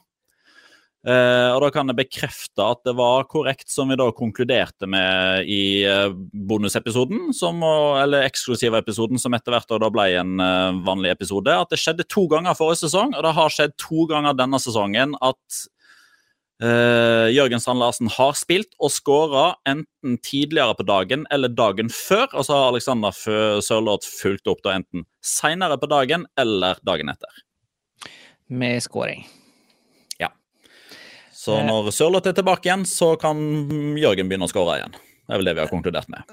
Uh, 1.08 1.56
og 1.56 1.64
da 1.64 1.72
kan 1.76 1.92
jeg 1.92 2.02
bekrefte 2.02 2.68
at 2.76 2.84
det 2.84 2.98
var 3.00 3.24
korrekt 3.32 3.72
som 3.72 3.88
vi 3.92 4.00
da 4.00 4.10
konkluderte 4.16 4.88
med 4.92 5.48
i 5.48 5.88
bonusepisoden, 6.52 7.30
som, 7.36 7.64
eller 8.04 8.28
eksklusive 8.28 8.84
episoden, 8.84 9.20
som 9.20 9.36
etter 9.36 9.56
hvert 9.56 9.72
da 9.72 9.92
ble 9.96 10.10
en 10.20 10.44
vanlig 10.84 11.16
episode. 11.16 11.56
At 11.56 11.72
det 11.72 11.80
skjedde 11.80 12.08
to 12.12 12.28
ganger 12.32 12.60
forrige 12.60 12.84
sesong, 12.84 13.16
og 13.16 13.24
det 13.24 13.38
har 13.40 13.56
skjedd 13.56 13.80
to 13.80 14.10
ganger 14.12 14.36
denne 14.36 14.60
sesongen 14.60 15.16
at 15.24 15.64
eh, 16.64 17.28
Jørgen 17.36 17.62
Sand 17.62 17.82
Larsen 17.84 18.10
har 18.16 18.34
spilt 18.40 18.72
og 18.80 18.92
skåra 18.94 19.46
enten 19.70 20.18
tidligere 20.24 20.76
på 20.80 20.86
dagen 20.88 21.28
eller 21.34 21.52
dagen 21.52 21.92
før. 21.94 22.30
Og 22.34 22.48
så 22.48 22.56
har 22.58 22.72
Alexander 22.72 23.12
Sørloth 23.14 24.08
fulgt 24.08 24.48
opp 24.52 24.64
da 24.66 24.78
enten 24.80 25.06
seinere 25.24 25.78
på 25.82 25.90
dagen 25.92 26.26
eller 26.40 26.80
dagen 26.88 27.12
etter. 27.14 27.44
Med 28.50 28.82
skåring. 28.86 29.26
Ja. 30.22 30.30
Så 31.34 31.58
Eh. 31.60 31.66
når 31.68 31.92
Sørloth 31.92 32.28
er 32.30 32.38
tilbake 32.38 32.70
igjen, 32.70 32.86
så 32.86 33.16
kan 33.20 33.38
Jørgen 33.98 34.30
begynne 34.30 34.48
å 34.48 34.52
skåre 34.52 34.80
igjen. 34.80 34.96
Det 35.24 35.32
er 35.34 35.40
vel 35.40 35.46
det 35.48 35.56
vi 35.56 35.64
har 35.64 35.72
konkludert 35.72 36.10
med. 36.12 36.24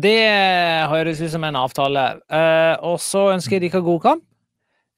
Det 0.00 0.88
høres 0.90 1.20
ut 1.20 1.30
som 1.30 1.44
en 1.44 1.58
avtale. 1.60 2.04
Uh, 2.32 2.74
og 2.82 2.96
så 2.98 3.28
ønsker 3.34 3.58
jeg 3.60 3.70
dere 3.70 3.84
god 3.84 4.00
kamp. 4.02 4.24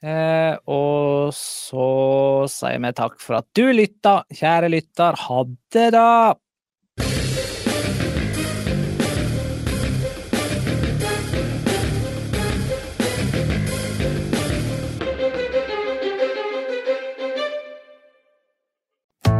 Eh, 0.01 0.55
og 0.73 1.29
så 1.37 1.87
sier 2.49 2.81
vi 2.81 2.93
takk 2.97 3.19
for 3.21 3.41
at 3.43 3.49
du 3.57 3.67
lytta, 3.77 4.23
kjære 4.33 4.71
lytter. 4.73 5.19
Ha 5.27 5.43
det, 5.77 5.91
da! 5.97 6.07